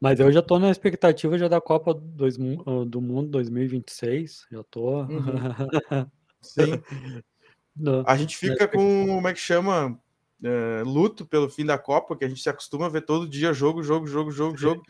mas 0.00 0.20
eu 0.20 0.32
já 0.32 0.40
estou 0.40 0.58
na 0.58 0.70
expectativa 0.70 1.36
já 1.38 1.46
da 1.46 1.60
Copa 1.60 1.92
dois, 1.94 2.36
do 2.36 3.00
Mundo 3.00 3.28
2026. 3.30 4.46
Já 4.50 4.60
estou. 4.60 5.02
Uhum. 5.04 5.12
Sim. 6.40 6.82
No, 7.76 8.02
a 8.06 8.16
gente 8.16 8.36
fica 8.36 8.66
com, 8.66 9.06
como 9.06 9.28
é 9.28 9.32
que 9.32 9.40
chama? 9.40 9.98
Uh, 10.42 10.84
luto 10.84 11.24
pelo 11.24 11.48
fim 11.48 11.64
da 11.64 11.78
Copa, 11.78 12.16
que 12.16 12.24
a 12.24 12.28
gente 12.28 12.42
se 12.42 12.48
acostuma 12.48 12.86
a 12.86 12.88
ver 12.88 13.02
todo 13.02 13.28
dia 13.28 13.52
jogo, 13.52 13.80
jogo, 13.82 14.06
jogo, 14.08 14.32
jogo, 14.32 14.56
jogo. 14.56 14.82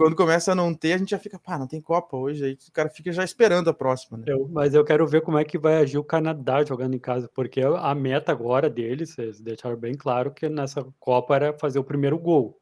Quando 0.00 0.16
começa 0.16 0.52
a 0.52 0.54
não 0.54 0.72
ter, 0.72 0.94
a 0.94 0.96
gente 0.96 1.10
já 1.10 1.18
fica, 1.18 1.38
pá, 1.38 1.58
não 1.58 1.66
tem 1.66 1.78
Copa 1.78 2.16
hoje. 2.16 2.42
Aí 2.42 2.52
o 2.52 2.72
cara 2.72 2.88
fica 2.88 3.12
já 3.12 3.22
esperando 3.22 3.68
a 3.68 3.74
próxima, 3.74 4.16
né? 4.16 4.24
Eu, 4.28 4.48
mas 4.50 4.72
eu 4.72 4.82
quero 4.82 5.06
ver 5.06 5.20
como 5.20 5.36
é 5.36 5.44
que 5.44 5.58
vai 5.58 5.76
agir 5.76 5.98
o 5.98 6.02
Canadá 6.02 6.64
jogando 6.64 6.94
em 6.94 6.98
casa, 6.98 7.28
porque 7.34 7.60
a 7.60 7.94
meta 7.94 8.32
agora 8.32 8.70
deles, 8.70 9.18
eles 9.18 9.42
deixaram 9.42 9.76
bem 9.76 9.92
claro 9.94 10.30
que 10.30 10.48
nessa 10.48 10.82
Copa 10.98 11.36
era 11.36 11.52
fazer 11.52 11.78
o 11.78 11.84
primeiro 11.84 12.18
gol. 12.18 12.58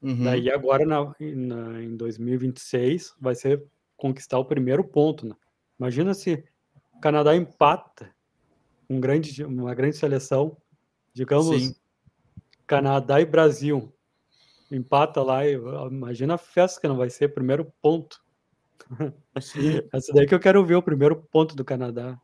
Uhum. 0.00 0.22
Daí 0.22 0.48
agora, 0.48 0.86
na, 0.86 1.12
na, 1.18 1.82
em 1.82 1.96
2026, 1.96 3.16
vai 3.20 3.34
ser 3.34 3.64
conquistar 3.96 4.38
o 4.38 4.44
primeiro 4.44 4.84
ponto, 4.84 5.26
né? 5.26 5.34
Imagina 5.80 6.14
se 6.14 6.44
o 6.94 7.00
Canadá 7.00 7.34
empata 7.34 8.08
um 8.88 9.00
grande, 9.00 9.42
uma 9.42 9.74
grande 9.74 9.96
seleção, 9.96 10.56
digamos, 11.12 11.60
Sim. 11.60 11.74
Canadá 12.68 13.20
e 13.20 13.24
Brasil, 13.24 13.92
empata 14.70 15.22
lá, 15.22 15.46
e, 15.46 15.54
imagina 15.90 16.34
a 16.34 16.38
festa 16.38 16.80
que 16.80 16.88
não 16.88 16.96
vai 16.96 17.10
ser, 17.10 17.28
primeiro 17.28 17.72
ponto. 17.80 18.20
Essa 19.34 20.12
daí 20.12 20.26
que 20.26 20.34
eu 20.34 20.40
quero 20.40 20.64
ver, 20.64 20.76
o 20.76 20.82
primeiro 20.82 21.16
ponto 21.16 21.54
do 21.54 21.64
Canadá. 21.64 22.18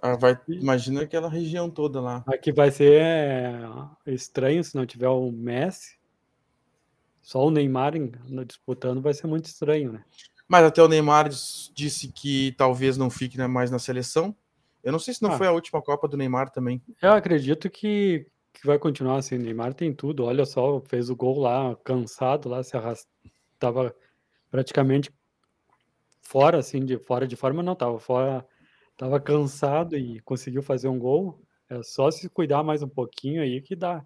Ah, 0.00 0.16
vai, 0.16 0.38
imagina 0.48 1.02
aquela 1.02 1.28
região 1.28 1.68
toda 1.68 2.00
lá. 2.00 2.22
Aqui 2.28 2.52
vai 2.52 2.70
ser 2.70 3.00
é, 3.02 3.60
estranho 4.06 4.62
se 4.62 4.76
não 4.76 4.86
tiver 4.86 5.08
o 5.08 5.32
Messi. 5.32 5.98
Só 7.20 7.44
o 7.44 7.50
Neymar 7.50 7.92
disputando 8.46 9.02
vai 9.02 9.12
ser 9.12 9.26
muito 9.26 9.46
estranho, 9.46 9.92
né? 9.92 10.04
Mas 10.48 10.64
até 10.64 10.82
o 10.82 10.88
Neymar 10.88 11.28
disse 11.28 12.08
que 12.08 12.52
talvez 12.52 12.96
não 12.96 13.10
fique 13.10 13.36
mais 13.46 13.70
na 13.70 13.78
seleção. 13.78 14.34
Eu 14.82 14.92
não 14.92 14.98
sei 14.98 15.12
se 15.12 15.22
não 15.22 15.32
ah. 15.32 15.36
foi 15.36 15.46
a 15.46 15.52
última 15.52 15.82
Copa 15.82 16.08
do 16.08 16.16
Neymar 16.16 16.48
também. 16.50 16.80
Eu 17.02 17.12
acredito 17.12 17.68
que, 17.68 18.26
que 18.52 18.66
vai 18.66 18.78
continuar 18.78 19.16
assim. 19.16 19.38
Neymar 19.38 19.74
tem 19.74 19.92
tudo. 19.92 20.24
Olha 20.24 20.44
só, 20.44 20.80
fez 20.80 21.10
o 21.10 21.16
gol 21.16 21.38
lá, 21.38 21.76
cansado 21.84 22.48
lá, 22.48 22.62
se 22.62 22.76
arrastava 22.76 23.94
praticamente 24.50 25.12
fora, 26.22 26.58
assim, 26.58 26.84
de 26.84 26.98
fora 26.98 27.26
de 27.26 27.36
forma, 27.36 27.62
não, 27.62 27.74
tava 27.74 27.98
fora, 27.98 28.46
tava 28.96 29.18
cansado 29.18 29.96
e 29.96 30.20
conseguiu 30.20 30.62
fazer 30.62 30.88
um 30.88 30.98
gol. 30.98 31.40
É 31.68 31.82
só 31.82 32.10
se 32.10 32.28
cuidar 32.28 32.62
mais 32.62 32.82
um 32.82 32.88
pouquinho 32.88 33.42
aí 33.42 33.60
que 33.60 33.76
dá. 33.76 34.04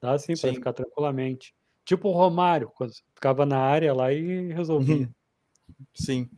Dá 0.00 0.12
assim 0.12 0.34
para 0.34 0.52
ficar 0.52 0.72
tranquilamente. 0.72 1.54
Tipo 1.84 2.08
o 2.08 2.12
Romário, 2.12 2.70
quando 2.74 2.92
ficava 3.14 3.44
na 3.44 3.58
área 3.58 3.92
lá 3.94 4.12
e 4.12 4.52
resolvia. 4.52 4.96
Uhum. 4.96 5.12
Sim. 5.94 6.30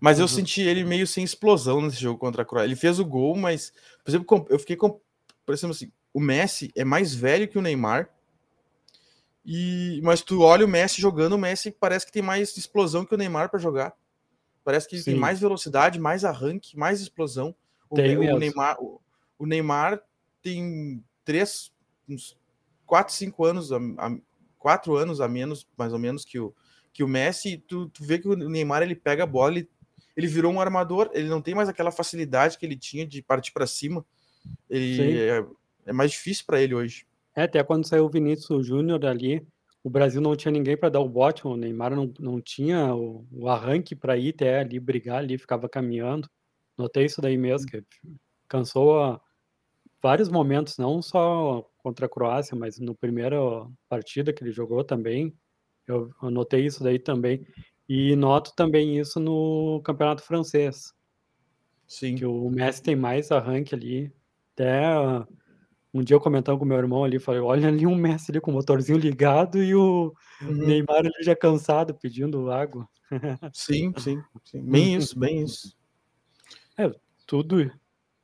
Mas 0.00 0.18
eu 0.18 0.24
uhum. 0.24 0.28
senti 0.28 0.62
ele 0.62 0.84
meio 0.84 1.06
sem 1.06 1.24
explosão 1.24 1.80
nesse 1.80 2.00
jogo 2.00 2.18
contra 2.18 2.42
a 2.42 2.44
Croácia. 2.44 2.68
Ele 2.68 2.76
fez 2.76 2.98
o 2.98 3.04
gol, 3.04 3.36
mas, 3.36 3.72
por 4.04 4.10
exemplo, 4.10 4.46
eu 4.48 4.58
fiquei 4.58 4.76
com. 4.76 5.00
Por 5.44 5.54
exemplo, 5.54 5.74
assim, 5.74 5.90
o 6.12 6.20
Messi 6.20 6.72
é 6.76 6.84
mais 6.84 7.14
velho 7.14 7.48
que 7.48 7.58
o 7.58 7.62
Neymar. 7.62 8.08
E, 9.44 10.00
mas 10.02 10.20
tu 10.20 10.42
olha 10.42 10.64
o 10.64 10.68
Messi 10.68 11.00
jogando, 11.00 11.34
o 11.34 11.38
Messi 11.38 11.70
parece 11.70 12.04
que 12.04 12.12
tem 12.12 12.22
mais 12.22 12.56
explosão 12.56 13.04
que 13.04 13.14
o 13.14 13.18
Neymar 13.18 13.48
para 13.50 13.58
jogar. 13.58 13.94
Parece 14.62 14.86
que 14.86 14.96
ele 14.96 15.04
tem 15.04 15.16
mais 15.16 15.40
velocidade, 15.40 15.98
mais 15.98 16.24
arranque, 16.24 16.76
mais 16.76 17.00
explosão. 17.00 17.54
O, 17.88 17.96
o 17.96 18.38
Neymar, 18.38 18.76
o, 18.78 19.00
o, 19.38 19.46
Neymar 19.46 20.02
tem 20.42 21.02
três, 21.24 21.72
uns 22.06 22.36
quatro, 22.84 23.14
cinco 23.14 23.46
anos, 23.46 23.72
a, 23.72 23.76
a, 23.76 24.14
quatro 24.58 24.94
anos 24.96 25.22
a 25.22 25.28
menos, 25.28 25.66
mais 25.76 25.94
ou 25.94 25.98
menos, 25.98 26.24
que 26.24 26.38
o, 26.38 26.54
que 26.92 27.02
o 27.02 27.08
Messi, 27.08 27.56
tu, 27.56 27.88
tu 27.88 28.04
vê 28.04 28.18
que 28.18 28.28
o 28.28 28.36
Neymar 28.36 28.82
ele 28.82 28.94
pega 28.94 29.22
a 29.22 29.26
bola, 29.26 29.56
ele, 29.56 29.70
ele 30.14 30.26
virou 30.26 30.52
um 30.52 30.60
armador, 30.60 31.10
ele 31.14 31.28
não 31.28 31.40
tem 31.40 31.54
mais 31.54 31.70
aquela 31.70 31.90
facilidade 31.90 32.58
que 32.58 32.66
ele 32.66 32.76
tinha 32.76 33.06
de 33.06 33.22
partir 33.22 33.52
para 33.52 33.66
cima. 33.66 34.04
Ele 34.68 35.46
é, 35.88 35.92
mais 35.92 36.12
difícil 36.12 36.44
para 36.46 36.60
ele 36.60 36.74
hoje. 36.74 37.06
É, 37.34 37.42
até 37.42 37.62
quando 37.62 37.86
saiu 37.86 38.06
o 38.06 38.10
Vinícius 38.10 38.66
Júnior 38.66 39.04
ali, 39.06 39.46
o 39.82 39.90
Brasil 39.90 40.20
não 40.20 40.36
tinha 40.36 40.52
ninguém 40.52 40.76
para 40.76 40.88
dar 40.88 41.00
o 41.00 41.08
bote, 41.08 41.46
o 41.46 41.56
Neymar 41.56 41.94
não, 41.94 42.12
não 42.18 42.40
tinha 42.40 42.94
o, 42.94 43.26
o 43.32 43.48
arranque 43.48 43.94
para 43.94 44.16
ir 44.16 44.34
até 44.34 44.60
ali 44.60 44.78
brigar 44.78 45.18
ali, 45.18 45.38
ficava 45.38 45.68
caminhando. 45.68 46.28
Notei 46.76 47.06
isso 47.06 47.20
daí 47.20 47.36
mesmo, 47.36 47.68
que 47.68 47.82
cansou 48.48 49.00
a 49.00 49.20
vários 50.02 50.28
momentos, 50.28 50.78
não 50.78 51.02
só 51.02 51.68
contra 51.78 52.06
a 52.06 52.08
Croácia, 52.08 52.56
mas 52.56 52.78
no 52.78 52.94
primeiro 52.94 53.72
partida 53.88 54.32
que 54.32 54.42
ele 54.42 54.52
jogou 54.52 54.84
também, 54.84 55.34
eu 55.86 56.12
anotei 56.20 56.66
isso 56.66 56.82
daí 56.82 56.98
também. 56.98 57.46
E 57.88 58.14
noto 58.14 58.52
também 58.54 58.98
isso 58.98 59.18
no 59.18 59.80
campeonato 59.82 60.22
francês. 60.22 60.92
Sim. 61.86 62.16
Que 62.16 62.26
o 62.26 62.50
Messi 62.50 62.82
tem 62.82 62.94
mais 62.94 63.32
arranque 63.32 63.74
ali. 63.74 64.12
Até 64.52 64.98
uh, 65.00 65.26
um 65.92 66.02
dia 66.02 66.16
eu 66.16 66.20
comentando 66.20 66.58
com 66.58 66.64
meu 66.64 66.76
irmão 66.76 67.04
ali, 67.04 67.18
falei, 67.18 67.40
olha 67.40 67.68
ali 67.68 67.86
um 67.86 67.94
Messi 67.94 68.30
ali 68.30 68.40
com 68.40 68.50
o 68.50 68.54
motorzinho 68.54 68.98
ligado 68.98 69.62
e 69.62 69.74
o 69.74 70.14
uhum. 70.42 70.66
Neymar 70.66 70.98
ali 70.98 71.22
já 71.22 71.34
cansado 71.34 71.94
pedindo 71.94 72.50
água. 72.50 72.88
Sim, 73.52 73.92
sim, 73.98 74.22
sim. 74.44 74.62
Bem 74.62 74.96
isso, 74.96 75.18
bem 75.18 75.42
isso. 75.42 75.76
É, 76.76 76.92
tudo, 77.26 77.70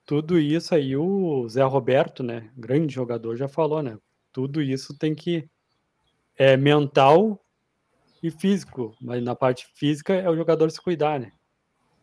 tudo 0.04 0.38
isso 0.38 0.74
aí 0.74 0.96
o 0.96 1.48
Zé 1.48 1.62
Roberto, 1.62 2.22
né, 2.22 2.50
grande 2.56 2.94
jogador, 2.94 3.36
já 3.36 3.48
falou, 3.48 3.82
né? 3.82 3.98
Tudo 4.32 4.60
isso 4.60 4.96
tem 4.96 5.14
que 5.14 5.48
é 6.36 6.56
mental 6.56 7.40
e 8.22 8.30
físico, 8.30 8.94
mas 9.00 9.22
na 9.22 9.34
parte 9.34 9.66
física 9.74 10.14
é 10.14 10.28
o 10.28 10.36
jogador 10.36 10.70
se 10.70 10.80
cuidar, 10.80 11.20
né? 11.20 11.32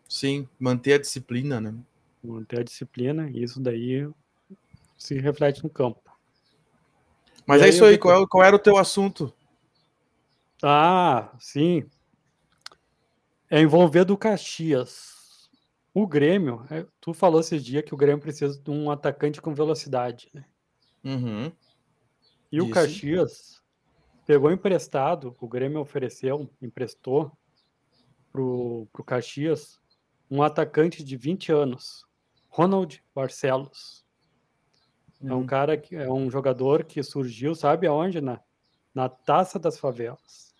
Sim, 0.07 0.47
manter 0.59 0.93
a 0.93 0.97
disciplina, 0.97 1.59
né? 1.59 1.73
Manter 2.23 2.59
a 2.59 2.63
disciplina, 2.63 3.29
e 3.29 3.43
isso 3.43 3.59
daí 3.59 4.07
se 5.01 5.17
reflete 5.17 5.63
no 5.63 5.69
campo. 5.69 5.99
Mas 7.45 7.61
e 7.61 7.65
é 7.65 7.69
isso 7.69 7.83
aí, 7.83 7.97
qual, 7.97 8.27
qual 8.27 8.43
era 8.43 8.55
o 8.55 8.59
teu 8.59 8.77
assunto? 8.77 9.33
Ah, 10.61 11.33
sim. 11.39 11.89
É 13.49 13.59
envolver 13.59 14.05
do 14.05 14.15
Caxias. 14.15 15.49
O 15.91 16.05
Grêmio, 16.05 16.65
é, 16.69 16.85
tu 17.01 17.13
falou 17.13 17.41
esses 17.41 17.63
dias 17.63 17.83
que 17.83 17.95
o 17.95 17.97
Grêmio 17.97 18.21
precisa 18.21 18.61
de 18.61 18.69
um 18.69 18.91
atacante 18.91 19.41
com 19.41 19.55
velocidade, 19.55 20.29
né? 20.33 20.45
Uhum. 21.03 21.51
E 22.51 22.57
Isso. 22.57 22.67
o 22.67 22.69
Caxias 22.69 23.61
pegou 24.25 24.51
emprestado, 24.51 25.35
o 25.41 25.47
Grêmio 25.47 25.81
ofereceu, 25.81 26.47
emprestou 26.61 27.31
pro, 28.31 28.87
pro 28.93 29.03
Caxias 29.03 29.81
um 30.29 30.43
atacante 30.43 31.03
de 31.03 31.17
20 31.17 31.51
anos, 31.51 32.05
Ronald 32.47 33.03
Barcelos. 33.13 34.00
É 35.23 35.33
um 35.33 35.45
cara 35.45 35.77
que 35.77 35.95
é 35.95 36.09
um 36.11 36.29
jogador 36.29 36.83
que 36.83 37.01
surgiu, 37.03 37.53
sabe 37.55 37.85
aonde? 37.87 38.19
Na, 38.21 38.39
na 38.93 39.07
taça 39.07 39.59
das 39.59 39.77
favelas. 39.77 40.53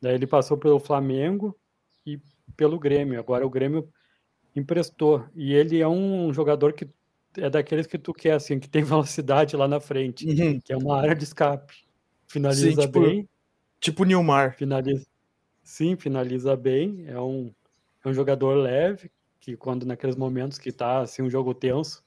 Daí 0.00 0.14
ele 0.14 0.26
passou 0.26 0.56
pelo 0.58 0.78
Flamengo 0.78 1.56
e 2.04 2.20
pelo 2.56 2.78
Grêmio. 2.78 3.18
Agora 3.18 3.46
o 3.46 3.50
Grêmio 3.50 3.88
emprestou. 4.54 5.24
E 5.34 5.52
ele 5.54 5.80
é 5.80 5.88
um 5.88 6.32
jogador 6.32 6.72
que 6.72 6.88
é 7.38 7.48
daqueles 7.48 7.86
que 7.86 7.98
tu 7.98 8.12
quer, 8.12 8.32
assim, 8.34 8.58
que 8.60 8.68
tem 8.68 8.82
velocidade 8.84 9.56
lá 9.56 9.66
na 9.66 9.80
frente, 9.80 10.26
Uhum. 10.28 10.60
que 10.60 10.72
é 10.72 10.76
uma 10.76 10.98
área 11.00 11.14
de 11.14 11.24
escape. 11.24 11.74
Finaliza 12.26 12.70
Sim, 12.70 12.76
tipo- 12.86 13.00
bem. 13.00 13.28
Tipo 13.80 14.04
Nilmar. 14.04 14.56
Finaliza. 14.56 15.06
Sim, 15.62 15.96
finaliza 15.96 16.54
bem. 16.56 17.04
É 17.06 17.18
um, 17.20 17.52
é 18.04 18.08
um 18.08 18.14
jogador 18.14 18.54
leve, 18.54 19.10
que 19.40 19.56
quando 19.56 19.84
naqueles 19.86 20.16
momentos 20.16 20.58
que 20.58 20.70
tá 20.72 21.00
assim, 21.00 21.22
um 21.22 21.30
jogo 21.30 21.54
tenso 21.54 22.03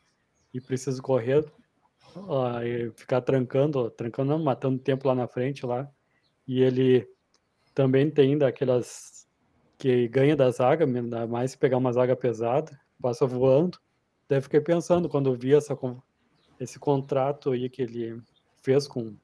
e 0.57 0.61
precisa 0.61 1.01
correr, 1.01 1.45
e 2.65 2.91
ficar 2.95 3.21
trancando, 3.21 3.89
trancando 3.91 4.31
não, 4.31 4.43
matando 4.43 4.79
tempo 4.79 5.07
lá 5.07 5.13
na 5.13 5.27
frente 5.27 5.65
lá. 5.65 5.89
E 6.47 6.61
ele 6.61 7.07
também 7.73 8.09
tem 8.09 8.37
daquelas 8.37 9.27
que 9.77 10.07
ganha 10.07 10.35
da 10.35 10.49
zaga, 10.49 10.85
ainda 10.85 11.27
mais 11.27 11.51
se 11.51 11.57
pegar 11.57 11.77
uma 11.77 11.93
zaga 11.93 12.15
pesada, 12.15 12.77
passa 12.99 13.27
voando. 13.27 13.77
Daí 14.27 14.41
fiquei 14.41 14.59
pensando 14.59 15.07
quando 15.07 15.29
eu 15.29 15.35
vi 15.35 15.53
essa, 15.53 15.77
esse 16.59 16.79
contrato 16.79 17.51
aí 17.51 17.69
que 17.69 17.83
ele 17.83 18.19
fez 18.63 18.87
com 18.87 19.15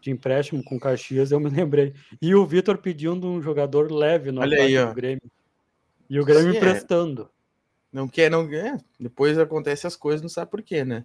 de 0.00 0.12
empréstimo 0.12 0.62
com 0.62 0.76
o 0.76 0.80
Caxias, 0.80 1.32
eu 1.32 1.40
me 1.40 1.50
lembrei. 1.50 1.92
E 2.22 2.32
o 2.34 2.46
Vitor 2.46 2.78
pedindo 2.78 3.26
um 3.26 3.42
jogador 3.42 3.90
leve 3.90 4.30
no 4.30 4.40
Olha 4.40 4.62
aí, 4.62 4.78
do 4.78 4.94
Grêmio. 4.94 5.30
E 6.08 6.20
o 6.20 6.24
Grêmio 6.24 6.52
Sim, 6.52 6.58
é. 6.58 7.28
Não 7.92 8.06
quer, 8.08 8.30
não 8.30 8.42
é. 8.52 8.78
Depois 8.98 9.38
acontece 9.38 9.86
as 9.86 9.96
coisas, 9.96 10.22
não 10.22 10.28
sabe 10.28 10.50
por 10.50 10.62
quê, 10.62 10.84
né? 10.84 11.04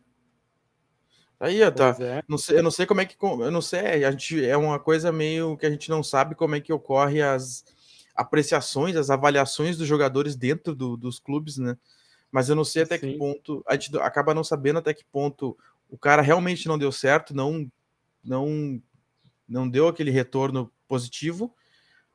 Aí, 1.39 1.61
ó, 1.63 1.71
tá. 1.71 1.95
É. 1.99 2.23
Não 2.27 2.37
sei, 2.37 2.57
eu 2.59 2.63
não 2.63 2.71
sei 2.71 2.85
como 2.85 3.01
é 3.01 3.05
que. 3.05 3.15
Eu 3.21 3.51
não 3.51 3.61
sei, 3.61 4.05
a 4.05 4.11
gente, 4.11 4.43
é 4.45 4.55
uma 4.55 4.79
coisa 4.79 5.11
meio 5.11 5.57
que 5.57 5.65
a 5.65 5.69
gente 5.69 5.89
não 5.89 6.01
sabe 6.03 6.35
como 6.35 6.55
é 6.55 6.61
que 6.61 6.71
ocorre 6.71 7.21
as 7.21 7.65
apreciações, 8.15 8.95
as 8.95 9.09
avaliações 9.09 9.77
dos 9.77 9.87
jogadores 9.87 10.35
dentro 10.35 10.75
do- 10.75 10.95
dos 10.95 11.19
clubes, 11.19 11.57
né? 11.57 11.75
Mas 12.31 12.47
eu 12.49 12.55
não 12.55 12.63
sei 12.63 12.83
até 12.83 12.97
que 12.97 13.11
Sim. 13.11 13.17
ponto. 13.17 13.63
A 13.67 13.73
gente 13.73 13.95
acaba 13.99 14.33
não 14.33 14.43
sabendo 14.43 14.79
até 14.79 14.93
que 14.93 15.03
ponto 15.05 15.57
o 15.89 15.97
cara 15.97 16.21
realmente 16.21 16.67
não 16.67 16.77
deu 16.77 16.91
certo, 16.91 17.35
não, 17.35 17.69
não, 18.23 18.81
não 19.47 19.69
deu 19.69 19.87
aquele 19.87 20.11
retorno 20.11 20.71
positivo, 20.87 21.53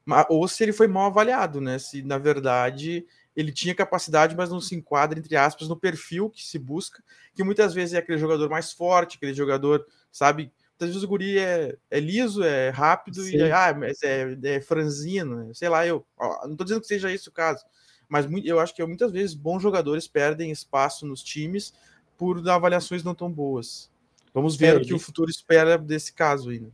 ma- 0.05 0.27
ou 0.29 0.49
se 0.49 0.63
ele 0.63 0.73
foi 0.73 0.89
mal 0.89 1.07
avaliado, 1.07 1.61
né? 1.61 1.79
Se 1.79 2.03
na 2.03 2.19
verdade 2.19 3.07
ele 3.39 3.53
tinha 3.53 3.73
capacidade, 3.73 4.35
mas 4.35 4.51
não 4.51 4.61
se 4.61 4.75
enquadra, 4.75 5.17
entre 5.17 5.37
aspas, 5.37 5.69
no 5.69 5.77
perfil 5.77 6.29
que 6.29 6.45
se 6.45 6.59
busca, 6.59 7.01
que 7.37 7.45
muitas 7.45 7.73
vezes 7.73 7.95
é 7.95 7.99
aquele 7.99 8.19
jogador 8.19 8.51
mais 8.51 8.73
forte, 8.73 9.17
aquele 9.17 9.33
jogador, 9.33 9.87
sabe? 10.11 10.51
Muitas 10.73 10.89
vezes 10.89 11.03
o 11.05 11.09
guri 11.09 11.39
é, 11.39 11.77
é 11.89 12.01
liso, 12.01 12.43
é 12.43 12.71
rápido 12.71 13.23
Sim. 13.23 13.37
e 13.37 13.41
é, 13.43 13.53
ah, 13.53 13.73
mas 13.73 14.03
é, 14.03 14.37
é 14.43 14.61
franzino, 14.61 15.37
né? 15.45 15.55
sei 15.55 15.69
lá, 15.69 15.87
eu 15.87 16.05
ó, 16.19 16.49
não 16.49 16.57
tô 16.57 16.65
dizendo 16.65 16.81
que 16.81 16.89
seja 16.89 17.13
esse 17.13 17.29
o 17.29 17.33
caso, 17.33 17.65
mas 18.09 18.27
eu 18.45 18.59
acho 18.59 18.75
que 18.75 18.85
muitas 18.85 19.13
vezes 19.13 19.35
bons 19.37 19.63
jogadores 19.63 20.09
perdem 20.09 20.51
espaço 20.51 21.07
nos 21.07 21.23
times 21.23 21.73
por 22.17 22.49
avaliações 22.49 23.05
não 23.05 23.15
tão 23.15 23.31
boas. 23.31 23.89
Vamos 24.35 24.57
ver 24.57 24.75
É, 24.75 24.79
o 24.79 24.81
que 24.81 24.87
ele- 24.89 24.95
o 24.95 24.99
futuro 24.99 25.31
espera 25.31 25.79
desse 25.79 26.13
caso 26.13 26.51
aí. 26.51 26.59
né? 26.59 26.71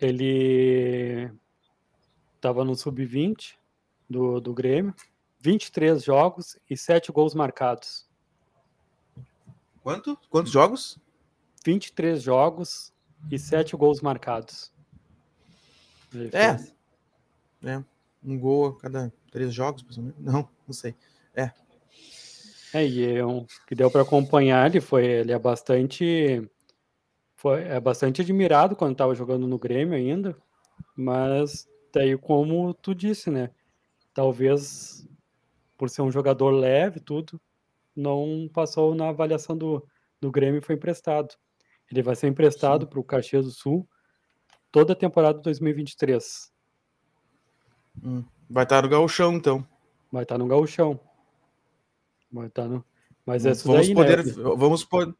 Ele 0.00 1.30
estava 2.36 2.64
no 2.64 2.74
sub-20 2.74 3.54
do, 4.08 4.40
do 4.40 4.54
Grêmio, 4.54 4.94
23 5.40 6.02
jogos 6.02 6.58
e 6.68 6.76
7 6.76 7.12
gols 7.12 7.34
marcados. 7.34 8.06
Quanto? 9.82 10.18
Quantos 10.28 10.52
jogos? 10.52 10.98
23 11.64 12.22
jogos 12.22 12.92
e 13.30 13.38
7 13.38 13.76
gols 13.76 14.00
marcados. 14.00 14.72
É. 16.32 16.58
fez. 16.58 16.74
Um 18.24 18.38
gol 18.38 18.68
a 18.68 18.80
cada 18.80 19.12
três 19.30 19.52
jogos, 19.54 19.82
menos? 19.96 20.14
Não, 20.18 20.48
não 20.66 20.72
sei. 20.72 20.94
É, 22.72 22.86
e 22.86 23.16
é 23.16 23.24
um, 23.24 23.46
que 23.66 23.74
deu 23.74 23.90
para 23.90 24.02
acompanhar, 24.02 24.68
ele 24.68 24.80
foi, 24.80 25.06
ele 25.06 25.32
é 25.32 25.38
bastante 25.38 26.46
foi, 27.34 27.62
é 27.62 27.80
bastante 27.80 28.20
admirado 28.20 28.76
quando 28.76 28.92
estava 28.92 29.14
jogando 29.14 29.46
no 29.46 29.58
Grêmio 29.58 29.96
ainda, 29.96 30.36
mas 30.94 31.66
daí 31.92 32.16
como 32.18 32.74
tu 32.74 32.94
disse, 32.94 33.30
né? 33.30 33.50
Talvez 34.12 35.06
por 35.78 35.88
ser 35.88 36.02
um 36.02 36.10
jogador 36.10 36.50
leve, 36.50 37.00
tudo, 37.00 37.40
não 37.96 38.50
passou 38.52 38.94
na 38.94 39.08
avaliação 39.08 39.56
do, 39.56 39.86
do 40.20 40.30
Grêmio 40.30 40.58
e 40.58 40.62
foi 40.62 40.74
emprestado. 40.74 41.34
Ele 41.90 42.02
vai 42.02 42.14
ser 42.14 42.26
emprestado 42.26 42.86
para 42.86 43.00
o 43.00 43.04
Caxias 43.04 43.46
do 43.46 43.50
Sul 43.50 43.88
toda 44.70 44.92
a 44.92 44.96
temporada 44.96 45.38
de 45.38 45.44
2023. 45.44 46.52
Vai 48.50 48.64
estar 48.64 48.82
no 48.82 48.88
gauchão, 48.88 49.32
então. 49.34 49.66
Vai 50.12 50.24
estar 50.24 50.36
no 50.36 50.46
gauchão. 50.46 51.00
Vai 52.30 52.48
estar 52.48 52.68
no... 52.68 52.84
Mas 53.24 53.46
é 53.46 53.52
isso 53.52 53.66
vamos 53.66 53.86
daí, 53.86 53.94
poder, 53.94 54.24
né? 54.24 54.32
vamos, 54.56 54.84
po- 54.84 55.14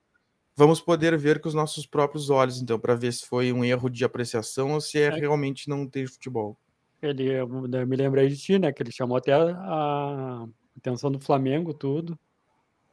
vamos 0.57 0.81
poder 0.81 1.17
ver 1.19 1.41
com 1.41 1.49
os 1.49 1.55
nossos 1.55 1.87
próprios 1.87 2.31
olhos, 2.31 2.61
então, 2.61 2.79
para 2.79 2.95
ver 2.95 3.13
se 3.13 3.27
foi 3.27 3.53
um 3.53 3.65
erro 3.65 3.89
de 3.91 4.05
apreciação 4.05 4.73
ou 4.73 4.81
se 4.81 4.99
é, 4.99 5.07
É. 5.07 5.11
realmente 5.11 5.69
não 5.69 5.87
ter 5.87 6.09
futebol. 6.09 6.57
Ele, 7.01 7.31
eu 7.33 7.49
me 7.49 7.97
lembrei 7.97 8.29
de 8.29 8.37
ti, 8.37 8.59
né? 8.59 8.73
Que 8.73 8.83
ele 8.83 8.91
chamou 8.93 9.17
até 9.17 9.33
a, 9.33 10.47
atenção 10.77 11.11
do 11.11 11.21
Flamengo, 11.21 11.73
tudo. 11.73 12.19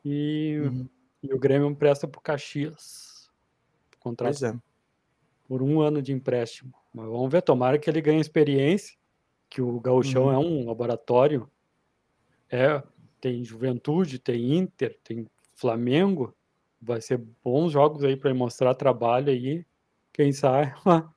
E, 0.03 0.59
Uhum. 0.63 0.87
e 1.23 1.33
o 1.33 1.39
Grêmio 1.39 1.67
empresta 1.69 2.07
pro 2.07 2.21
Caxias. 2.21 3.31
Contrato 3.99 4.45
é. 4.45 4.55
por 5.47 5.63
um 5.63 5.81
ano 5.81 6.01
de 6.01 6.13
empréstimo. 6.13 6.73
Mas 6.93 7.07
vamos 7.07 7.31
ver, 7.31 7.41
tomara 7.41 7.79
que 7.79 7.89
ele 7.89 8.01
ganhe 8.01 8.21
experiência, 8.21 8.95
que 9.49 9.61
o 9.61 9.79
Gauchão 9.79 10.25
Uhum. 10.25 10.31
é 10.33 10.37
um 10.37 10.65
laboratório. 10.67 11.49
É, 12.49 12.83
tem 13.19 13.43
Juventude, 13.43 14.19
tem 14.19 14.55
Inter, 14.55 14.97
tem 15.03 15.27
Flamengo. 15.55 16.35
Vai 16.79 17.01
ser 17.01 17.17
bons 17.43 17.71
jogos 17.71 18.03
aí 18.03 18.15
para 18.15 18.29
ele 18.29 18.37
mostrar 18.37 18.75
trabalho 18.75 19.31
aí. 19.31 19.65
Quem 20.13 20.31
sabe 20.31 20.71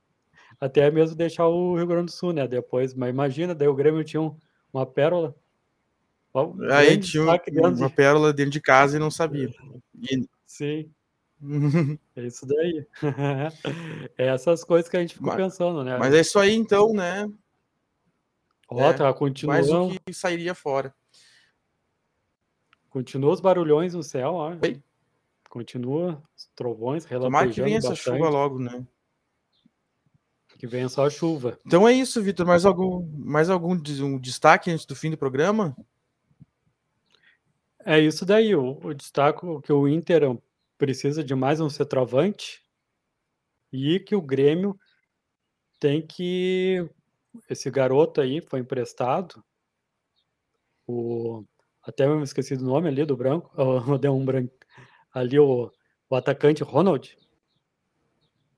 até 0.61 0.91
mesmo 0.91 1.17
deixar 1.17 1.47
o 1.49 1.77
Rio 1.77 1.87
Grande 1.87 2.07
do 2.07 2.11
Sul, 2.13 2.33
né? 2.33 2.47
Depois, 2.49 2.95
mas 2.95 3.11
imagina, 3.11 3.55
daí 3.55 3.69
o 3.69 3.75
Grêmio 3.75 4.03
tinha 4.05 4.21
um- 4.21 4.37
uma 4.73 4.85
pérola. 4.87 5.35
Um 6.35 6.71
Aí 6.71 6.99
tinha 6.99 7.23
um- 7.23 7.37
de- 7.73 7.81
uma 7.81 7.91
pérola 7.91 8.33
dentro 8.33 8.53
de 8.53 8.61
casa 8.61 8.97
e 8.97 9.01
não 9.01 9.11
sabia. 9.11 9.51
E- 10.01 10.29
Sim, 10.47 10.91
é 12.17 12.23
isso 12.27 12.47
daí. 12.47 12.87
é 14.19 14.27
essas 14.27 14.63
coisas 14.65 14.89
que 14.89 14.97
a 14.97 15.01
gente 15.01 15.15
ficou 15.15 15.29
Mas- 15.29 15.37
pensando, 15.37 15.83
né? 15.85 15.97
Mas 15.99 16.15
é 16.15 16.21
isso 16.21 16.39
aí, 16.39 16.55
então, 16.55 16.93
né? 16.93 17.29
Ó, 18.71 18.81
é, 18.81 18.93
tá, 18.93 19.15
Mais 19.47 19.71
o 19.71 19.91
que 20.05 20.13
sairia 20.13 20.55
fora. 20.55 20.95
continua 22.91 23.33
os 23.33 23.41
barulhões 23.41 23.95
no 23.95 24.03
céu, 24.03 24.35
ó. 24.35 24.51
Oi? 24.63 24.83
Continua 25.49 26.23
os 26.37 26.47
trovões 26.55 27.05
Tomara 27.07 27.49
que 27.49 27.55
relampejando 27.57 27.65
venha 27.67 27.79
essa 27.79 27.95
chuva 27.95 28.29
logo, 28.29 28.59
né? 28.59 28.87
Que 30.59 30.67
venha 30.67 30.89
só 30.89 31.07
a 31.07 31.11
chuva. 31.11 31.57
Então 31.65 31.87
é 31.89 31.93
isso, 31.93 32.21
Vitor. 32.21 32.45
Mais 32.45 32.67
algum, 32.67 33.09
mais 33.17 33.49
algum 33.49 33.73
um 33.73 34.19
destaque 34.19 34.71
antes 34.71 34.85
do 34.85 34.97
fim 34.97 35.11
do 35.11 35.17
programa? 35.17 35.75
É 37.85 37.99
isso 37.99 38.27
daí, 38.27 38.55
o, 38.55 38.79
o 38.83 38.93
destaque 38.93 39.41
que 39.63 39.73
o 39.73 39.89
Inter 39.89 40.23
precisa 40.77 41.23
de 41.23 41.35
mais 41.35 41.61
um 41.61 41.71
centroavante 41.71 42.61
e 43.73 44.01
que 44.01 44.17
o 44.17 44.21
Grêmio 44.21 44.79
tem 45.79 46.05
que 46.05 46.87
esse 47.49 47.71
garoto 47.71 48.21
aí 48.21 48.41
foi 48.41 48.61
emprestado, 48.61 49.43
o 50.87 51.45
até 51.83 52.05
eu 52.05 52.17
me 52.17 52.25
esqueci 52.25 52.57
do 52.57 52.65
nome 52.65 52.89
ali 52.89 53.05
do 53.05 53.17
branco, 53.17 53.51
oh, 53.57 53.97
deu 53.97 54.15
um 54.15 54.25
branco 54.25 54.53
ali 55.15 55.39
o, 55.39 55.71
o 56.11 56.17
atacante 56.17 56.63
Ronald 56.65 57.17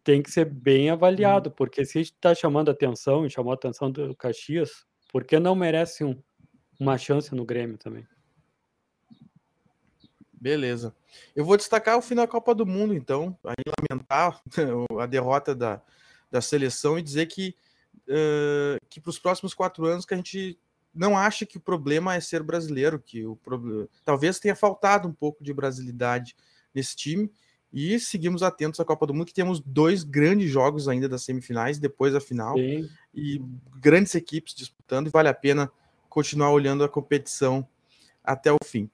tem 0.03 0.23
que 0.23 0.31
ser 0.31 0.47
bem 0.47 0.91
avaliado, 0.91 1.51
porque 1.51 1.85
se 1.85 2.01
está 2.01 2.35
chamando 2.35 2.71
atenção 2.71 3.27
e 3.27 3.31
chamou 3.31 3.53
a 3.53 3.55
atenção 3.55 3.91
do 3.91 4.15
Caxias, 4.17 4.85
por 5.13 5.25
que 5.25 5.39
não 5.39 5.55
merece 5.55 6.05
um, 6.05 6.21
uma 6.79 6.97
chance 6.97 7.35
no 7.35 7.45
Grêmio 7.45 7.77
também? 7.77 8.07
Beleza. 10.33 10.95
Eu 11.37 11.45
vou 11.45 11.57
destacar 11.57 11.99
o 11.99 12.03
fim 12.03 12.15
da 12.15 12.27
Copa 12.27 12.55
do 12.55 12.65
Mundo, 12.65 12.95
então, 12.95 13.39
aí 13.45 13.63
lamentar 13.91 14.41
a 14.99 15.07
derrota 15.07 15.55
da, 15.55 15.83
da 16.31 16.41
seleção 16.41 16.99
e 16.99 17.03
dizer 17.03 17.27
que, 17.27 17.55
eh, 18.09 18.79
que 18.89 19.01
para 19.01 19.11
os 19.11 19.19
próximos 19.19 19.53
quatro 19.53 19.85
anos 19.85 20.07
que 20.07 20.15
a 20.15 20.17
gente 20.17 20.59
não 20.95 21.17
acha 21.17 21.45
que 21.45 21.59
o 21.59 21.61
problema 21.61 22.15
é 22.15 22.21
ser 22.21 22.43
brasileiro, 22.43 22.99
que 22.99 23.27
o 23.27 23.37
problema 23.37 23.87
talvez 24.03 24.41
tenha 24.41 24.57
faltado 24.57 25.07
um 25.07 25.13
pouco 25.13 25.45
de 25.45 25.53
brasilidade 25.53 26.35
nesse 26.75 26.97
time. 26.97 27.31
E 27.73 27.99
seguimos 28.01 28.43
atentos 28.43 28.81
à 28.81 28.85
Copa 28.85 29.07
do 29.07 29.15
Mundo, 29.15 29.27
que 29.27 29.35
temos 29.35 29.61
dois 29.61 30.03
grandes 30.03 30.51
jogos 30.51 30.89
ainda 30.89 31.09
das 31.09 31.23
semifinais, 31.23 31.79
depois 31.79 32.13
da 32.13 32.21
final, 32.21 32.57
Sim. 32.57 32.89
e 33.15 33.41
grandes 33.77 34.15
equipes 34.15 34.55
disputando, 34.55 35.07
e 35.07 35.11
vale 35.11 35.29
a 35.29 35.35
pena 35.35 35.71
continuar 36.09 36.51
olhando 36.51 36.83
a 36.83 36.89
competição 36.89 37.67
até 38.25 38.53
o 38.53 38.59
fim. 38.65 38.91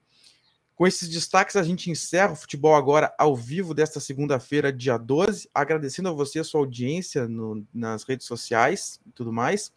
Com 0.76 0.86
esses 0.86 1.08
destaques, 1.08 1.56
a 1.56 1.62
gente 1.62 1.90
encerra 1.90 2.34
o 2.34 2.36
futebol 2.36 2.74
agora 2.74 3.10
ao 3.18 3.34
vivo 3.34 3.72
desta 3.72 3.98
segunda-feira, 3.98 4.70
dia 4.70 4.98
12. 4.98 5.48
Agradecendo 5.54 6.10
a 6.10 6.12
você 6.12 6.40
a 6.40 6.44
sua 6.44 6.60
audiência 6.60 7.26
no, 7.26 7.66
nas 7.72 8.04
redes 8.04 8.26
sociais 8.26 9.00
e 9.06 9.10
tudo 9.10 9.32
mais. 9.32 9.72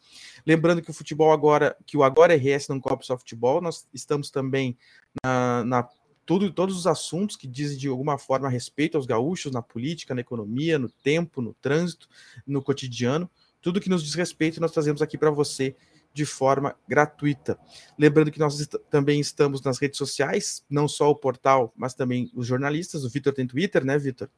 Lembrando 0.46 0.82
que 0.82 0.92
o 0.92 0.94
futebol 0.94 1.32
agora, 1.32 1.74
que 1.86 1.96
o 1.96 2.04
Agora 2.04 2.36
RS 2.36 2.68
não 2.68 2.82
cobre 2.82 3.06
só 3.06 3.18
futebol, 3.18 3.62
nós 3.62 3.88
estamos 3.94 4.30
também 4.30 4.78
na, 5.24 5.64
na 5.64 5.84
tudo, 6.30 6.52
todos 6.52 6.78
os 6.78 6.86
assuntos 6.86 7.36
que 7.36 7.48
dizem 7.48 7.76
de 7.76 7.88
alguma 7.88 8.16
forma 8.16 8.46
a 8.46 8.52
respeito 8.52 8.96
aos 8.96 9.08
gaúchos, 9.08 9.52
na 9.52 9.64
política, 9.64 10.14
na 10.14 10.22
economia, 10.22 10.78
no 10.78 10.88
tempo, 10.88 11.42
no 11.42 11.56
trânsito, 11.56 12.08
no 12.46 12.62
cotidiano. 12.62 13.28
Tudo 13.60 13.82
que 13.82 13.90
nos 13.90 14.04
diz 14.04 14.14
respeito, 14.14 14.62
nós 14.62 14.72
trazemos 14.72 15.02
aqui 15.02 15.18
para 15.18 15.32
você 15.32 15.76
de 16.14 16.28
forma 16.28 16.76
gratuita. 16.88 17.58
Lembrando 17.98 18.30
que 18.30 18.38
nós 18.38 18.60
est 18.60 18.78
também 18.92 19.20
estamos 19.20 19.64
nas 19.64 19.80
redes 19.80 19.98
sociais, 19.98 20.64
não 20.70 20.88
só 20.88 21.10
o 21.10 21.16
portal, 21.16 21.74
mas 21.76 21.96
também 21.96 22.30
os 22.36 22.46
jornalistas. 22.46 23.04
O 23.04 23.10
Vitor 23.10 23.34
tem 23.34 23.48
Twitter, 23.48 23.84
né, 23.84 23.98
Vitor? 23.98 24.30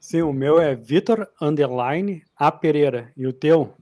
Sim, 0.00 0.22
o 0.22 0.32
meu 0.32 0.60
é 0.60 0.74
Vitor 0.74 1.28
Underline 1.40 2.24
A 2.34 2.50
Pereira. 2.50 3.12
E 3.16 3.24
o 3.24 3.32
teu? 3.32 3.72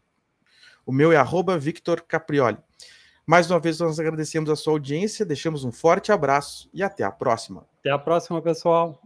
O 0.85 0.93
meu 0.93 1.11
é 1.13 1.17
arroba 1.17 1.57
Victor 1.57 2.03
Caprioli. 2.03 2.59
Mais 3.27 3.51
uma 3.51 3.59
vez, 3.59 3.79
nós 3.79 3.99
agradecemos 3.99 4.51
a 4.51 4.57
sua 4.57 4.75
audiência, 4.75 5.25
deixamos 5.25 5.65
um 5.65 5.73
forte 5.73 6.13
abraço 6.13 6.69
e 6.75 6.83
até 6.83 7.05
a 7.05 7.11
próxima. 7.11 7.67
Até 7.81 7.91
a 7.91 7.99
próxima, 7.99 8.41
pessoal. 8.43 9.01